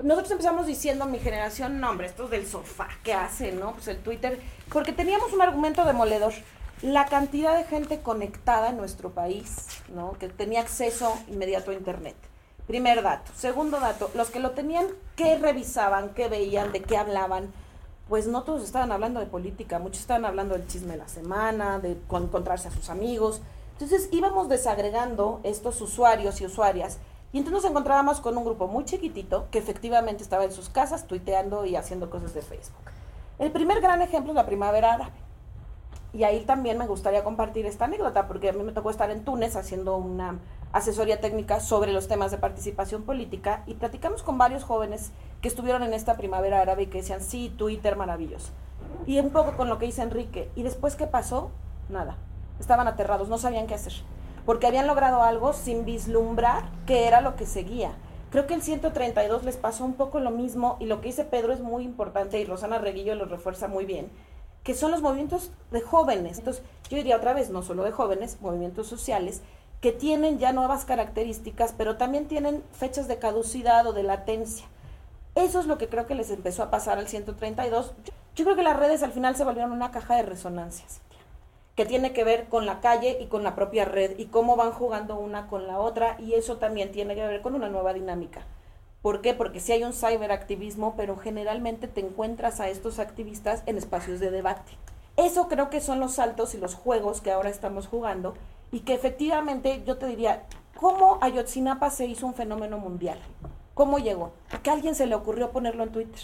nosotros 0.02 0.30
empezamos 0.32 0.66
diciendo 0.66 1.06
mi 1.06 1.18
generación, 1.18 1.80
no 1.80 1.90
hombre, 1.90 2.06
estos 2.06 2.30
del 2.30 2.46
sofá, 2.46 2.88
¿qué 3.02 3.14
hacen, 3.14 3.58
no? 3.58 3.72
Pues 3.72 3.88
el 3.88 3.98
Twitter, 3.98 4.38
porque 4.72 4.92
teníamos 4.92 5.32
un 5.32 5.40
argumento 5.40 5.84
demoledor. 5.84 6.32
La 6.82 7.06
cantidad 7.06 7.56
de 7.56 7.64
gente 7.64 8.00
conectada 8.00 8.68
en 8.68 8.76
nuestro 8.76 9.10
país, 9.10 9.66
¿no? 9.94 10.12
Que 10.18 10.28
tenía 10.28 10.60
acceso 10.60 11.18
inmediato 11.28 11.70
a 11.70 11.74
Internet. 11.74 12.14
Primer 12.66 13.02
dato. 13.02 13.32
Segundo 13.34 13.80
dato, 13.80 14.10
los 14.14 14.28
que 14.28 14.40
lo 14.40 14.50
tenían, 14.50 14.86
¿qué 15.14 15.38
revisaban, 15.38 16.10
qué 16.10 16.28
veían, 16.28 16.72
de 16.72 16.82
qué 16.82 16.98
hablaban? 16.98 17.50
Pues 18.08 18.26
no 18.26 18.42
todos 18.42 18.62
estaban 18.62 18.92
hablando 18.92 19.20
de 19.20 19.26
política, 19.26 19.78
muchos 19.78 20.00
estaban 20.00 20.26
hablando 20.26 20.54
del 20.54 20.66
chisme 20.66 20.92
de 20.92 20.98
la 20.98 21.08
semana, 21.08 21.78
de 21.78 21.92
encontrarse 21.92 22.68
a 22.68 22.72
sus 22.72 22.90
amigos. 22.90 23.40
Entonces 23.72 24.10
íbamos 24.12 24.50
desagregando 24.50 25.40
estos 25.44 25.80
usuarios 25.80 26.40
y 26.42 26.46
usuarias 26.46 26.98
y 27.36 27.38
entonces 27.40 27.64
nos 27.64 27.70
encontrábamos 27.70 28.20
con 28.20 28.38
un 28.38 28.46
grupo 28.46 28.66
muy 28.66 28.86
chiquitito 28.86 29.48
que 29.50 29.58
efectivamente 29.58 30.22
estaba 30.22 30.44
en 30.44 30.52
sus 30.52 30.70
casas 30.70 31.06
tuiteando 31.06 31.66
y 31.66 31.76
haciendo 31.76 32.08
cosas 32.08 32.32
de 32.32 32.40
Facebook. 32.40 32.90
El 33.38 33.52
primer 33.52 33.82
gran 33.82 34.00
ejemplo 34.00 34.32
es 34.32 34.36
la 34.36 34.46
primavera 34.46 34.94
árabe. 34.94 35.12
Y 36.14 36.24
ahí 36.24 36.46
también 36.46 36.78
me 36.78 36.86
gustaría 36.86 37.24
compartir 37.24 37.66
esta 37.66 37.84
anécdota, 37.84 38.26
porque 38.26 38.48
a 38.48 38.54
mí 38.54 38.62
me 38.62 38.72
tocó 38.72 38.88
estar 38.88 39.10
en 39.10 39.22
Túnez 39.22 39.54
haciendo 39.54 39.98
una 39.98 40.38
asesoría 40.72 41.20
técnica 41.20 41.60
sobre 41.60 41.92
los 41.92 42.08
temas 42.08 42.30
de 42.30 42.38
participación 42.38 43.02
política 43.02 43.64
y 43.66 43.74
platicamos 43.74 44.22
con 44.22 44.38
varios 44.38 44.64
jóvenes 44.64 45.10
que 45.42 45.48
estuvieron 45.48 45.82
en 45.82 45.92
esta 45.92 46.16
primavera 46.16 46.62
árabe 46.62 46.84
y 46.84 46.86
que 46.86 47.02
decían, 47.02 47.20
sí, 47.20 47.54
Twitter 47.54 47.96
maravilloso. 47.96 48.48
Y 49.06 49.18
un 49.18 49.28
poco 49.28 49.58
con 49.58 49.68
lo 49.68 49.78
que 49.78 49.84
dice 49.84 50.00
Enrique. 50.00 50.50
¿Y 50.56 50.62
después 50.62 50.96
qué 50.96 51.06
pasó? 51.06 51.50
Nada. 51.90 52.16
Estaban 52.58 52.88
aterrados, 52.88 53.28
no 53.28 53.36
sabían 53.36 53.66
qué 53.66 53.74
hacer 53.74 53.92
porque 54.46 54.68
habían 54.68 54.86
logrado 54.86 55.22
algo 55.22 55.52
sin 55.52 55.84
vislumbrar 55.84 56.70
qué 56.86 57.08
era 57.08 57.20
lo 57.20 57.34
que 57.34 57.44
seguía. 57.44 57.90
Creo 58.30 58.46
que 58.46 58.54
el 58.54 58.62
132 58.62 59.44
les 59.44 59.56
pasó 59.56 59.84
un 59.84 59.94
poco 59.94 60.20
lo 60.20 60.30
mismo 60.30 60.76
y 60.78 60.86
lo 60.86 61.00
que 61.00 61.08
dice 61.08 61.24
Pedro 61.24 61.52
es 61.52 61.60
muy 61.60 61.84
importante 61.84 62.40
y 62.40 62.44
Rosana 62.44 62.78
Reguillo 62.78 63.14
lo 63.16 63.24
refuerza 63.24 63.66
muy 63.66 63.84
bien, 63.84 64.08
que 64.62 64.74
son 64.74 64.92
los 64.92 65.02
movimientos 65.02 65.50
de 65.72 65.80
jóvenes. 65.80 66.38
Entonces, 66.38 66.62
yo 66.88 66.96
diría 66.96 67.16
otra 67.16 67.34
vez, 67.34 67.50
no 67.50 67.62
solo 67.62 67.82
de 67.82 67.90
jóvenes, 67.90 68.38
movimientos 68.40 68.86
sociales, 68.86 69.42
que 69.80 69.92
tienen 69.92 70.38
ya 70.38 70.52
nuevas 70.52 70.84
características, 70.84 71.74
pero 71.76 71.96
también 71.96 72.28
tienen 72.28 72.62
fechas 72.72 73.08
de 73.08 73.18
caducidad 73.18 73.86
o 73.86 73.92
de 73.92 74.04
latencia. 74.04 74.66
Eso 75.34 75.60
es 75.60 75.66
lo 75.66 75.76
que 75.76 75.88
creo 75.88 76.06
que 76.06 76.14
les 76.14 76.30
empezó 76.30 76.62
a 76.62 76.70
pasar 76.70 76.98
al 76.98 77.08
132. 77.08 77.92
Yo 78.36 78.44
creo 78.44 78.56
que 78.56 78.62
las 78.62 78.78
redes 78.78 79.02
al 79.02 79.12
final 79.12 79.34
se 79.36 79.44
volvieron 79.44 79.72
una 79.72 79.90
caja 79.90 80.16
de 80.16 80.22
resonancias 80.22 81.00
que 81.76 81.84
tiene 81.84 82.12
que 82.14 82.24
ver 82.24 82.48
con 82.48 82.64
la 82.64 82.80
calle 82.80 83.18
y 83.20 83.26
con 83.26 83.44
la 83.44 83.54
propia 83.54 83.84
red 83.84 84.18
y 84.18 84.26
cómo 84.26 84.56
van 84.56 84.72
jugando 84.72 85.18
una 85.18 85.46
con 85.46 85.66
la 85.66 85.78
otra 85.78 86.16
y 86.18 86.32
eso 86.32 86.56
también 86.56 86.90
tiene 86.90 87.14
que 87.14 87.26
ver 87.26 87.42
con 87.42 87.54
una 87.54 87.68
nueva 87.68 87.92
dinámica. 87.92 88.46
¿Por 89.02 89.20
qué? 89.20 89.34
Porque 89.34 89.60
sí 89.60 89.72
hay 89.72 89.84
un 89.84 89.92
ciberactivismo, 89.92 90.94
pero 90.96 91.16
generalmente 91.16 91.86
te 91.86 92.00
encuentras 92.00 92.60
a 92.60 92.70
estos 92.70 92.98
activistas 92.98 93.62
en 93.66 93.76
espacios 93.76 94.20
de 94.20 94.30
debate. 94.30 94.72
Eso 95.16 95.48
creo 95.48 95.68
que 95.68 95.80
son 95.82 96.00
los 96.00 96.14
saltos 96.14 96.54
y 96.54 96.58
los 96.58 96.74
juegos 96.74 97.20
que 97.20 97.30
ahora 97.30 97.50
estamos 97.50 97.86
jugando 97.86 98.34
y 98.72 98.80
que 98.80 98.94
efectivamente 98.94 99.82
yo 99.86 99.98
te 99.98 100.06
diría, 100.06 100.44
¿cómo 100.74 101.18
Ayotzinapa 101.20 101.90
se 101.90 102.06
hizo 102.06 102.26
un 102.26 102.34
fenómeno 102.34 102.78
mundial? 102.78 103.18
¿Cómo 103.74 103.98
llegó? 103.98 104.32
A 104.50 104.62
que 104.62 104.70
alguien 104.70 104.94
se 104.94 105.06
le 105.06 105.14
ocurrió 105.14 105.52
ponerlo 105.52 105.84
en 105.84 105.92
Twitter 105.92 106.20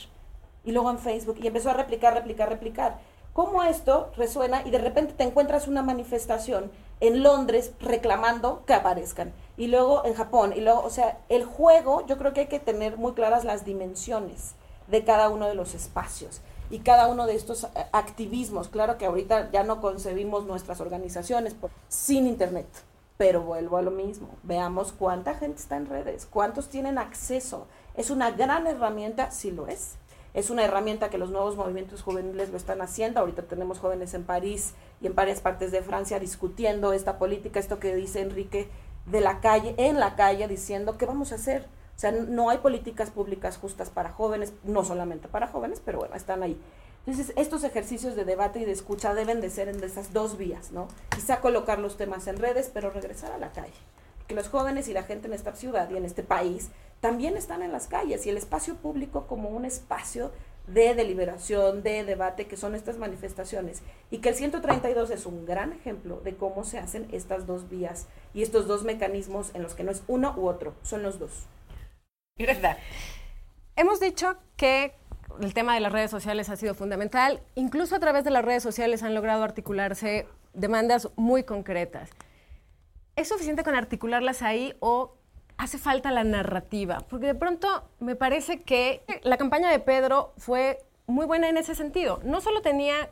y 0.64 0.72
luego 0.72 0.90
en 0.90 0.98
Facebook 0.98 1.36
y 1.42 1.46
empezó 1.46 1.70
a 1.70 1.74
replicar, 1.74 2.14
replicar, 2.14 2.48
replicar 2.48 2.98
cómo 3.32 3.62
esto 3.62 4.10
resuena 4.16 4.62
y 4.66 4.70
de 4.70 4.78
repente 4.78 5.14
te 5.14 5.24
encuentras 5.24 5.68
una 5.68 5.82
manifestación 5.82 6.70
en 7.00 7.22
Londres 7.22 7.72
reclamando 7.80 8.62
que 8.66 8.74
aparezcan 8.74 9.32
y 9.56 9.66
luego 9.66 10.04
en 10.04 10.14
Japón 10.14 10.52
y 10.56 10.60
luego, 10.60 10.82
o 10.82 10.90
sea, 10.90 11.18
el 11.28 11.44
juego 11.44 12.06
yo 12.06 12.18
creo 12.18 12.32
que 12.32 12.40
hay 12.40 12.46
que 12.46 12.60
tener 12.60 12.96
muy 12.96 13.12
claras 13.12 13.44
las 13.44 13.64
dimensiones 13.64 14.54
de 14.86 15.04
cada 15.04 15.28
uno 15.28 15.46
de 15.46 15.54
los 15.54 15.74
espacios 15.74 16.40
y 16.70 16.80
cada 16.80 17.06
uno 17.06 17.26
de 17.26 17.34
estos 17.34 17.64
eh, 17.64 17.68
activismos. 17.92 18.68
Claro 18.68 18.98
que 18.98 19.06
ahorita 19.06 19.50
ya 19.50 19.62
no 19.62 19.80
concebimos 19.80 20.44
nuestras 20.44 20.80
organizaciones 20.80 21.54
sin 21.88 22.26
internet, 22.26 22.66
pero 23.16 23.42
vuelvo 23.42 23.76
a 23.76 23.82
lo 23.82 23.90
mismo. 23.90 24.28
Veamos 24.42 24.92
cuánta 24.92 25.34
gente 25.34 25.60
está 25.60 25.76
en 25.76 25.86
redes, 25.86 26.26
cuántos 26.26 26.68
tienen 26.68 26.98
acceso. 26.98 27.66
Es 27.94 28.10
una 28.10 28.30
gran 28.30 28.66
herramienta, 28.66 29.30
sí 29.30 29.50
lo 29.50 29.66
es, 29.66 29.96
es 30.34 30.50
una 30.50 30.64
herramienta 30.64 31.10
que 31.10 31.18
los 31.18 31.30
nuevos 31.30 31.56
movimientos 31.56 32.02
juveniles 32.02 32.50
lo 32.50 32.56
están 32.56 32.80
haciendo. 32.80 33.20
Ahorita 33.20 33.42
tenemos 33.42 33.78
jóvenes 33.78 34.14
en 34.14 34.24
París 34.24 34.74
y 35.00 35.06
en 35.06 35.14
varias 35.14 35.40
partes 35.40 35.72
de 35.72 35.82
Francia 35.82 36.18
discutiendo 36.18 36.92
esta 36.92 37.18
política, 37.18 37.60
esto 37.60 37.78
que 37.78 37.94
dice 37.94 38.20
Enrique 38.20 38.68
de 39.06 39.20
la 39.20 39.40
calle, 39.40 39.74
en 39.76 40.00
la 40.00 40.16
calle, 40.16 40.48
diciendo 40.48 40.96
qué 40.96 41.06
vamos 41.06 41.32
a 41.32 41.34
hacer. 41.34 41.68
O 41.96 41.98
sea, 41.98 42.12
no 42.12 42.48
hay 42.50 42.58
políticas 42.58 43.10
públicas 43.10 43.58
justas 43.58 43.90
para 43.90 44.10
jóvenes, 44.10 44.54
no 44.64 44.84
solamente 44.84 45.28
para 45.28 45.48
jóvenes, 45.48 45.82
pero 45.84 45.98
bueno, 45.98 46.14
están 46.14 46.42
ahí. 46.42 46.58
Entonces, 47.04 47.34
estos 47.36 47.64
ejercicios 47.64 48.14
de 48.14 48.24
debate 48.24 48.60
y 48.60 48.64
de 48.64 48.72
escucha 48.72 49.12
deben 49.12 49.40
de 49.40 49.50
ser 49.50 49.68
en 49.68 49.82
esas 49.82 50.12
dos 50.12 50.38
vías, 50.38 50.70
¿no? 50.70 50.88
Quizá 51.10 51.40
colocar 51.40 51.78
los 51.78 51.96
temas 51.96 52.26
en 52.28 52.38
redes, 52.38 52.70
pero 52.72 52.90
regresar 52.90 53.32
a 53.32 53.38
la 53.38 53.52
calle. 53.52 53.72
Que 54.28 54.34
los 54.34 54.48
jóvenes 54.48 54.88
y 54.88 54.92
la 54.92 55.02
gente 55.02 55.26
en 55.26 55.34
esta 55.34 55.54
ciudad 55.54 55.90
y 55.90 55.96
en 55.96 56.04
este 56.04 56.22
país 56.22 56.70
también 57.02 57.36
están 57.36 57.62
en 57.64 57.72
las 57.72 57.88
calles 57.88 58.24
y 58.26 58.30
el 58.30 58.36
espacio 58.36 58.76
público 58.76 59.26
como 59.26 59.48
un 59.48 59.64
espacio 59.64 60.30
de 60.68 60.94
deliberación, 60.94 61.82
de 61.82 62.04
debate, 62.04 62.46
que 62.46 62.56
son 62.56 62.76
estas 62.76 62.96
manifestaciones. 62.96 63.82
Y 64.12 64.18
que 64.18 64.28
el 64.28 64.36
132 64.36 65.10
es 65.10 65.26
un 65.26 65.44
gran 65.44 65.72
ejemplo 65.72 66.20
de 66.20 66.36
cómo 66.36 66.62
se 66.62 66.78
hacen 66.78 67.08
estas 67.10 67.44
dos 67.44 67.68
vías 67.68 68.06
y 68.32 68.42
estos 68.42 68.68
dos 68.68 68.84
mecanismos 68.84 69.50
en 69.54 69.64
los 69.64 69.74
que 69.74 69.82
no 69.82 69.90
es 69.90 70.04
uno 70.06 70.32
u 70.36 70.46
otro, 70.46 70.74
son 70.84 71.02
los 71.02 71.18
dos. 71.18 71.48
Greta, 72.38 72.78
hemos 73.74 73.98
dicho 73.98 74.36
que 74.56 74.94
el 75.40 75.54
tema 75.54 75.74
de 75.74 75.80
las 75.80 75.90
redes 75.90 76.10
sociales 76.12 76.50
ha 76.50 76.56
sido 76.56 76.72
fundamental. 76.72 77.42
Incluso 77.56 77.96
a 77.96 78.00
través 78.00 78.22
de 78.22 78.30
las 78.30 78.44
redes 78.44 78.62
sociales 78.62 79.02
han 79.02 79.16
logrado 79.16 79.42
articularse 79.42 80.28
demandas 80.54 81.08
muy 81.16 81.42
concretas. 81.42 82.10
¿Es 83.16 83.28
suficiente 83.28 83.64
con 83.64 83.74
articularlas 83.74 84.42
ahí 84.42 84.76
o 84.78 85.16
hace 85.58 85.78
falta 85.78 86.10
la 86.10 86.24
narrativa? 86.24 87.04
Porque 87.08 87.26
de 87.26 87.34
pronto 87.34 87.84
me 88.00 88.16
parece 88.16 88.62
que 88.62 89.02
la 89.22 89.36
campaña 89.36 89.70
de 89.70 89.78
Pedro 89.78 90.32
fue 90.36 90.78
muy 91.06 91.26
buena 91.26 91.48
en 91.48 91.56
ese 91.56 91.74
sentido. 91.74 92.20
No 92.24 92.40
solo 92.40 92.62
tenía 92.62 93.10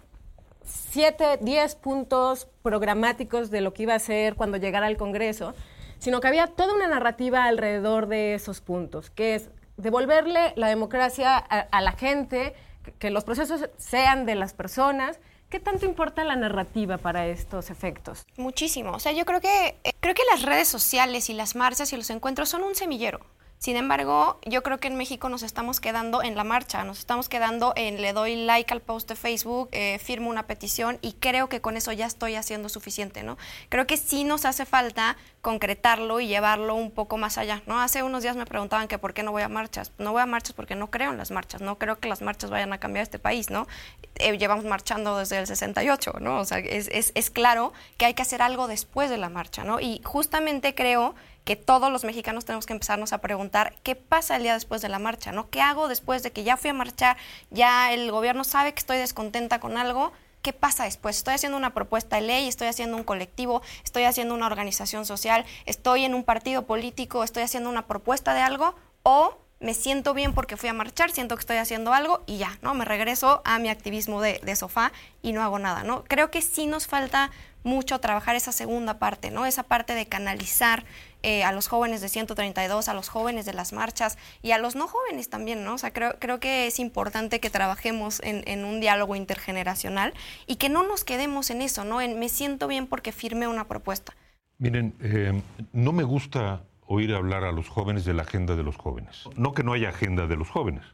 siete, 0.65 1.39
diez 1.41 1.75
puntos 1.75 2.49
programáticos 2.63 3.51
de 3.51 3.61
lo 3.61 3.73
que 3.73 3.85
iba 3.85 3.95
a 3.95 3.97
hacer 3.97 4.35
cuando 4.35 4.57
llegara 4.57 4.87
al 4.87 4.97
Congreso, 4.97 5.55
sino 5.99 6.21
que 6.21 6.29
había 6.29 6.47
toda 6.47 6.75
una 6.75 6.89
narrativa 6.89 7.45
alrededor 7.45 8.07
de 8.07 8.35
esos 8.35 8.61
puntos, 8.61 9.11
que 9.11 9.35
es 9.35 9.51
devolverle 9.77 10.53
la 10.57 10.69
democracia 10.69 11.37
a, 11.37 11.81
la 11.81 11.93
gente, 11.93 12.55
que 12.99 13.11
los 13.11 13.25
procesos 13.25 13.69
sean 13.77 14.27
de 14.27 14.35
las 14.35 14.55
personas. 14.55 15.21
¿Qué 15.51 15.59
tanto 15.59 15.85
importa 15.85 16.23
la 16.23 16.37
narrativa 16.37 16.97
para 16.97 17.27
estos 17.27 17.71
efectos? 17.71 18.25
Muchísimo. 18.37 18.93
O 18.93 19.01
sea, 19.01 19.11
yo 19.11 19.25
creo 19.25 19.41
que, 19.41 19.81
eh, 19.83 19.93
creo 19.99 20.15
que 20.15 20.23
las 20.31 20.43
redes 20.43 20.69
sociales 20.69 21.29
y 21.29 21.35
las 21.35 21.57
marchas 21.57 21.93
y 21.93 21.97
los 21.97 22.09
encuentros 22.11 22.49
son 22.49 22.63
un 22.63 22.77
semillero. 22.77 23.19
Sin 23.63 23.77
embargo, 23.77 24.41
yo 24.47 24.63
creo 24.63 24.81
que 24.81 24.89
en 24.89 24.97
México 24.97 25.29
nos 25.29 25.43
estamos 25.43 25.81
quedando 25.81 26.23
en 26.23 26.35
la 26.35 26.45
marcha, 26.45 26.83
nos 26.83 26.99
estamos 26.99 27.29
quedando 27.29 27.75
en 27.77 28.01
le 28.01 28.15
doy 28.15 28.35
like 28.35 28.73
al 28.73 28.81
post 28.81 29.07
de 29.07 29.17
Facebook, 29.17 29.69
eh, 29.73 29.99
firmo 29.99 30.31
una 30.31 30.47
petición 30.47 30.99
y 31.03 31.13
creo 31.13 31.51
que 31.51 31.61
con 31.61 31.77
eso 31.77 31.93
ya 31.93 32.07
estoy 32.07 32.37
haciendo 32.37 32.71
suficiente, 32.71 33.23
¿no? 33.23 33.37
Creo 33.69 33.87
que 33.87 33.99
sí 33.99 34.25
nos 34.25 34.47
hace 34.47 34.65
falta 34.65 35.19
concretarlo 35.43 36.21
y 36.21 36.27
llevarlo 36.27 36.75
un 36.75 36.91
poco 36.91 37.19
más 37.19 37.37
allá, 37.37 37.61
¿no? 37.67 37.79
Hace 37.79 38.03
unos 38.03 38.23
días 38.23 38.35
me 38.35 38.47
preguntaban 38.47 38.89
que 38.89 38.97
por 38.97 39.13
qué 39.13 39.23
no 39.23 39.31
voy 39.31 39.43
a 39.43 39.51
marchas. 39.51 39.93
No 39.99 40.13
voy 40.13 40.23
a 40.23 40.27
marchas 40.27 40.55
porque 40.55 40.75
no 40.75 40.91
creo 40.91 41.11
en 41.11 41.19
las 41.19 41.31
marchas, 41.31 41.61
no 41.61 41.77
creo 41.77 41.99
que 41.99 42.09
las 42.09 42.23
marchas 42.23 42.49
vayan 42.49 42.73
a 42.73 42.81
cambiar 42.81 43.03
este 43.03 43.19
país, 43.19 43.51
¿no? 43.51 43.67
Eh, 44.15 44.39
llevamos 44.39 44.65
marchando 44.65 45.19
desde 45.19 45.37
el 45.37 45.47
68, 45.47 46.15
¿no? 46.21 46.39
O 46.39 46.47
sea, 46.47 46.61
es, 46.61 46.89
es, 46.89 47.13
es 47.15 47.29
claro 47.29 47.75
que 47.99 48.07
hay 48.07 48.15
que 48.15 48.23
hacer 48.23 48.41
algo 48.41 48.69
después 48.69 49.11
de 49.11 49.19
la 49.19 49.29
marcha, 49.29 49.65
¿no? 49.65 49.81
Y 49.81 50.01
justamente 50.03 50.75
creo 50.75 51.15
que 51.51 51.57
todos 51.57 51.91
los 51.91 52.05
mexicanos 52.05 52.45
tenemos 52.45 52.65
que 52.65 52.75
empezarnos 52.75 53.13
a 53.13 53.19
preguntar 53.19 53.75
qué 53.83 53.97
pasa 53.97 54.37
el 54.37 54.45
día 54.45 54.55
después 54.55 54.83
de 54.83 54.89
la 54.89 55.01
marcha, 55.01 55.33
¿no? 55.33 55.51
¿Qué 55.51 55.61
hago 55.61 55.89
después 55.89 56.23
de 56.23 56.31
que 56.31 56.45
ya 56.45 56.57
fui 56.57 56.71
a 56.71 56.75
marchar, 56.75 57.17
ya 57.51 57.93
el 57.93 58.13
gobierno 58.13 58.45
sabe 58.45 58.73
que 58.73 58.79
estoy 58.79 58.99
descontenta 58.99 59.59
con 59.59 59.77
algo? 59.77 60.13
¿Qué 60.43 60.53
pasa 60.53 60.85
después? 60.85 61.17
Estoy 61.17 61.35
haciendo 61.35 61.59
una 61.59 61.75
propuesta 61.75 62.15
de 62.15 62.23
ley, 62.23 62.47
estoy 62.47 62.69
haciendo 62.69 62.97
un 62.97 63.03
colectivo, 63.03 63.63
estoy 63.83 64.05
haciendo 64.05 64.33
una 64.33 64.47
organización 64.47 65.05
social, 65.05 65.45
estoy 65.67 66.05
en 66.05 66.15
un 66.15 66.23
partido 66.23 66.67
político, 66.67 67.25
estoy 67.25 67.43
haciendo 67.43 67.69
una 67.69 67.89
propuesta 67.89 68.33
de 68.33 68.43
algo 68.43 68.77
o 69.03 69.37
me 69.59 69.75
siento 69.75 70.15
bien 70.15 70.35
porque 70.35 70.57
fui 70.57 70.69
a 70.69 70.73
marchar, 70.73 71.11
siento 71.11 71.35
que 71.35 71.41
estoy 71.41 71.57
haciendo 71.57 71.93
algo 71.93 72.23
y 72.27 72.39
ya, 72.39 72.61
¿no? 72.63 72.75
Me 72.75 72.85
regreso 72.85 73.43
a 73.45 73.59
mi 73.59 73.71
activismo 73.71 74.23
de, 74.23 74.41
de, 74.45 74.55
sofá 74.55 74.93
y 75.21 75.33
no 75.33 75.43
hago 75.43 75.59
nada, 75.59 75.83
¿no? 75.83 76.05
Creo 76.05 76.31
que 76.31 76.43
sí 76.43 76.67
nos 76.67 76.87
falta 76.87 77.33
mucho 77.63 78.01
trabajar 78.01 78.37
esa 78.37 78.53
segunda 78.53 78.99
parte, 78.99 79.31
¿no? 79.31 79.47
Esa 79.47 79.65
parte 79.65 79.95
de 79.95 80.07
canalizar 80.07 80.85
eh, 81.23 81.45
a 81.45 81.53
los 81.53 81.69
jóvenes 81.69 82.01
de 82.01 82.09
132, 82.09 82.89
a 82.89 82.95
los 82.95 83.09
jóvenes 83.09 83.45
de 83.45 83.53
las 83.53 83.73
marchas 83.73 84.17
y 84.43 84.53
a 84.53 84.59
los 84.59 84.77
no 84.77 84.89
jóvenes 84.89 85.29
también, 85.29 85.65
¿no? 85.65 85.75
O 85.75 85.79
sea, 85.79 85.93
creo, 85.93 86.17
creo 86.19 86.41
que 86.41 86.67
es 86.67 86.79
importante 86.79 87.41
que 87.41 87.51
trabajemos 87.51 88.21
en, 88.25 88.65
un 88.65 88.81
diálogo 88.81 89.17
intergeneracional 89.17 90.15
y 90.47 90.57
que 90.57 90.69
no 90.69 90.83
nos 90.83 91.05
quedemos 91.05 91.51
en 91.51 91.63
eso, 91.63 91.85
¿no? 91.85 92.01
En 92.01 92.19
me 92.19 92.29
siento 92.29 92.69
bien 92.69 92.87
porque 92.87 93.13
firmé 93.13 93.49
una 93.49 93.69
propuesta. 93.69 94.15
Miren, 94.59 94.95
eh, 95.01 95.41
no 95.73 95.93
me 95.93 96.05
gusta 96.05 96.63
oír 96.87 97.15
hablar 97.15 97.45
a 97.45 97.53
los 97.53 97.69
jóvenes 97.69 98.05
de 98.05 98.15
la 98.15 98.23
agenda 98.23 98.57
de 98.57 98.63
los 98.63 98.77
jóvenes. 98.77 99.29
No 99.37 99.53
que 99.53 99.63
no 99.63 99.75
haya 99.75 99.91
agenda 99.91 100.27
de 100.27 100.37
los 100.37 100.49
jóvenes, 100.49 100.85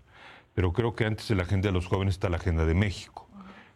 pero 0.54 0.72
creo 0.72 0.94
que 0.94 1.04
antes 1.04 1.28
de 1.28 1.36
la 1.36 1.44
agenda 1.44 1.68
de 1.68 1.72
los 1.72 1.86
jóvenes 1.86 2.14
está 2.14 2.28
la 2.28 2.36
agenda 2.36 2.64
de 2.64 2.74
México. 2.74 3.28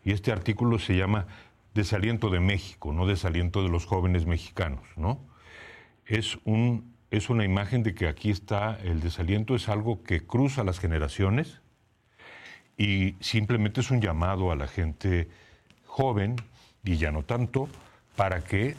Y 0.04 0.12
este 0.12 0.32
artículo 0.32 0.78
se 0.78 0.96
llama 0.96 1.26
Desaliento 1.74 2.30
de 2.30 2.40
México, 2.40 2.92
no 2.92 3.06
Desaliento 3.06 3.62
de 3.62 3.68
los 3.68 3.86
jóvenes 3.86 4.26
mexicanos, 4.26 4.84
¿no? 4.96 5.29
Es, 6.10 6.38
un, 6.44 6.92
es 7.10 7.30
una 7.30 7.44
imagen 7.44 7.84
de 7.84 7.94
que 7.94 8.08
aquí 8.08 8.30
está 8.30 8.78
el 8.82 9.00
desaliento, 9.00 9.54
es 9.54 9.68
algo 9.68 10.02
que 10.02 10.26
cruza 10.26 10.64
las 10.64 10.80
generaciones 10.80 11.60
y 12.76 13.14
simplemente 13.20 13.80
es 13.80 13.90
un 13.90 14.00
llamado 14.00 14.50
a 14.50 14.56
la 14.56 14.66
gente 14.66 15.28
joven, 15.86 16.36
y 16.82 16.96
ya 16.96 17.12
no 17.12 17.22
tanto, 17.22 17.68
para 18.16 18.42
que 18.42 18.74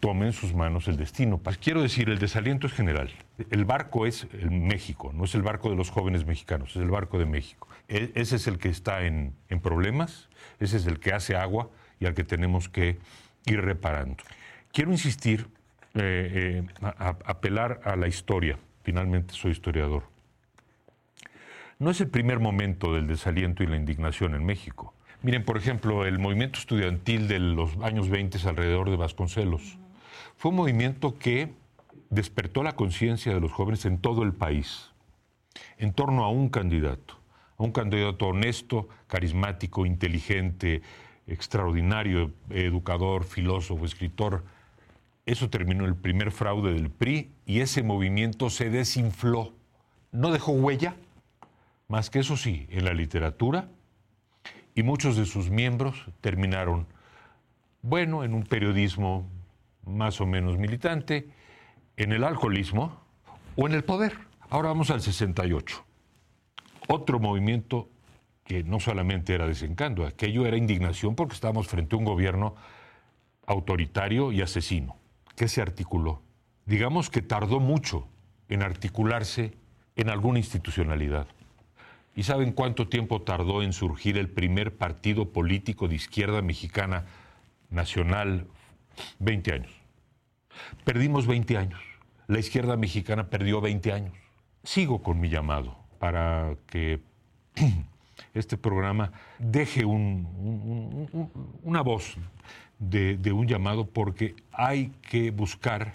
tomen 0.00 0.28
en 0.28 0.32
sus 0.32 0.54
manos 0.54 0.88
el 0.88 0.96
destino. 0.96 1.38
Pues 1.38 1.58
quiero 1.58 1.82
decir, 1.82 2.08
el 2.08 2.18
desaliento 2.18 2.66
es 2.66 2.72
general. 2.72 3.10
El 3.50 3.64
barco 3.64 4.06
es 4.06 4.26
el 4.32 4.50
México, 4.50 5.12
no 5.14 5.24
es 5.24 5.34
el 5.34 5.42
barco 5.42 5.70
de 5.70 5.76
los 5.76 5.90
jóvenes 5.90 6.26
mexicanos, 6.26 6.70
es 6.70 6.82
el 6.82 6.90
barco 6.90 7.18
de 7.18 7.26
México. 7.26 7.68
E, 7.88 8.10
ese 8.14 8.36
es 8.36 8.46
el 8.46 8.58
que 8.58 8.70
está 8.70 9.04
en 9.06 9.34
problemas, 9.62 10.28
ese 10.58 10.78
es 10.78 10.86
el 10.86 10.98
que 10.98 11.12
hace 11.12 11.36
agua 11.36 11.70
y 12.00 12.06
al 12.06 12.14
que 12.14 12.24
tenemos 12.24 12.68
que 12.68 12.98
ir 13.46 13.60
reparando. 13.60 14.24
Quiero 14.72 14.90
insistir 14.90 15.46
eh, 15.94 16.64
eh, 16.66 16.66
apelar 17.24 17.80
a 17.84 17.96
la 17.96 18.08
historia. 18.08 18.58
Finalmente 18.82 19.34
soy 19.34 19.52
historiador. 19.52 20.04
No 21.78 21.90
es 21.90 22.00
el 22.00 22.08
primer 22.08 22.40
momento 22.40 22.94
del 22.94 23.06
desaliento 23.06 23.62
y 23.62 23.66
la 23.66 23.76
indignación 23.76 24.34
en 24.34 24.44
México. 24.44 24.94
Miren, 25.22 25.44
por 25.44 25.56
ejemplo, 25.56 26.04
el 26.04 26.18
movimiento 26.18 26.58
estudiantil 26.58 27.28
de 27.28 27.38
los 27.38 27.76
años 27.78 28.08
20 28.08 28.38
alrededor 28.48 28.90
de 28.90 28.96
Vasconcelos. 28.96 29.78
Fue 30.36 30.50
un 30.50 30.56
movimiento 30.56 31.18
que 31.18 31.52
despertó 32.10 32.62
la 32.62 32.76
conciencia 32.76 33.32
de 33.32 33.40
los 33.40 33.52
jóvenes 33.52 33.84
en 33.86 33.98
todo 33.98 34.22
el 34.22 34.34
país 34.34 34.94
en 35.78 35.92
torno 35.92 36.24
a 36.24 36.30
un 36.30 36.48
candidato, 36.48 37.14
a 37.56 37.62
un 37.62 37.72
candidato 37.72 38.26
honesto, 38.26 38.88
carismático, 39.06 39.86
inteligente, 39.86 40.82
extraordinario, 41.26 42.32
educador, 42.50 43.24
filósofo, 43.24 43.84
escritor, 43.84 44.44
eso 45.26 45.48
terminó 45.48 45.86
el 45.86 45.96
primer 45.96 46.32
fraude 46.32 46.74
del 46.74 46.90
PRI 46.90 47.32
y 47.46 47.60
ese 47.60 47.82
movimiento 47.82 48.50
se 48.50 48.68
desinfló. 48.68 49.54
No 50.12 50.30
dejó 50.30 50.52
huella, 50.52 50.96
más 51.88 52.10
que 52.10 52.18
eso 52.18 52.36
sí, 52.36 52.66
en 52.70 52.84
la 52.84 52.92
literatura, 52.92 53.68
y 54.74 54.82
muchos 54.82 55.16
de 55.16 55.24
sus 55.24 55.50
miembros 55.50 56.06
terminaron, 56.20 56.86
bueno, 57.82 58.22
en 58.24 58.34
un 58.34 58.44
periodismo 58.44 59.28
más 59.86 60.20
o 60.20 60.26
menos 60.26 60.58
militante, 60.58 61.28
en 61.96 62.12
el 62.12 62.24
alcoholismo 62.24 63.00
o 63.56 63.66
en 63.66 63.74
el 63.74 63.84
poder. 63.84 64.18
Ahora 64.50 64.68
vamos 64.68 64.90
al 64.90 65.00
68. 65.00 65.84
Otro 66.88 67.18
movimiento 67.18 67.88
que 68.44 68.62
no 68.62 68.78
solamente 68.78 69.34
era 69.34 69.46
desencanto, 69.46 70.04
aquello 70.04 70.44
era 70.44 70.56
indignación 70.56 71.14
porque 71.14 71.34
estábamos 71.34 71.66
frente 71.66 71.96
a 71.96 71.98
un 71.98 72.04
gobierno 72.04 72.56
autoritario 73.46 74.32
y 74.32 74.42
asesino 74.42 74.96
que 75.36 75.48
se 75.48 75.60
articuló. 75.60 76.22
Digamos 76.66 77.10
que 77.10 77.22
tardó 77.22 77.60
mucho 77.60 78.08
en 78.48 78.62
articularse 78.62 79.54
en 79.96 80.10
alguna 80.10 80.38
institucionalidad. 80.38 81.26
¿Y 82.16 82.22
saben 82.22 82.52
cuánto 82.52 82.88
tiempo 82.88 83.22
tardó 83.22 83.62
en 83.62 83.72
surgir 83.72 84.18
el 84.18 84.28
primer 84.28 84.76
partido 84.76 85.32
político 85.32 85.88
de 85.88 85.96
izquierda 85.96 86.42
mexicana 86.42 87.06
nacional? 87.70 88.46
20 89.18 89.52
años. 89.52 89.72
Perdimos 90.84 91.26
20 91.26 91.58
años. 91.58 91.80
La 92.26 92.38
izquierda 92.38 92.76
mexicana 92.76 93.28
perdió 93.28 93.60
20 93.60 93.92
años. 93.92 94.14
Sigo 94.62 95.02
con 95.02 95.20
mi 95.20 95.28
llamado 95.28 95.76
para 95.98 96.56
que 96.66 97.00
este 98.34 98.56
programa 98.56 99.12
deje 99.38 99.84
una 99.84 101.82
voz 101.82 102.16
de, 102.78 103.32
un 103.32 103.46
llamado 103.46 103.86
porque 103.86 104.34
hay 104.52 104.92
que 105.02 105.30
buscar 105.30 105.94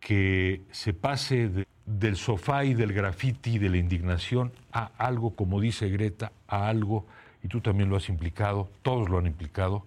que 0.00 0.62
se 0.70 0.92
pase 0.92 1.66
del 1.86 2.16
sofá 2.16 2.64
y 2.64 2.74
del 2.74 2.92
grafiti 2.92 3.54
y 3.54 3.58
de 3.58 3.70
la 3.70 3.76
indignación 3.76 4.52
a 4.72 4.90
algo, 4.98 5.34
como 5.34 5.60
dice 5.60 5.88
Greta, 5.88 6.32
a 6.48 6.68
algo, 6.68 7.06
y 7.42 7.48
tú 7.48 7.60
también 7.60 7.88
lo 7.88 7.96
has 7.96 8.08
implicado, 8.08 8.68
todos 8.82 9.08
lo 9.08 9.18
han 9.18 9.26
implicado, 9.26 9.86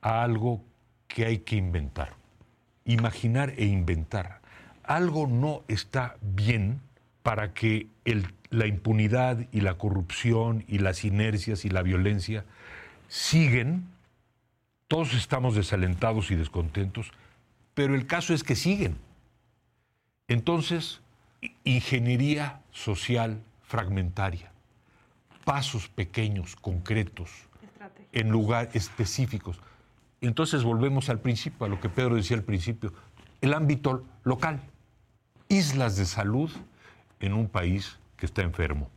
a 0.00 0.22
algo 0.22 0.60
que 1.08 1.26
hay 1.26 1.38
que 1.38 1.56
inventar. 1.56 2.14
Imaginar 2.84 3.54
e 3.56 3.64
inventar. 3.64 4.40
Algo 4.82 5.26
no 5.26 5.62
está 5.68 6.16
bien 6.20 6.80
para 7.22 7.54
que 7.54 7.88
la 8.50 8.66
impunidad 8.66 9.46
y 9.50 9.62
la 9.62 9.74
corrupción 9.74 10.64
y 10.68 10.78
las 10.78 11.04
inercias 11.04 11.64
y 11.64 11.70
la 11.70 11.82
violencia 11.82 12.44
siguen. 13.08 13.93
Todos 14.94 15.14
estamos 15.14 15.56
desalentados 15.56 16.30
y 16.30 16.36
descontentos, 16.36 17.10
pero 17.74 17.96
el 17.96 18.06
caso 18.06 18.32
es 18.32 18.44
que 18.44 18.54
siguen. 18.54 18.96
Entonces, 20.28 21.00
ingeniería 21.64 22.60
social 22.70 23.42
fragmentaria, 23.64 24.52
pasos 25.44 25.88
pequeños, 25.88 26.54
concretos, 26.54 27.28
en 28.12 28.30
lugares 28.30 28.76
específicos. 28.76 29.58
Entonces 30.20 30.62
volvemos 30.62 31.08
al 31.08 31.18
principio, 31.18 31.66
a 31.66 31.68
lo 31.68 31.80
que 31.80 31.88
Pedro 31.88 32.14
decía 32.14 32.36
al 32.36 32.44
principio, 32.44 32.92
el 33.40 33.52
ámbito 33.52 34.04
local, 34.22 34.60
islas 35.48 35.96
de 35.96 36.04
salud 36.04 36.52
en 37.18 37.32
un 37.32 37.48
país 37.48 37.98
que 38.16 38.26
está 38.26 38.42
enfermo. 38.42 38.88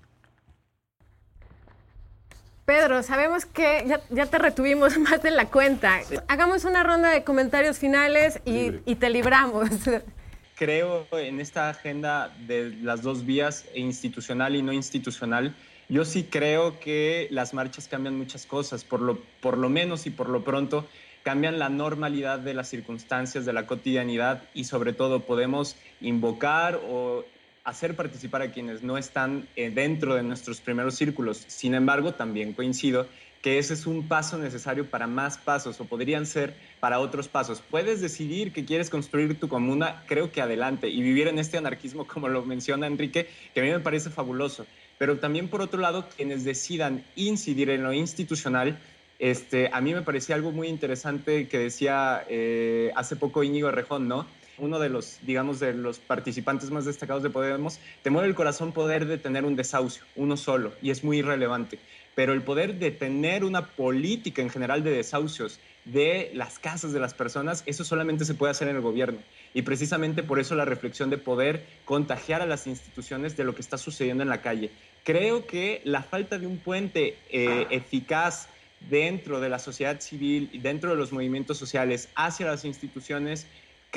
Pedro, 2.68 3.02
sabemos 3.02 3.46
que 3.46 3.86
ya, 4.10 4.26
te 4.26 4.38
retuvimos 4.38 4.98
más 5.00 5.24
de 5.24 5.32
la 5.32 5.46
cuenta. 5.46 6.02
Hagamos 6.28 6.66
una 6.66 6.84
ronda 6.84 7.10
de 7.12 7.24
comentarios 7.24 7.80
finales 7.80 8.42
y, 8.44 8.74
y 8.84 8.96
te 8.96 9.10
libramos. 9.10 9.70
creo 10.58 11.08
en 11.14 11.40
esta 11.40 11.70
agenda 11.70 12.36
de 12.46 12.76
las 12.82 13.04
dos 13.04 13.26
vías, 13.26 13.64
institucional 13.74 14.54
y 14.58 14.64
no 14.64 14.74
institucional. 14.74 15.56
Yo 15.88 16.04
sí 16.04 16.28
creo 16.30 16.78
que 16.82 17.30
las 17.32 17.54
marchas 17.54 17.88
cambian 17.88 18.18
muchas 18.18 18.46
cosas, 18.46 18.84
por 18.84 19.00
lo, 19.00 19.18
por 19.40 19.58
lo 19.58 19.70
menos 19.70 20.06
y 20.06 20.10
por 20.10 20.28
lo 20.28 20.44
pronto 20.44 20.86
cambian 21.24 21.60
la 21.60 21.70
normalidad 21.70 22.40
de 22.40 22.54
las 22.54 22.68
circunstancias, 22.68 23.46
de 23.46 23.54
la 23.54 23.66
cotidianidad 23.66 24.44
y 24.54 24.66
sobre 24.66 24.92
todo 24.92 25.22
podemos 25.22 25.78
invocar 26.02 26.82
o 26.86 27.24
hacer 27.68 27.98
participar 27.98 28.42
a 28.42 28.52
quienes 28.52 28.82
no 28.82 28.98
están 28.98 29.46
eh, 29.58 29.70
dentro 29.70 30.16
de 30.16 30.24
nuestros 30.24 30.62
primeros 30.62 30.96
círculos. 30.96 31.44
Sin 31.48 31.76
embargo, 31.76 32.14
también 32.14 32.54
coincido 32.54 33.08
que 33.42 33.60
ese 33.60 33.74
es 33.74 33.86
un 33.86 34.08
paso 34.08 34.38
necesario 34.38 34.90
para 34.90 35.06
más 35.06 35.38
pasos 35.38 35.80
o 35.82 35.86
podrían 35.86 36.26
ser 36.26 36.56
para 36.80 37.00
otros 37.00 37.28
pasos. 37.28 37.62
Puedes 37.70 38.00
decidir 38.00 38.54
que 38.54 38.64
quieres 38.64 38.90
construir 38.90 39.38
tu 39.38 39.50
comuna, 39.50 40.04
creo 40.08 40.32
que 40.32 40.42
adelante, 40.42 40.88
y 40.88 41.02
vivir 41.02 41.28
en 41.28 41.40
este 41.40 41.58
anarquismo, 41.58 42.08
como 42.14 42.30
lo 42.30 42.46
menciona 42.46 42.88
Enrique, 42.88 43.28
que 43.54 43.60
a 43.60 43.64
mí 43.64 43.70
me 43.70 43.82
parece 43.82 44.10
fabuloso. 44.12 44.66
Pero 44.98 45.18
también, 45.18 45.50
por 45.50 45.62
otro 45.62 45.82
lado, 45.82 46.08
quienes 46.16 46.46
decidan 46.46 47.04
incidir 47.18 47.70
en 47.70 47.84
lo 47.84 47.92
institucional, 47.92 48.80
este, 49.20 49.70
a 49.74 49.82
mí 49.82 49.94
me 49.94 50.04
parecía 50.04 50.36
algo 50.36 50.54
muy 50.54 50.70
interesante 50.70 51.50
que 51.50 51.60
decía 51.60 52.24
eh, 52.30 52.94
hace 52.96 53.18
poco 53.18 53.44
Íñigo 53.44 53.72
Rejón, 53.72 54.08
¿no? 54.08 54.26
Uno 54.58 54.80
de 54.80 54.90
los, 54.90 55.20
digamos, 55.24 55.60
de 55.60 55.74
los 55.74 56.00
participantes 56.00 56.72
más 56.72 56.86
destacados 56.86 57.24
de 57.24 57.30
Podemos, 57.30 57.80
te 58.02 58.10
mueve 58.10 58.28
el 58.28 58.36
corazón 58.36 58.72
poder 58.72 59.06
detener 59.06 59.46
un 59.46 59.56
desahucio, 59.56 60.04
uno 60.16 60.38
solo, 60.38 60.74
y 60.82 60.90
es 60.92 61.04
muy 61.04 61.22
relevante 61.22 61.80
pero 62.18 62.34
el 62.34 62.42
poder 62.42 62.80
de 62.80 62.90
tener 62.90 63.44
una 63.44 63.68
política 63.68 64.42
en 64.42 64.50
general 64.50 64.84
de 64.84 64.90
desahucios 64.90 65.60
de 65.86 66.32
las 66.34 66.58
casas 66.58 66.92
de 66.92 67.00
las 67.00 67.14
personas, 67.14 67.62
eso 67.68 67.84
solamente 67.84 68.26
se 68.26 68.34
puede 68.34 68.50
hacer 68.50 68.68
en 68.70 68.76
el 68.76 68.82
gobierno. 68.82 69.20
Y 69.54 69.62
precisamente 69.62 70.24
por 70.24 70.40
eso 70.40 70.56
la 70.56 70.66
reflexión 70.66 71.12
de 71.12 71.20
poder 71.20 71.64
contagiar 71.86 72.42
a 72.42 72.48
las 72.48 72.66
instituciones 72.66 73.38
de 73.38 73.44
lo 73.44 73.54
que 73.54 73.62
está 73.62 73.78
sucediendo 73.78 74.24
en 74.24 74.30
la 74.30 74.42
calle. 74.42 74.72
Creo 75.04 75.46
que 75.46 75.80
la 75.84 76.02
falta 76.02 76.40
de 76.40 76.48
un 76.48 76.58
puente 76.58 77.20
eh, 77.30 77.68
eficaz 77.70 78.50
dentro 78.90 79.40
de 79.40 79.50
la 79.50 79.60
sociedad 79.60 80.00
civil 80.02 80.50
y 80.52 80.58
dentro 80.58 80.90
de 80.90 80.96
los 80.96 81.12
movimientos 81.12 81.60
sociales 81.60 82.10
hacia 82.16 82.48
las 82.48 82.66
instituciones, 82.66 83.46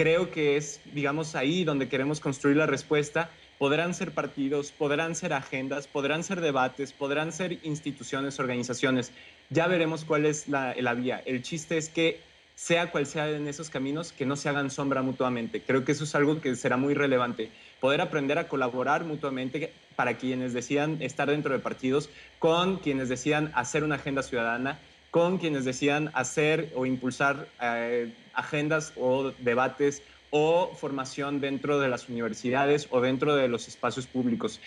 creo 0.00 0.30
que 0.30 0.56
es, 0.56 0.80
digamos, 0.94 1.34
ahí 1.34 1.62
donde 1.62 1.90
queremos 1.90 2.20
construir 2.20 2.56
la 2.56 2.64
respuesta 2.64 3.28
podrán 3.58 3.92
ser 3.92 4.12
partidos, 4.12 4.72
podrán 4.72 5.14
ser 5.14 5.34
agendas, 5.34 5.86
podrán 5.88 6.24
ser 6.24 6.40
debates, 6.40 6.94
podrán 6.94 7.32
ser 7.32 7.58
instituciones, 7.64 8.40
organizaciones. 8.40 9.12
Ya 9.50 9.66
veremos 9.66 10.06
cuál 10.06 10.24
es 10.24 10.48
la, 10.48 10.94
vía. 10.94 11.22
El 11.26 11.42
chiste 11.42 11.76
es 11.76 11.90
que 11.90 12.18
sea 12.54 12.90
cual 12.90 13.04
sea 13.04 13.28
en 13.28 13.46
esos 13.46 13.68
caminos, 13.68 14.12
que 14.12 14.24
no 14.24 14.36
se 14.36 14.48
hagan 14.48 14.70
sombra 14.70 15.02
mutuamente. 15.02 15.60
Creo 15.60 15.84
que 15.84 15.92
eso 15.92 16.04
es 16.04 16.14
algo 16.14 16.40
que 16.40 16.56
será 16.56 16.78
muy 16.78 16.94
relevante. 16.94 17.50
Poder 17.78 18.00
aprender 18.00 18.38
a 18.38 18.48
colaborar 18.48 19.04
mutuamente 19.04 19.70
para 19.96 20.16
quienes 20.16 20.54
decidan 20.54 21.02
estar 21.02 21.28
dentro 21.28 21.52
de 21.52 21.58
partidos, 21.58 22.08
con 22.38 22.78
quienes 22.78 23.10
decidan 23.10 23.52
hacer 23.54 23.84
una 23.84 23.96
agenda 23.96 24.22
ciudadana, 24.22 24.78
con 25.10 25.38
quienes 25.38 25.64
decidan 25.64 26.10
hacer 26.14 26.70
o 26.74 26.86
impulsar 26.86 27.48
eh, 27.60 28.12
agendas 28.32 28.92
o 28.96 29.32
debates 29.40 30.02
o 30.30 30.70
formación 30.74 31.40
dentro 31.40 31.80
de 31.80 31.88
las 31.88 32.08
universidades 32.08 32.86
o 32.90 33.00
dentro 33.00 33.34
de 33.34 33.48
los 33.48 33.66
espacios 33.68 34.06
públicos. 34.06 34.60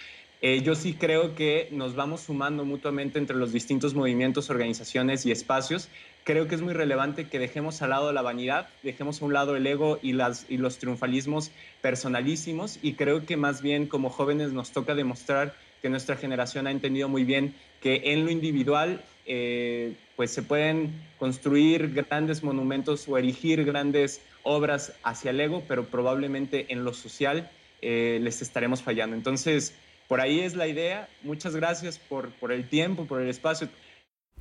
Eh, 0.45 0.61
yo 0.61 0.75
sí 0.75 0.93
creo 0.93 1.35
que 1.35 1.69
nos 1.71 1.95
vamos 1.95 2.19
sumando 2.23 2.65
mutuamente 2.65 3.17
entre 3.17 3.37
los 3.37 3.53
distintos 3.53 3.93
movimientos, 3.93 4.49
organizaciones 4.49 5.25
y 5.25 5.31
espacios. 5.31 5.87
Creo 6.25 6.49
que 6.49 6.55
es 6.55 6.61
muy 6.61 6.73
relevante 6.73 7.29
que 7.29 7.39
dejemos 7.39 7.81
al 7.81 7.91
lado 7.91 8.11
la 8.11 8.21
vanidad, 8.21 8.67
dejemos 8.83 9.21
a 9.21 9.25
un 9.25 9.31
lado 9.31 9.55
el 9.55 9.65
ego 9.65 9.99
y, 10.01 10.11
las, 10.11 10.45
y 10.49 10.57
los 10.57 10.79
triunfalismos 10.79 11.51
personalísimos 11.81 12.77
y 12.81 12.95
creo 12.95 13.25
que 13.25 13.37
más 13.37 13.61
bien 13.61 13.87
como 13.87 14.09
jóvenes 14.09 14.51
nos 14.51 14.73
toca 14.73 14.95
demostrar 14.95 15.55
que 15.81 15.89
nuestra 15.89 16.17
generación 16.17 16.67
ha 16.67 16.71
entendido 16.71 17.07
muy 17.07 17.23
bien 17.23 17.55
que 17.79 18.01
en 18.11 18.25
lo 18.25 18.31
individual 18.31 19.01
eh, 19.25 19.95
pues 20.15 20.31
se 20.31 20.41
pueden 20.41 21.01
construir 21.17 21.93
grandes 21.93 22.43
monumentos 22.43 23.07
o 23.07 23.17
erigir 23.17 23.63
grandes 23.63 24.21
obras 24.43 24.93
hacia 25.03 25.31
el 25.31 25.39
ego, 25.39 25.63
pero 25.67 25.85
probablemente 25.85 26.71
en 26.71 26.83
lo 26.83 26.93
social 26.93 27.49
eh, 27.81 28.19
les 28.21 28.41
estaremos 28.41 28.81
fallando. 28.81 29.15
Entonces, 29.15 29.73
por 30.07 30.21
ahí 30.21 30.41
es 30.41 30.55
la 30.55 30.67
idea. 30.67 31.07
Muchas 31.23 31.55
gracias 31.55 31.97
por, 31.97 32.31
por 32.33 32.51
el 32.51 32.67
tiempo, 32.67 33.05
por 33.05 33.21
el 33.21 33.29
espacio. 33.29 33.69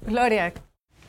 Gloria. 0.03 0.53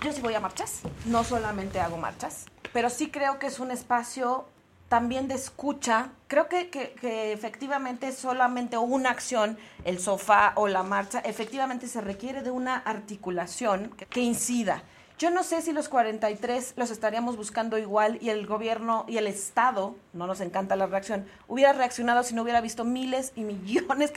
Yo 0.01 0.11
sí 0.11 0.21
voy 0.21 0.33
a 0.33 0.39
marchas, 0.41 0.81
no 1.05 1.23
solamente 1.23 1.79
hago 1.79 1.95
marchas, 1.95 2.45
pero 2.73 2.89
sí 2.89 3.09
creo 3.09 3.39
que 3.39 3.47
es 3.47 3.59
un 3.59 3.71
espacio 3.71 4.45
también 4.93 5.27
de 5.27 5.33
escucha. 5.33 6.11
Creo 6.27 6.47
que, 6.47 6.69
que, 6.69 7.33
efectivamente 7.33 8.11
solamente 8.11 8.77
una 8.77 9.09
acción, 9.09 9.57
el 9.85 9.99
sofá 9.99 10.53
o 10.55 10.67
la 10.67 10.83
marcha, 10.83 11.17
efectivamente 11.21 11.87
se 11.87 11.99
requiere 11.99 12.43
de 12.43 12.51
una 12.51 12.75
articulación 12.77 13.89
que 14.11 14.19
incida. 14.21 14.83
Yo 15.17 15.31
no 15.31 15.41
sé 15.41 15.63
si 15.63 15.73
los 15.73 15.89
43 15.89 16.75
los 16.77 16.91
estaríamos 16.91 17.37
buscando 17.37 17.79
igual 17.79 18.19
y 18.21 18.29
el 18.29 18.45
gobierno 18.45 19.05
y 19.07 19.17
el 19.17 19.25
Estado, 19.25 19.95
no 20.13 20.27
nos 20.27 20.41
encanta 20.41 20.75
la 20.75 20.85
reacción, 20.85 21.25
hubiera 21.47 21.73
reaccionado 21.73 22.21
si 22.21 22.35
no 22.35 22.43
hubiera 22.43 22.61
visto 22.61 22.85
miles 22.85 23.31
y 23.35 23.45
millones, 23.45 24.13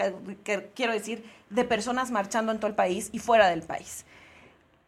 quiero 0.75 0.93
decir, 0.93 1.25
de 1.49 1.65
personas 1.65 2.11
marchando 2.11 2.53
en 2.53 2.59
todo 2.59 2.67
el 2.67 2.77
país 2.77 3.09
y 3.13 3.19
fuera 3.19 3.49
del 3.49 3.63
país. 3.63 4.05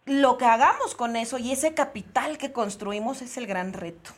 Lo 0.05 0.36
que 0.36 0.45
hagamos 0.45 0.95
con 0.95 1.16
eso 1.16 1.39
y 1.39 1.51
ese 1.51 1.72
capital 1.72 2.36
que 2.36 2.53
construimos 2.53 3.22
es 3.22 3.39
el 3.39 3.47
gran 3.47 3.72
reto. 3.72 4.11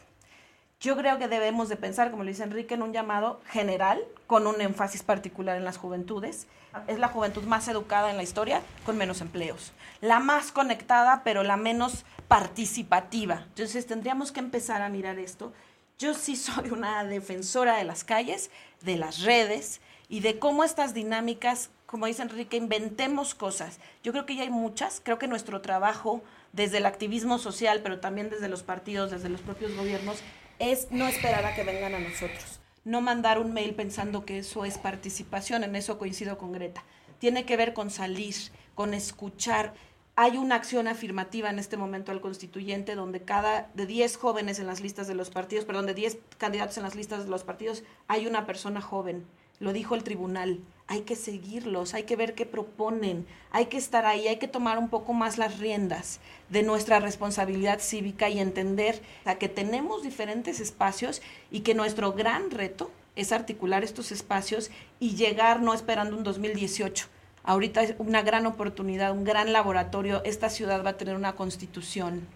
Yo 0.80 0.96
creo 0.96 1.18
que 1.18 1.28
debemos 1.28 1.68
de 1.68 1.76
pensar, 1.76 2.10
como 2.10 2.24
le 2.24 2.30
dice 2.30 2.42
Enrique, 2.42 2.72
en 2.72 2.80
un 2.80 2.94
llamado 2.94 3.42
general, 3.50 4.02
con 4.26 4.46
un 4.46 4.62
énfasis 4.62 5.02
particular 5.02 5.58
en 5.58 5.64
las 5.66 5.76
juventudes. 5.76 6.46
Es 6.86 6.98
la 6.98 7.08
juventud 7.08 7.42
más 7.42 7.68
educada 7.68 8.10
en 8.10 8.16
la 8.16 8.22
historia, 8.22 8.62
con 8.86 8.96
menos 8.96 9.20
empleos. 9.20 9.72
La 10.00 10.20
más 10.20 10.52
conectada, 10.52 11.20
pero 11.22 11.42
la 11.42 11.58
menos 11.58 12.06
participativa. 12.28 13.44
Entonces 13.48 13.86
tendríamos 13.86 14.32
que 14.32 14.40
empezar 14.40 14.80
a 14.80 14.88
mirar 14.88 15.18
esto. 15.18 15.52
Yo 15.98 16.14
sí 16.14 16.34
soy 16.34 16.70
una 16.70 17.04
defensora 17.04 17.76
de 17.76 17.84
las 17.84 18.02
calles, 18.02 18.50
de 18.80 18.96
las 18.96 19.20
redes 19.20 19.82
y 20.08 20.20
de 20.20 20.38
cómo 20.38 20.64
estas 20.64 20.94
dinámicas, 20.94 21.68
como 21.84 22.06
dice 22.06 22.22
Enrique, 22.22 22.56
inventemos 22.56 23.34
cosas. 23.34 23.80
Yo 24.02 24.12
creo 24.12 24.24
que 24.24 24.34
ya 24.34 24.44
hay 24.44 24.50
muchas. 24.50 25.02
Creo 25.04 25.18
que 25.18 25.28
nuestro 25.28 25.60
trabajo 25.60 26.22
desde 26.54 26.78
el 26.78 26.86
activismo 26.86 27.38
social, 27.38 27.80
pero 27.82 28.00
también 28.00 28.30
desde 28.30 28.48
los 28.48 28.62
partidos, 28.62 29.10
desde 29.10 29.28
los 29.28 29.42
propios 29.42 29.76
gobiernos, 29.76 30.22
es 30.60 30.88
no 30.92 31.08
esperar 31.08 31.44
a 31.46 31.54
que 31.54 31.64
vengan 31.64 31.94
a 31.94 31.98
nosotros. 31.98 32.60
No 32.84 33.00
mandar 33.00 33.38
un 33.38 33.52
mail 33.52 33.74
pensando 33.74 34.24
que 34.24 34.38
eso 34.38 34.64
es 34.64 34.78
participación, 34.78 35.64
en 35.64 35.74
eso 35.74 35.98
coincido 35.98 36.38
con 36.38 36.52
Greta. 36.52 36.84
Tiene 37.18 37.44
que 37.44 37.56
ver 37.56 37.72
con 37.72 37.90
salir, 37.90 38.34
con 38.74 38.94
escuchar. 38.94 39.74
Hay 40.16 40.36
una 40.36 40.56
acción 40.56 40.86
afirmativa 40.86 41.50
en 41.50 41.58
este 41.58 41.78
momento 41.78 42.12
al 42.12 42.20
constituyente 42.20 42.94
donde 42.94 43.22
cada 43.22 43.70
de 43.74 43.86
10 43.86 44.16
jóvenes 44.16 44.58
en 44.58 44.66
las 44.66 44.80
listas 44.80 45.08
de 45.08 45.14
los 45.14 45.30
partidos, 45.30 45.64
perdón, 45.64 45.86
de 45.86 45.94
10 45.94 46.18
candidatos 46.36 46.76
en 46.76 46.82
las 46.82 46.94
listas 46.94 47.24
de 47.24 47.30
los 47.30 47.42
partidos, 47.42 47.82
hay 48.06 48.26
una 48.26 48.46
persona 48.46 48.82
joven. 48.82 49.24
Lo 49.60 49.72
dijo 49.72 49.94
el 49.94 50.02
tribunal 50.02 50.58
hay 50.90 51.02
que 51.02 51.14
seguirlos, 51.14 51.94
hay 51.94 52.02
que 52.02 52.16
ver 52.16 52.34
qué 52.34 52.46
proponen, 52.46 53.24
hay 53.52 53.66
que 53.66 53.76
estar 53.76 54.06
ahí, 54.06 54.26
hay 54.26 54.38
que 54.38 54.48
tomar 54.48 54.76
un 54.76 54.88
poco 54.88 55.12
más 55.12 55.38
las 55.38 55.60
riendas 55.60 56.18
de 56.48 56.64
nuestra 56.64 56.98
responsabilidad 56.98 57.78
cívica 57.78 58.28
y 58.28 58.40
entender 58.40 59.00
que 59.38 59.48
tenemos 59.48 60.02
diferentes 60.02 60.58
espacios 60.58 61.22
y 61.48 61.60
que 61.60 61.76
nuestro 61.76 62.12
gran 62.12 62.50
reto 62.50 62.90
es 63.14 63.30
articular 63.30 63.84
estos 63.84 64.10
espacios 64.10 64.72
y 64.98 65.14
llegar 65.14 65.62
no 65.62 65.74
esperando 65.74 66.16
un 66.16 66.24
2018. 66.24 67.06
Ahorita 67.44 67.84
es 67.84 67.94
una 67.98 68.22
gran 68.22 68.46
oportunidad, 68.46 69.12
un 69.12 69.22
gran 69.22 69.52
laboratorio. 69.52 70.24
Esta 70.24 70.50
ciudad 70.50 70.84
va 70.84 70.90
a 70.90 70.96
tener 70.96 71.14
una 71.14 71.36
constitución, 71.36 72.26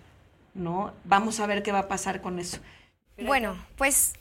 ¿no? 0.55 0.93
Vamos 1.03 1.41
a 1.41 1.47
ver 1.49 1.65
qué 1.65 1.73
va 1.73 1.81
a 1.81 1.89
pasar 1.89 2.21
con 2.21 2.39
eso. 2.39 2.59
Bueno, 3.19 3.57
pues 3.77 4.13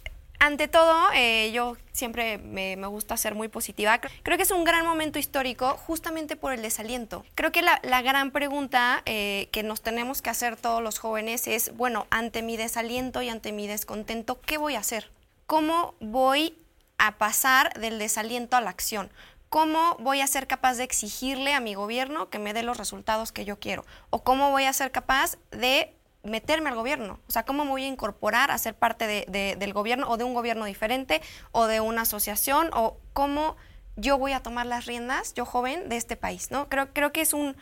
ante 0.43 0.67
todo, 0.67 1.09
eh, 1.13 1.51
yo 1.53 1.77
siempre 1.93 2.37
me, 2.37 2.75
gusta 2.87 3.15
ser 3.15 3.33
muy 3.33 3.47
positiva. 3.47 4.01
Creo 4.23 4.35
que 4.35 4.43
es 4.43 4.51
un 4.51 4.65
gran 4.65 4.85
momento 4.85 5.17
histórico 5.17 5.77
justamente 5.77 6.35
por 6.35 6.51
el 6.51 6.61
desaliento. 6.61 7.23
Creo 7.33 7.53
que 7.53 7.61
la, 7.61 8.01
gran 8.01 8.31
pregunta 8.31 9.03
eh, 9.05 9.47
que 9.53 9.63
nos 9.63 9.81
tenemos 9.81 10.21
que 10.21 10.29
hacer 10.29 10.57
todos 10.57 10.83
los 10.83 10.99
jóvenes 10.99 11.47
es, 11.47 11.73
bueno, 11.77 12.07
ante 12.09 12.41
mi 12.41 12.57
desaliento 12.57 13.21
y 13.21 13.29
ante 13.29 13.53
mi 13.53 13.67
descontento, 13.67 14.41
¿qué 14.41 14.57
voy 14.57 14.75
a 14.75 14.79
hacer? 14.79 15.11
¿Cómo 15.45 15.95
voy 16.01 16.57
a 16.97 17.17
pasar 17.17 17.79
del 17.79 17.97
desaliento 17.97 18.57
a 18.57 18.61
la 18.61 18.69
acción? 18.69 19.09
¿Cómo 19.47 19.95
voy 20.01 20.19
a 20.19 20.27
ser 20.27 20.47
capaz 20.47 20.75
de 20.75 20.83
exigirle 20.83 21.53
a 21.53 21.61
mi 21.61 21.73
gobierno 21.73 22.29
que 22.29 22.39
me 22.39 22.53
dé 22.53 22.63
los 22.63 22.77
resultados 22.77 23.31
que 23.31 23.45
yo 23.45 23.59
quiero? 23.59 23.85
¿O 24.09 24.23
cómo 24.23 24.51
voy 24.51 24.65
a 24.65 24.73
ser 24.73 24.91
capaz 24.91 25.37
de 25.51 25.93
meterme 26.23 26.69
al 26.69 26.75
gobierno? 26.75 27.19
O 27.27 27.31
sea, 27.31 27.43
¿cómo 27.43 27.65
me 27.65 27.71
voy 27.71 27.83
a 27.83 27.87
incorporar 27.87 28.51
a 28.51 28.57
ser 28.57 28.73
parte 28.73 29.25
del 29.27 29.73
gobierno 29.73 30.09
o 30.09 30.17
de 30.17 30.23
un 30.23 30.33
gobierno 30.33 30.65
diferente 30.65 31.21
o 31.51 31.67
de 31.67 31.81
una 31.81 32.01
asociación? 32.03 32.69
¿O 32.73 32.97
cómo 33.13 33.55
yo 33.95 34.17
voy 34.17 34.31
a 34.31 34.39
tomar 34.39 34.65
las 34.65 34.85
riendas, 34.85 35.33
yo 35.33 35.45
joven, 35.45 35.89
de 35.89 35.97
este 35.97 36.15
país? 36.15 36.49
¿no? 36.49 36.67
Creo, 36.69 36.91
creo 36.93 37.11
que 37.11 37.21
es 37.21 37.33
un, 37.33 37.55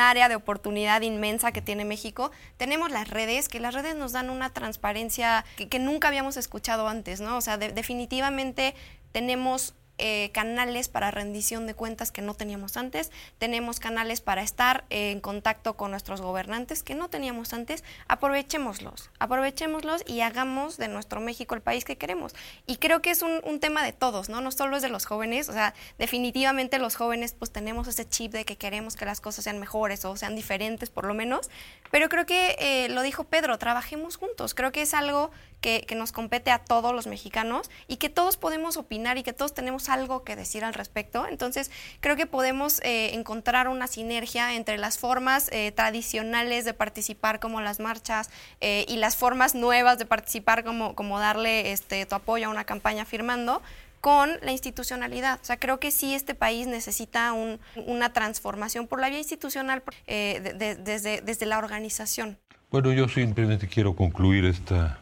área 0.00 0.28
de 0.28 0.36
oportunidad 0.36 1.02
inmensa 1.02 1.52
que 1.52 1.62
tiene 1.62 1.84
México. 1.84 2.30
Tenemos 2.56 2.90
las 2.90 3.08
redes, 3.08 3.48
que 3.48 3.60
las 3.60 3.74
redes 3.74 3.94
nos 3.94 4.12
dan 4.12 4.30
una 4.30 4.50
transparencia 4.50 5.44
que, 5.56 5.78
nunca 5.78 6.08
habíamos 6.08 6.36
escuchado 6.36 6.88
antes, 6.88 7.20
¿no? 7.20 7.36
O 7.36 7.40
sea, 7.40 7.58
definitivamente 7.58 8.74
tenemos 9.12 9.74
eh, 9.98 10.30
canales 10.32 10.88
para 10.88 11.10
rendición 11.10 11.66
de 11.66 11.74
cuentas 11.74 12.12
que 12.12 12.22
no 12.22 12.34
teníamos 12.34 12.76
antes, 12.76 13.10
tenemos 13.38 13.80
canales 13.80 14.20
para 14.20 14.42
estar 14.42 14.84
en 14.90 15.20
contacto 15.20 15.76
con 15.76 15.90
nuestros 15.90 16.20
gobernantes 16.20 16.82
que 16.82 16.94
no 16.94 17.08
teníamos 17.08 17.52
antes, 17.52 17.84
aprovechémoslos, 18.06 19.10
aprovechémoslos 19.18 20.04
y 20.06 20.20
hagamos 20.20 20.76
de 20.76 20.88
nuestro 20.88 21.20
México 21.20 21.54
el 21.54 21.60
país 21.60 21.84
que 21.84 21.96
queremos. 21.96 22.34
Y 22.66 22.76
creo 22.76 23.02
que 23.02 23.10
es 23.10 23.22
un, 23.22 23.58
tema 23.58 23.82
de 23.82 23.92
todos, 23.92 24.28
¿no? 24.28 24.40
No 24.40 24.52
solo 24.52 24.76
es 24.76 24.82
de 24.82 24.88
los 24.88 25.04
jóvenes, 25.04 25.48
o 25.48 25.52
sea, 25.52 25.74
definitivamente 25.98 26.78
los 26.78 26.94
jóvenes 26.94 27.34
pues 27.36 27.50
tenemos 27.50 27.88
ese 27.88 28.08
chip 28.08 28.30
de 28.30 28.44
que 28.44 28.56
queremos 28.56 28.94
que 28.94 29.04
las 29.04 29.20
cosas 29.20 29.42
sean 29.42 29.58
mejores 29.58 30.04
o 30.04 30.16
sean 30.16 30.36
diferentes 30.36 30.90
por 30.90 31.04
lo 31.04 31.12
menos, 31.12 31.50
pero 31.90 32.08
creo 32.08 32.24
que 32.24 32.56
eh, 32.60 32.88
lo 32.90 33.02
dijo 33.02 33.24
Pedro, 33.24 33.58
trabajemos 33.58 34.16
juntos, 34.16 34.54
creo 34.54 34.70
que 34.70 34.82
es 34.82 34.94
algo 34.94 35.32
que, 35.60 35.86
nos 35.96 36.12
compete 36.12 36.50
a 36.50 36.58
todos 36.58 36.94
los 36.94 37.06
mexicanos 37.06 37.70
y 37.88 37.96
que 37.96 38.08
todos 38.08 38.36
podemos 38.36 38.76
opinar 38.76 39.18
y 39.18 39.22
que 39.22 39.32
todos 39.32 39.54
tenemos 39.54 39.88
algo 39.88 40.22
que 40.22 40.36
decir 40.36 40.64
al 40.64 40.74
respecto. 40.74 41.26
Entonces, 41.26 41.70
creo 42.00 42.16
que 42.16 42.26
podemos 42.26 42.80
eh, 42.84 43.14
encontrar 43.14 43.68
una 43.68 43.86
sinergia 43.86 44.54
entre 44.54 44.78
las 44.78 44.98
formas 44.98 45.48
eh, 45.52 45.72
tradicionales 45.72 46.64
de 46.64 46.74
participar 46.74 47.40
como 47.40 47.60
las 47.60 47.80
marchas 47.80 48.30
eh, 48.60 48.84
y 48.88 48.96
las 48.96 49.16
formas 49.16 49.54
nuevas 49.54 49.98
de 49.98 50.06
participar 50.06 50.64
como, 50.64 50.94
como 50.94 51.18
darle 51.18 51.72
este, 51.72 52.06
tu 52.06 52.14
apoyo 52.14 52.46
a 52.46 52.50
una 52.50 52.64
campaña 52.64 53.04
firmando 53.04 53.60
con 54.00 54.30
la 54.42 54.52
institucionalidad. 54.52 55.40
O 55.42 55.44
sea, 55.44 55.56
creo 55.58 55.80
que 55.80 55.90
sí 55.90 56.14
este 56.14 56.36
país 56.36 56.68
necesita 56.68 57.32
una 57.32 58.12
transformación 58.12 58.86
por 58.86 59.00
la 59.00 59.08
vía 59.08 59.18
institucional 59.18 59.82
desde, 60.06 61.20
desde 61.20 61.46
la 61.46 61.58
organización. 61.58 62.38
Bueno, 62.70 62.92
yo 62.92 63.08
simplemente 63.08 63.66
quiero 63.66 63.96
concluir 63.96 64.44
esta, 64.44 65.00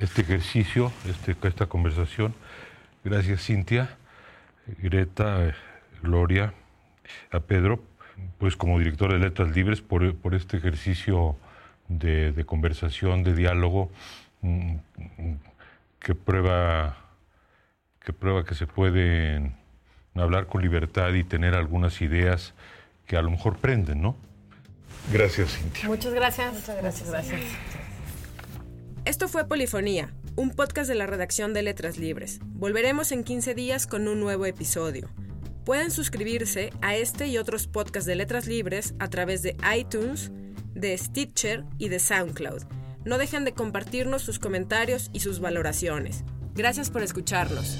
este 0.00 0.22
ejercicio, 0.22 0.92
este, 1.08 1.36
esta 1.46 1.66
conversación. 1.66 2.34
Gracias, 3.04 3.44
Cintia. 3.44 3.96
Greta, 4.82 5.54
Gloria, 6.02 6.52
a 7.30 7.40
Pedro, 7.40 7.82
pues 8.38 8.56
como 8.56 8.78
director 8.78 9.12
de 9.12 9.18
Letras 9.18 9.54
Libres, 9.54 9.80
por, 9.80 10.04
este 10.34 10.58
ejercicio 10.58 11.36
de, 11.88 12.44
conversación, 12.46 13.24
de 13.24 13.34
diálogo, 13.34 13.90
mm, 14.42 14.76
que 15.98 16.14
prueba, 16.14 16.96
que 18.04 18.12
prueba 18.12 18.44
que 18.44 18.54
se 18.54 18.66
puede 18.66 19.52
hablar 20.14 20.46
con 20.46 20.62
libertad 20.62 21.12
y 21.14 21.24
tener 21.24 21.54
algunas 21.54 22.00
ideas 22.02 22.54
que 23.06 23.16
a 23.16 23.22
lo 23.22 23.30
mejor 23.30 23.56
prenden, 23.56 24.02
¿no? 24.02 24.16
Gracias, 25.12 25.56
Cintia. 25.56 25.88
Muchas 25.88 26.12
gracias. 26.12 26.52
Muchas 26.52 26.76
gracias. 26.76 27.10
gracias. 27.10 27.87
Esto 29.08 29.26
fue 29.26 29.48
Polifonía 29.48 30.12
un 30.36 30.50
podcast 30.50 30.86
de 30.86 30.94
la 30.94 31.06
redacción 31.06 31.54
de 31.54 31.62
Letras 31.62 31.96
Libres. 31.96 32.40
Volveremos 32.44 33.10
en 33.10 33.24
15 33.24 33.54
días 33.54 33.86
con 33.86 34.06
un 34.06 34.20
nuevo 34.20 34.44
episodio. 34.44 35.08
Pueden 35.64 35.90
suscribirse 35.90 36.74
a 36.82 36.94
este 36.94 37.26
y 37.26 37.38
otros 37.38 37.66
podcasts 37.68 38.06
de 38.06 38.16
Letras 38.16 38.46
Libres 38.46 38.92
a 38.98 39.08
través 39.08 39.40
de 39.40 39.56
iTunes, 39.74 40.30
de 40.74 40.98
Stitcher 40.98 41.64
y 41.78 41.88
de 41.88 42.00
SoundCloud. 42.00 42.64
No 43.06 43.16
dejen 43.16 43.46
de 43.46 43.54
compartirnos 43.54 44.20
sus 44.20 44.38
comentarios 44.38 45.08
y 45.14 45.20
sus 45.20 45.40
valoraciones. 45.40 46.22
Gracias 46.54 46.90
por 46.90 47.02
escucharnos. 47.02 47.78